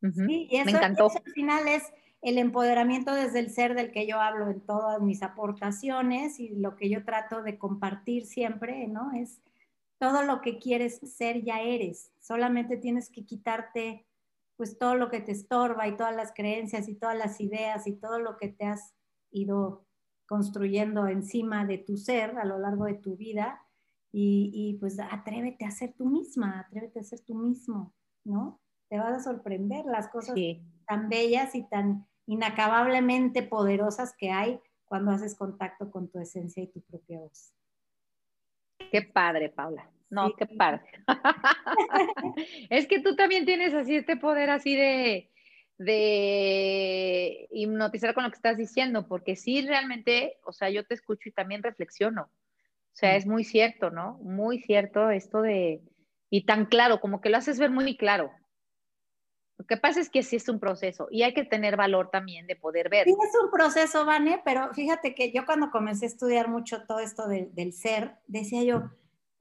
Sí, 0.02 0.48
y 0.50 0.56
eso, 0.56 0.64
me 0.66 0.72
encantó. 0.72 1.08
al 1.10 1.32
final 1.32 1.68
es 1.68 1.84
el 2.22 2.38
empoderamiento 2.38 3.12
desde 3.12 3.40
el 3.40 3.50
ser 3.50 3.74
del 3.74 3.90
que 3.90 4.06
yo 4.06 4.20
hablo 4.20 4.48
en 4.48 4.60
todas 4.60 5.02
mis 5.02 5.22
aportaciones 5.22 6.38
y 6.38 6.50
lo 6.50 6.76
que 6.76 6.88
yo 6.88 7.04
trato 7.04 7.42
de 7.42 7.58
compartir 7.58 8.26
siempre, 8.26 8.86
¿no? 8.86 9.12
Es 9.12 9.42
todo 9.98 10.22
lo 10.22 10.40
que 10.40 10.58
quieres 10.58 11.00
ser 11.04 11.42
ya 11.42 11.60
eres, 11.60 12.12
solamente 12.20 12.76
tienes 12.76 13.10
que 13.10 13.24
quitarte 13.24 14.06
pues 14.56 14.78
todo 14.78 14.94
lo 14.94 15.10
que 15.10 15.20
te 15.20 15.32
estorba 15.32 15.88
y 15.88 15.96
todas 15.96 16.14
las 16.14 16.32
creencias 16.32 16.88
y 16.88 16.94
todas 16.94 17.16
las 17.16 17.40
ideas 17.40 17.86
y 17.86 17.94
todo 17.94 18.20
lo 18.20 18.36
que 18.36 18.48
te 18.48 18.66
has 18.66 18.94
ido 19.32 19.84
construyendo 20.26 21.08
encima 21.08 21.64
de 21.66 21.78
tu 21.78 21.96
ser 21.96 22.38
a 22.38 22.44
lo 22.44 22.58
largo 22.58 22.84
de 22.84 22.94
tu 22.94 23.16
vida 23.16 23.66
y, 24.14 24.76
pues 24.78 24.98
atrévete 25.00 25.64
a 25.64 25.70
ser 25.70 25.94
tú 25.94 26.04
misma, 26.04 26.60
atrévete 26.60 27.00
a 27.00 27.02
ser 27.02 27.20
tú 27.20 27.34
mismo, 27.34 27.94
¿no? 28.24 28.60
Te 28.88 28.98
vas 28.98 29.14
a 29.14 29.20
sorprender 29.20 29.86
las 29.86 30.08
cosas 30.08 30.36
tan 30.86 31.08
bellas 31.08 31.54
y 31.54 31.62
tan 31.62 32.06
inacabablemente 32.26 33.42
poderosas 33.42 34.14
que 34.16 34.30
hay 34.30 34.60
cuando 34.84 35.10
haces 35.10 35.36
contacto 35.36 35.90
con 35.90 36.10
tu 36.10 36.18
esencia 36.20 36.62
y 36.62 36.68
tu 36.68 36.80
propia 36.82 37.20
voz. 37.20 37.52
Qué 38.90 39.02
padre, 39.02 39.48
Paula. 39.48 39.88
No, 40.10 40.34
qué 40.36 40.46
padre. 40.46 40.82
es 42.70 42.86
que 42.86 43.00
tú 43.00 43.16
también 43.16 43.46
tienes 43.46 43.72
así 43.72 43.96
este 43.96 44.16
poder 44.16 44.50
así 44.50 44.76
de, 44.76 45.30
de 45.78 47.48
hipnotizar 47.50 48.12
con 48.12 48.24
lo 48.24 48.30
que 48.30 48.36
estás 48.36 48.58
diciendo, 48.58 49.08
porque 49.08 49.36
sí 49.36 49.66
realmente, 49.66 50.36
o 50.44 50.52
sea, 50.52 50.68
yo 50.68 50.84
te 50.84 50.94
escucho 50.94 51.30
y 51.30 51.32
también 51.32 51.62
reflexiono. 51.62 52.24
O 52.24 52.94
sea, 52.94 53.16
es 53.16 53.26
muy 53.26 53.44
cierto, 53.44 53.90
¿no? 53.90 54.18
Muy 54.22 54.58
cierto 54.58 55.08
esto 55.08 55.40
de, 55.40 55.80
y 56.28 56.44
tan 56.44 56.66
claro, 56.66 57.00
como 57.00 57.22
que 57.22 57.30
lo 57.30 57.38
haces 57.38 57.58
ver 57.58 57.70
muy 57.70 57.96
claro. 57.96 58.30
Lo 59.58 59.66
que 59.66 59.76
pasa 59.76 60.00
es 60.00 60.10
que 60.10 60.22
sí 60.22 60.36
es 60.36 60.48
un 60.48 60.58
proceso 60.58 61.08
y 61.10 61.22
hay 61.22 61.34
que 61.34 61.44
tener 61.44 61.76
valor 61.76 62.10
también 62.10 62.46
de 62.46 62.56
poder 62.56 62.88
ver. 62.88 63.04
Sí, 63.04 63.12
es 63.12 63.42
un 63.42 63.50
proceso, 63.50 64.04
Vane, 64.04 64.40
pero 64.44 64.72
fíjate 64.74 65.14
que 65.14 65.32
yo 65.32 65.46
cuando 65.46 65.70
comencé 65.70 66.06
a 66.06 66.08
estudiar 66.08 66.48
mucho 66.48 66.84
todo 66.86 66.98
esto 66.98 67.28
del 67.28 67.72
ser, 67.72 68.16
decía 68.26 68.64
yo, 68.64 68.90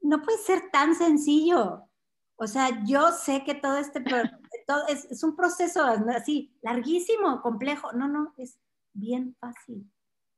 no 0.02 0.22
puede 0.22 0.38
ser 0.38 0.70
tan 0.72 0.96
sencillo. 0.96 1.88
O 2.36 2.48
sea, 2.48 2.84
yo 2.86 3.12
sé 3.12 3.44
que 3.44 3.56
todo 3.56 3.78
este 3.78 4.02
todo 4.68 4.88
es, 4.88 5.06
es, 5.06 5.24
un 5.24 5.36
proceso 5.36 5.84
así, 5.84 6.56
larguísimo, 6.62 7.42
complejo. 7.42 7.92
No, 7.94 8.08
no, 8.08 8.34
es 8.38 8.60
bien 8.94 9.36
fácil. 9.40 9.90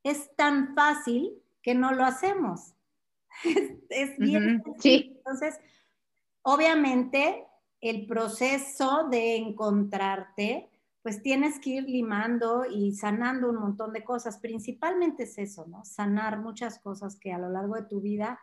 Es 0.03 0.35
tan 0.35 0.75
fácil 0.75 1.41
que 1.61 1.73
no 1.75 1.93
lo 1.93 2.03
hacemos. 2.03 2.73
Es, 3.89 4.17
bien 4.17 4.63
Sí. 4.79 5.13
Entonces, 5.17 5.59
obviamente 6.41 7.47
el 7.83 8.05
proceso 8.07 9.09
de 9.11 9.35
encontrarte, 9.35 10.69
pues 11.01 11.21
tienes 11.21 11.59
que 11.59 11.71
ir 11.71 11.83
limando 11.83 12.63
y 12.65 12.93
sanando 12.93 13.49
un 13.49 13.57
montón 13.57 13.91
de 13.91 14.05
cosas. 14.05 14.39
Principalmente 14.39 15.23
es 15.23 15.37
eso, 15.37 15.65
¿no? 15.67 15.83
Sanar 15.83 16.39
muchas 16.39 16.79
cosas 16.79 17.19
que 17.19 17.33
a 17.33 17.37
lo 17.37 17.49
largo 17.49 17.75
de 17.75 17.83
tu 17.83 17.99
vida 17.99 18.39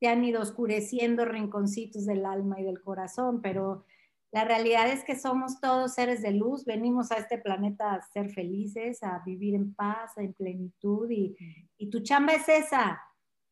te 0.00 0.08
han 0.08 0.24
ido 0.24 0.42
oscureciendo 0.42 1.24
rinconcitos 1.24 2.04
del 2.04 2.26
alma 2.26 2.60
y 2.60 2.64
del 2.64 2.82
corazón, 2.82 3.40
pero, 3.40 3.86
La 4.32 4.44
realidad 4.44 4.88
es 4.88 5.02
que 5.02 5.16
somos 5.18 5.60
todos 5.60 5.94
seres 5.94 6.22
de 6.22 6.30
luz, 6.30 6.64
venimos 6.64 7.10
a 7.10 7.16
este 7.16 7.36
planeta 7.36 7.94
a 7.94 8.02
ser 8.12 8.30
felices, 8.30 9.02
a 9.02 9.20
vivir 9.26 9.56
en 9.56 9.74
paz, 9.74 10.16
en 10.18 10.34
plenitud 10.34 11.10
y, 11.10 11.36
y 11.76 11.90
tu 11.90 11.98
chamba 11.98 12.34
es 12.34 12.48
esa, 12.48 13.00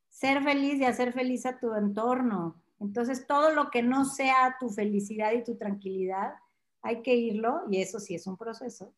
ser 0.08 0.40
feliz 0.40 0.76
y 0.80 0.84
hacer 0.84 1.12
feliz 1.12 1.46
a 1.46 1.58
tu 1.58 1.74
entorno. 1.74 2.62
Entonces, 2.80 3.26
todo 3.26 3.50
lo 3.54 3.70
que 3.70 3.82
no 3.82 4.04
sea 4.04 4.56
tu 4.60 4.70
felicidad 4.70 5.32
y 5.32 5.42
tu 5.42 5.56
tranquilidad, 5.56 6.34
hay 6.82 7.02
que 7.02 7.14
irlo, 7.14 7.62
y 7.70 7.80
eso 7.82 7.98
sí 7.98 8.14
es 8.14 8.26
un 8.26 8.36
proceso, 8.36 8.94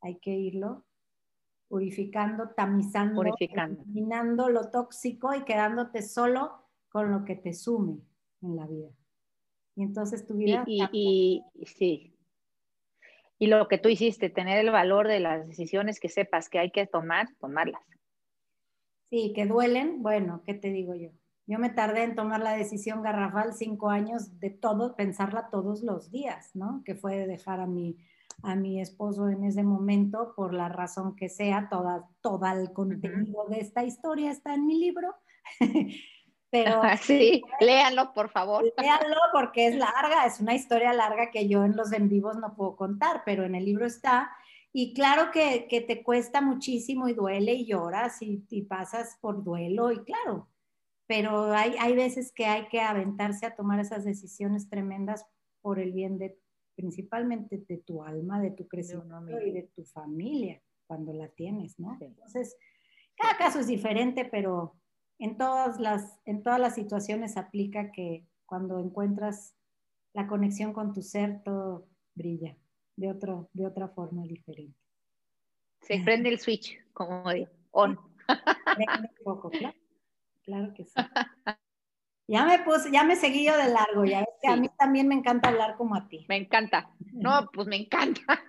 hay 0.00 0.18
que 0.18 0.30
irlo 0.30 0.84
purificando, 1.68 2.50
tamizando, 2.50 3.22
eliminando 3.22 4.48
lo 4.48 4.70
tóxico 4.70 5.34
y 5.34 5.44
quedándote 5.44 6.02
solo 6.02 6.62
con 6.88 7.10
lo 7.10 7.24
que 7.24 7.34
te 7.34 7.52
sume 7.52 8.00
en 8.42 8.56
la 8.56 8.66
vida. 8.66 8.90
Y 9.74 9.82
entonces 9.82 10.24
tu 10.24 10.34
vida... 10.34 10.64
Y, 10.66 11.42
sí. 11.64 12.14
Y 13.38 13.48
lo 13.48 13.68
que 13.68 13.78
tú 13.78 13.88
hiciste, 13.88 14.30
tener 14.30 14.58
el 14.58 14.70
valor 14.70 15.08
de 15.08 15.20
las 15.20 15.46
decisiones 15.48 16.00
que 16.00 16.08
sepas 16.08 16.48
que 16.48 16.58
hay 16.58 16.70
que 16.70 16.86
tomar, 16.86 17.28
tomarlas. 17.38 17.82
Sí, 19.10 19.32
que 19.34 19.44
duelen, 19.44 20.02
bueno, 20.02 20.42
¿qué 20.46 20.54
te 20.54 20.70
digo 20.70 20.94
yo? 20.94 21.10
Yo 21.46 21.58
me 21.58 21.70
tardé 21.70 22.02
en 22.02 22.16
tomar 22.16 22.40
la 22.40 22.56
decisión 22.56 23.02
garrafal 23.02 23.54
cinco 23.54 23.90
años 23.90 24.40
de 24.40 24.50
todo, 24.50 24.96
pensarla 24.96 25.48
todos 25.50 25.82
los 25.82 26.10
días, 26.10 26.50
¿no? 26.54 26.82
Que 26.84 26.96
fue 26.96 27.26
dejar 27.26 27.60
a 27.60 27.66
mi, 27.66 27.96
a 28.42 28.56
mi 28.56 28.80
esposo 28.80 29.28
en 29.28 29.44
ese 29.44 29.62
momento 29.62 30.34
por 30.34 30.52
la 30.52 30.68
razón 30.68 31.14
que 31.14 31.28
sea, 31.28 31.68
toda, 31.70 32.08
todo 32.20 32.46
el 32.46 32.72
contenido 32.72 33.46
de 33.48 33.60
esta 33.60 33.84
historia 33.84 34.30
está 34.30 34.54
en 34.54 34.66
mi 34.66 34.78
libro. 34.78 35.14
Pero 36.50 36.80
sí, 37.00 37.42
léanlo, 37.60 38.12
por 38.12 38.30
favor. 38.30 38.64
Léanlo 38.78 39.16
porque 39.32 39.68
es 39.68 39.76
larga, 39.76 40.26
es 40.26 40.40
una 40.40 40.54
historia 40.54 40.92
larga 40.92 41.30
que 41.30 41.48
yo 41.48 41.64
en 41.64 41.76
los 41.76 41.92
en 41.92 42.08
vivos 42.08 42.36
no 42.38 42.54
puedo 42.54 42.76
contar, 42.76 43.22
pero 43.24 43.44
en 43.44 43.54
el 43.54 43.64
libro 43.64 43.86
está. 43.86 44.30
Y 44.72 44.94
claro 44.94 45.30
que, 45.32 45.66
que 45.68 45.80
te 45.80 46.02
cuesta 46.02 46.40
muchísimo 46.40 47.08
y 47.08 47.14
duele 47.14 47.54
y 47.54 47.66
lloras 47.66 48.20
y, 48.22 48.44
y 48.50 48.62
pasas 48.62 49.18
por 49.20 49.42
duelo 49.42 49.90
y 49.90 50.04
claro, 50.04 50.48
pero 51.06 51.52
hay, 51.52 51.74
hay 51.78 51.94
veces 51.94 52.32
que 52.32 52.46
hay 52.46 52.68
que 52.68 52.80
aventarse 52.80 53.46
a 53.46 53.54
tomar 53.54 53.80
esas 53.80 54.04
decisiones 54.04 54.68
tremendas 54.68 55.24
por 55.60 55.78
el 55.78 55.92
bien 55.92 56.18
de 56.18 56.38
principalmente 56.76 57.64
de 57.68 57.78
tu 57.78 58.02
alma, 58.02 58.40
de 58.40 58.50
tu 58.50 58.68
crecimiento 58.68 59.40
y 59.40 59.50
de 59.50 59.62
tu 59.74 59.84
familia 59.84 60.62
cuando 60.86 61.12
la 61.12 61.28
tienes, 61.28 61.78
¿no? 61.80 61.96
Entonces, 62.00 62.56
cada 63.16 63.36
caso 63.36 63.58
es 63.58 63.66
diferente, 63.66 64.24
pero 64.24 64.76
en 65.18 65.36
todas, 65.38 65.80
las, 65.80 66.20
en 66.26 66.42
todas 66.42 66.60
las 66.60 66.74
situaciones 66.74 67.36
aplica 67.36 67.90
que 67.92 68.26
cuando 68.44 68.78
encuentras 68.78 69.56
la 70.12 70.26
conexión 70.26 70.72
con 70.72 70.92
tu 70.92 71.02
ser, 71.02 71.42
todo 71.42 71.88
brilla 72.14 72.56
de, 72.96 73.10
otro, 73.10 73.48
de 73.52 73.66
otra 73.66 73.88
forma 73.88 74.22
diferente. 74.24 74.78
Se 75.80 76.00
prende 76.00 76.28
el 76.28 76.38
switch, 76.38 76.78
como 76.92 77.30
digo, 77.32 77.50
on. 77.70 77.98
Un 78.28 79.24
poco, 79.24 79.50
claro. 79.50 79.76
Claro 80.46 80.72
que 80.74 80.84
sí. 80.84 80.94
Ya 82.28 82.44
me 82.44 82.58
puse, 82.58 82.90
ya 82.90 83.04
me 83.04 83.14
seguí 83.14 83.44
yo 83.44 83.56
de 83.56 83.68
largo, 83.68 84.04
ya 84.04 84.22
es 84.22 84.28
que 84.42 84.48
a 84.48 84.56
mí 84.56 84.68
también 84.76 85.06
me 85.06 85.14
encanta 85.14 85.48
hablar 85.48 85.76
como 85.76 85.94
a 85.94 86.08
ti. 86.08 86.26
Me 86.28 86.36
encanta. 86.36 86.90
No, 87.12 87.48
pues 87.52 87.66
me 87.66 87.76
encanta. 87.76 88.22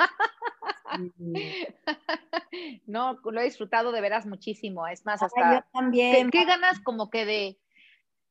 No, 2.88 3.20
lo 3.24 3.41
he 3.41 3.43
disfrutado 3.43 3.91
de 3.91 4.00
veras 4.00 4.26
muchísimo. 4.26 4.88
Es 4.88 5.06
más, 5.06 5.22
hasta. 5.22 5.56
yo 5.56 5.66
también. 5.74 6.32
¿qué, 6.32 6.45
ganas 6.45 6.80
como 6.80 7.10
que 7.10 7.26
de. 7.26 7.60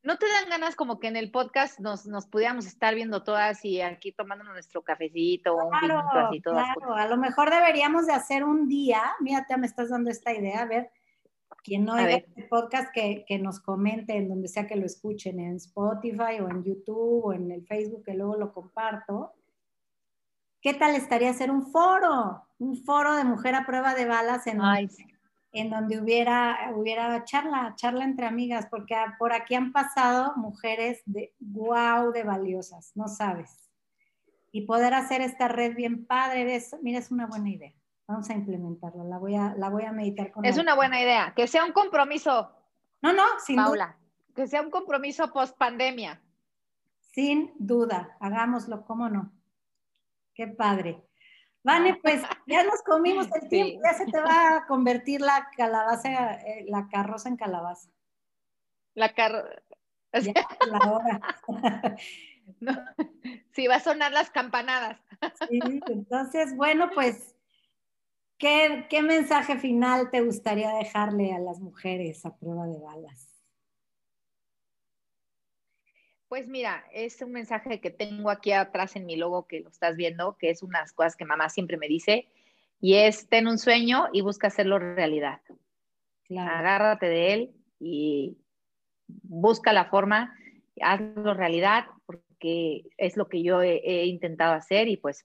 ¿No 0.02 0.16
te 0.16 0.26
dan 0.26 0.48
ganas 0.48 0.74
como 0.74 0.98
que 0.98 1.06
en 1.08 1.16
el 1.16 1.30
podcast 1.30 1.78
nos, 1.80 2.06
nos 2.06 2.26
pudiéramos 2.26 2.66
estar 2.66 2.94
viendo 2.94 3.22
todas 3.22 3.62
y 3.64 3.82
aquí 3.82 4.10
tomándonos 4.10 4.54
nuestro 4.54 4.82
cafecito 4.82 5.54
o 5.54 5.66
un 5.66 5.80
vinito 5.80 5.98
así 6.14 6.40
todas? 6.40 6.74
Claro, 6.74 6.94
a 6.94 7.06
lo 7.06 7.18
mejor 7.18 7.50
deberíamos 7.50 8.06
de 8.06 8.14
hacer 8.14 8.42
un 8.42 8.68
día, 8.68 9.02
mira, 9.20 9.46
me 9.58 9.66
estás 9.66 9.90
dando 9.90 10.10
esta 10.10 10.32
idea, 10.32 10.62
a 10.62 10.66
ver, 10.66 10.90
quien 11.66 11.84
no 11.84 11.94
oiga 11.94 12.10
este 12.10 12.44
podcast, 12.44 12.92
que, 12.94 13.24
que, 13.26 13.40
nos 13.40 13.58
comente 13.58 14.16
en 14.16 14.28
donde 14.28 14.46
sea 14.46 14.68
que 14.68 14.76
lo 14.76 14.86
escuchen, 14.86 15.40
en 15.40 15.56
Spotify 15.56 16.38
o 16.40 16.48
en 16.48 16.62
YouTube 16.62 17.24
o 17.24 17.32
en 17.32 17.50
el 17.50 17.66
Facebook, 17.66 18.04
que 18.04 18.14
luego 18.14 18.36
lo 18.36 18.52
comparto. 18.52 19.32
¿Qué 20.60 20.74
tal 20.74 20.94
estaría 20.94 21.30
hacer 21.30 21.50
un 21.50 21.66
foro? 21.72 22.44
Un 22.60 22.76
foro 22.76 23.16
de 23.16 23.24
mujer 23.24 23.56
a 23.56 23.66
prueba 23.66 23.96
de 23.96 24.06
balas 24.06 24.46
en, 24.46 24.60
en 25.52 25.70
donde 25.70 26.00
hubiera, 26.00 26.72
hubiera 26.76 27.24
charla, 27.24 27.74
charla 27.76 28.04
entre 28.04 28.26
amigas, 28.26 28.68
porque 28.70 28.94
por 29.18 29.32
aquí 29.32 29.56
han 29.56 29.72
pasado 29.72 30.34
mujeres 30.36 31.02
de 31.04 31.34
wow, 31.40 32.12
de 32.12 32.22
valiosas, 32.22 32.92
no 32.94 33.08
sabes. 33.08 33.68
Y 34.52 34.62
poder 34.66 34.94
hacer 34.94 35.20
esta 35.20 35.48
red 35.48 35.74
bien 35.74 36.06
padre, 36.06 36.44
¿ves? 36.44 36.76
mira, 36.80 37.00
es 37.00 37.10
una 37.10 37.26
buena 37.26 37.50
idea. 37.50 37.74
Vamos 38.08 38.30
a 38.30 38.34
implementarla, 38.34 39.02
la 39.02 39.18
voy 39.18 39.34
a, 39.34 39.54
la 39.56 39.68
voy 39.68 39.84
a 39.84 39.90
meditar 39.90 40.30
con 40.30 40.44
Es 40.44 40.58
una 40.58 40.76
buena 40.76 41.00
idea, 41.00 41.32
que 41.34 41.48
sea 41.48 41.64
un 41.64 41.72
compromiso. 41.72 42.52
No, 43.02 43.12
no, 43.12 43.24
sin 43.44 43.56
Paula, 43.56 43.98
que 44.34 44.46
sea 44.46 44.62
un 44.62 44.70
compromiso 44.70 45.32
post 45.32 45.56
pandemia. 45.58 46.22
Sin 47.00 47.52
duda, 47.58 48.16
hagámoslo, 48.20 48.84
¿cómo 48.84 49.08
no? 49.08 49.32
Qué 50.34 50.46
padre. 50.46 51.02
Vale, 51.64 51.98
pues 52.00 52.22
ya 52.46 52.62
nos 52.62 52.80
comimos 52.82 53.26
el 53.34 53.48
tiempo, 53.48 53.80
ya 53.84 53.94
se 53.94 54.06
te 54.06 54.20
va 54.20 54.58
a 54.58 54.66
convertir 54.66 55.20
la 55.20 55.48
calabaza, 55.56 56.34
eh, 56.34 56.64
la 56.68 56.88
carroza 56.88 57.28
en 57.28 57.36
calabaza. 57.36 57.90
La 58.94 59.12
carroza. 59.14 59.62
la 60.70 60.92
hora. 60.92 61.96
Sí, 63.50 63.66
va 63.66 63.76
a 63.76 63.80
sonar 63.80 64.12
las 64.12 64.30
campanadas. 64.30 65.00
Sí, 65.48 65.58
entonces, 65.88 66.54
bueno, 66.54 66.90
pues 66.94 67.35
¿Qué, 68.38 68.86
mensaje 69.02 69.56
final 69.58 70.10
te 70.10 70.20
gustaría 70.20 70.70
dejarle 70.74 71.32
a 71.32 71.38
las 71.38 71.58
mujeres 71.58 72.26
a 72.26 72.36
prueba 72.36 72.66
de 72.66 72.78
balas? 72.78 73.28
Pues 76.28 76.46
mira, 76.46 76.84
es 76.92 77.22
un 77.22 77.32
mensaje 77.32 77.80
que 77.80 77.90
tengo 77.90 78.28
aquí 78.30 78.52
atrás 78.52 78.96
en 78.96 79.06
mi 79.06 79.16
logo 79.16 79.46
que 79.46 79.60
lo 79.60 79.70
estás 79.70 79.96
viendo, 79.96 80.36
que 80.36 80.50
es 80.50 80.62
unas 80.62 80.92
cosas 80.92 81.16
que 81.16 81.24
mamá 81.24 81.48
siempre 81.48 81.78
me 81.78 81.88
dice, 81.88 82.28
y 82.80 82.94
es 82.96 83.28
ten 83.28 83.46
un 83.46 83.58
sueño 83.58 84.08
y 84.12 84.20
busca 84.20 84.48
hacerlo 84.48 84.78
realidad. 84.78 85.40
Agárrate 86.28 87.06
de 87.06 87.32
él 87.32 87.54
y 87.78 88.36
busca 89.06 89.72
la 89.72 89.86
forma, 89.86 90.36
hazlo 90.82 91.32
realidad, 91.32 91.86
porque 92.04 92.82
es 92.98 93.16
lo 93.16 93.28
que 93.28 93.42
yo 93.42 93.62
he 93.62 94.04
intentado 94.04 94.52
hacer 94.52 94.88
y 94.88 94.98
pues 94.98 95.24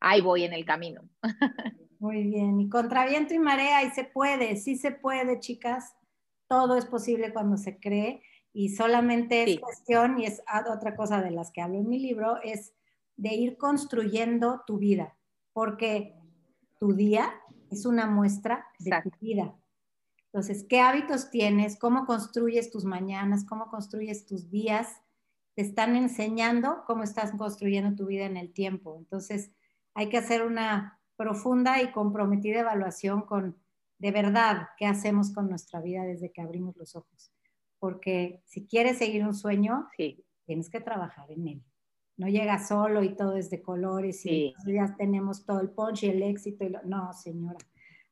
ahí 0.00 0.22
voy 0.22 0.42
en 0.42 0.54
el 0.54 0.64
camino. 0.64 1.08
Muy 1.98 2.22
bien, 2.22 2.60
y 2.60 2.68
contra 2.68 3.06
viento 3.06 3.34
y 3.34 3.38
marea, 3.38 3.82
y 3.82 3.90
se 3.90 4.04
puede, 4.04 4.56
sí 4.56 4.76
se 4.76 4.92
puede, 4.92 5.40
chicas. 5.40 5.94
Todo 6.46 6.76
es 6.76 6.86
posible 6.86 7.32
cuando 7.32 7.56
se 7.56 7.78
cree 7.78 8.22
y 8.52 8.70
solamente 8.70 9.42
es 9.44 9.60
cuestión, 9.60 10.18
y 10.18 10.26
es 10.26 10.42
otra 10.72 10.96
cosa 10.96 11.20
de 11.22 11.30
las 11.30 11.50
que 11.50 11.60
hablo 11.60 11.78
en 11.78 11.88
mi 11.88 11.98
libro, 11.98 12.38
es 12.42 12.72
de 13.16 13.34
ir 13.34 13.56
construyendo 13.56 14.62
tu 14.66 14.78
vida, 14.78 15.16
porque 15.52 16.14
tu 16.78 16.94
día 16.94 17.32
es 17.70 17.84
una 17.84 18.06
muestra 18.06 18.66
de 18.78 18.90
tu 19.02 19.10
vida. 19.20 19.54
Entonces, 20.26 20.64
¿qué 20.68 20.80
hábitos 20.80 21.30
tienes? 21.30 21.78
¿Cómo 21.78 22.06
construyes 22.06 22.70
tus 22.70 22.84
mañanas? 22.84 23.44
¿Cómo 23.44 23.68
construyes 23.68 24.24
tus 24.26 24.50
días? 24.50 25.02
Te 25.54 25.62
están 25.62 25.96
enseñando 25.96 26.84
cómo 26.86 27.02
estás 27.02 27.32
construyendo 27.32 27.96
tu 27.96 28.06
vida 28.06 28.26
en 28.26 28.36
el 28.36 28.52
tiempo. 28.52 28.96
Entonces, 28.98 29.50
hay 29.94 30.08
que 30.08 30.18
hacer 30.18 30.42
una 30.42 30.97
profunda 31.18 31.82
y 31.82 31.90
comprometida 31.90 32.60
evaluación 32.60 33.22
con 33.22 33.58
de 33.98 34.12
verdad 34.12 34.68
qué 34.78 34.86
hacemos 34.86 35.34
con 35.34 35.50
nuestra 35.50 35.80
vida 35.80 36.04
desde 36.04 36.30
que 36.30 36.40
abrimos 36.40 36.76
los 36.76 36.94
ojos. 36.94 37.32
Porque 37.80 38.40
si 38.46 38.66
quieres 38.66 38.98
seguir 38.98 39.24
un 39.24 39.34
sueño, 39.34 39.88
tienes 40.46 40.70
que 40.70 40.80
trabajar 40.80 41.30
en 41.30 41.48
él. 41.48 41.62
No 42.16 42.28
llega 42.28 42.64
solo 42.64 43.02
y 43.02 43.14
todo 43.14 43.36
es 43.36 43.50
de 43.50 43.60
colores 43.60 44.24
y 44.24 44.54
ya 44.66 44.94
tenemos 44.96 45.44
todo 45.44 45.60
el 45.60 45.70
punch 45.70 46.04
y 46.04 46.10
el 46.10 46.22
éxito. 46.22 46.64
Y 46.64 46.74
No, 46.84 47.12
señora, 47.12 47.58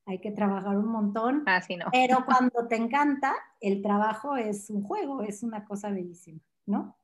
hay 0.04 0.20
que 0.20 0.32
trabajar 0.32 0.76
un 0.76 0.88
montón. 0.88 1.42
Así 1.46 1.76
no. 1.76 1.86
Pero 1.92 2.18
cuando 2.26 2.66
te 2.68 2.76
encanta, 2.76 3.34
el 3.60 3.82
trabajo 3.82 4.36
es 4.36 4.70
un 4.70 4.82
juego, 4.82 5.22
es 5.22 5.42
una 5.42 5.64
cosa 5.64 5.90
bellísima, 5.90 6.40
¿no? 6.66 6.96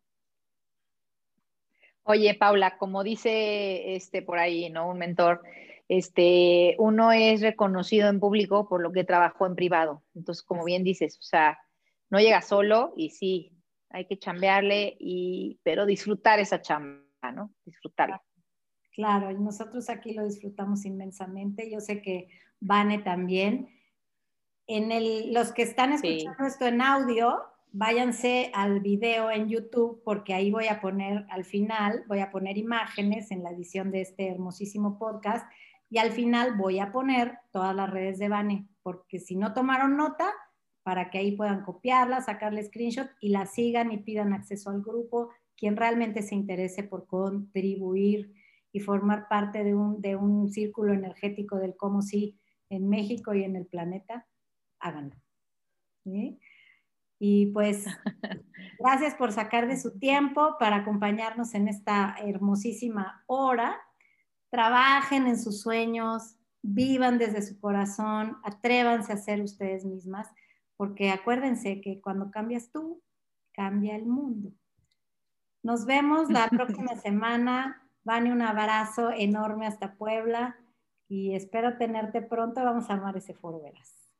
Oye, 2.05 2.35
Paula, 2.35 2.79
como 2.79 3.05
dice 3.05 3.95
este 3.95 4.23
por 4.23 4.39
ahí, 4.39 4.71
¿no? 4.71 4.89
Un 4.89 4.99
mentor, 4.99 5.43
este, 5.99 6.75
uno 6.79 7.13
es 7.13 7.43
reconocido 7.43 8.09
en 8.09 8.19
público 8.19 8.67
por 8.67 8.81
lo 8.81 8.93
que 8.93 9.05
trabajó 9.05 9.47
en 9.47 9.55
privado. 9.55 10.03
Entonces, 10.15 10.43
como 10.43 10.65
bien 10.65 10.85
dices, 10.85 11.19
o 11.19 11.23
sea, 11.23 11.59
no 12.09 12.19
llega 12.19 12.41
solo 12.41 12.95
y 12.97 13.11
sí, 13.11 13.53
hay 13.91 14.07
que 14.07 14.19
chambearle, 14.19 14.97
y, 14.99 15.61
pero 15.63 15.85
disfrutar 15.85 16.41
esa 16.41 16.63
chamba, 16.63 17.31
¿no? 17.35 17.53
Disfrutarla. 17.67 18.23
Claro, 18.95 19.31
y 19.31 19.35
nosotros 19.35 19.91
aquí 19.91 20.15
lo 20.15 20.25
disfrutamos 20.25 20.87
inmensamente. 20.87 21.71
Yo 21.71 21.81
sé 21.81 22.01
que 22.01 22.29
Vane 22.59 23.01
también. 23.01 23.69
En 24.67 24.93
el, 24.93 25.35
los 25.35 25.53
que 25.53 25.61
están 25.61 25.93
escuchando 25.93 26.47
esto 26.47 26.67
en 26.67 26.81
audio, 26.81 27.39
váyanse 27.71 28.51
al 28.55 28.81
video 28.81 29.31
en 29.31 29.51
YouTube 29.51 30.01
porque 30.05 30.33
ahí 30.33 30.51
voy 30.51 30.69
a 30.69 30.81
poner 30.81 31.27
al 31.29 31.45
final, 31.45 32.05
voy 32.09 32.21
a 32.21 32.31
poner 32.31 32.57
imágenes 32.57 33.31
en 33.31 33.43
la 33.43 33.51
edición 33.51 33.91
de 33.91 34.01
este 34.01 34.31
hermosísimo 34.31 34.99
podcast 34.99 35.47
y 35.93 35.99
al 35.99 36.13
final 36.13 36.57
voy 36.57 36.79
a 36.79 36.91
poner 36.91 37.41
todas 37.51 37.77
las 37.77 37.91
redes 37.91 38.19
de 38.19 38.31
Vane, 38.31 38.67
porque 38.83 39.21
si 39.21 39.37
no 39.37 39.53
tomaron 39.53 39.99
nota, 39.99 40.33
para 40.83 41.11
que 41.11 41.19
ahí 41.19 41.37
puedan 41.37 41.65
copiarla, 41.65 42.23
sacarle 42.23 42.65
screenshot 42.65 43.11
y 43.21 43.29
la 43.29 43.45
sigan 43.45 43.93
y 43.93 43.99
pidan 43.99 44.33
acceso 44.33 44.71
al 44.71 44.81
grupo, 44.81 45.29
quien 45.55 45.77
realmente 45.77 46.23
se 46.23 46.35
interese 46.35 46.83
por 46.83 47.07
contribuir 47.07 48.33
y 48.73 48.81
formar 48.81 49.29
parte 49.29 49.65
de 49.65 49.75
un, 49.75 50.01
de 50.01 50.17
un 50.17 50.51
círculo 50.51 50.95
energético 50.95 51.59
del 51.59 51.77
cómo 51.77 52.01
sí 52.01 52.41
en 52.71 52.89
México 52.89 53.35
y 53.35 53.45
en 53.45 53.55
el 53.55 53.67
planeta, 53.67 54.27
háganlo. 54.81 55.17
Y 57.19 57.47
pues, 57.53 57.85
gracias 58.79 59.15
por 59.15 59.31
sacar 59.31 59.69
de 59.69 59.77
su 59.77 59.99
tiempo 59.99 60.57
para 60.59 60.77
acompañarnos 60.77 61.53
en 61.53 61.69
esta 61.69 62.17
hermosísima 62.19 63.25
hora 63.27 63.79
trabajen 64.53 65.27
en 65.27 65.39
sus 65.39 65.63
sueños, 65.63 66.37
vivan 66.61 67.17
desde 67.17 67.41
su 67.41 67.59
corazón, 67.59 68.37
atrévanse 68.45 69.15
a 69.15 69.17
ser 69.17 69.41
ustedes 69.41 69.87
mismas, 69.87 70.29
porque 70.77 71.11
acuérdense 71.11 71.81
que 71.81 72.03
cuando 72.03 72.31
cambias 72.31 72.71
tú, 72.71 73.03
cambia 73.55 73.97
el 73.97 74.05
mundo. 74.05 74.53
Nos 75.63 75.87
vemos 75.87 76.31
la 76.31 76.49
próxima 76.51 76.95
semana. 76.97 77.89
Vane, 78.05 78.31
un 78.31 78.43
abrazo 78.43 79.11
enorme 79.11 79.67
hasta 79.67 79.95
Puebla 79.95 80.57
y 81.09 81.35
espero 81.35 81.79
tenerte 81.79 82.21
pronto. 82.21 82.63
Vamos 82.63 82.91
a 82.91 82.95
amar 82.95 83.17
ese 83.17 83.33
foro, 83.33 83.63
verás. 83.63 84.11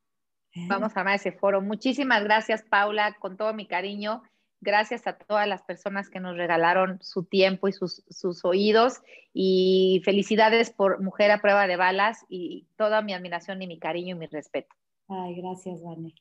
Vamos 0.67 0.97
a 0.97 1.01
amar 1.01 1.15
ese 1.15 1.31
foro. 1.31 1.61
Muchísimas 1.61 2.23
gracias, 2.23 2.63
Paula, 2.63 3.13
con 3.19 3.37
todo 3.37 3.53
mi 3.53 3.67
cariño. 3.67 4.23
Gracias 4.63 5.07
a 5.07 5.17
todas 5.17 5.45
las 5.45 5.61
personas 5.61 6.09
que 6.09 6.21
nos 6.21 6.37
regalaron 6.37 6.97
su 7.01 7.25
tiempo 7.25 7.67
y 7.67 7.73
sus, 7.73 8.01
oídos. 8.45 9.01
Y 9.33 10.01
felicidades 10.05 10.69
por 10.69 11.01
Mujer 11.01 11.31
a 11.31 11.41
Prueba 11.41 11.67
de 11.67 11.75
Balas 11.75 12.25
y 12.29 12.65
toda 12.77 13.01
mi 13.01 13.13
admiración 13.13 13.61
y 13.61 13.67
mi 13.67 13.77
cariño 13.77 14.15
y 14.15 14.19
mi 14.19 14.27
respeto. 14.27 14.73
Ay, 15.09 15.35
gracias, 15.35 15.83
Vane. 15.83 16.15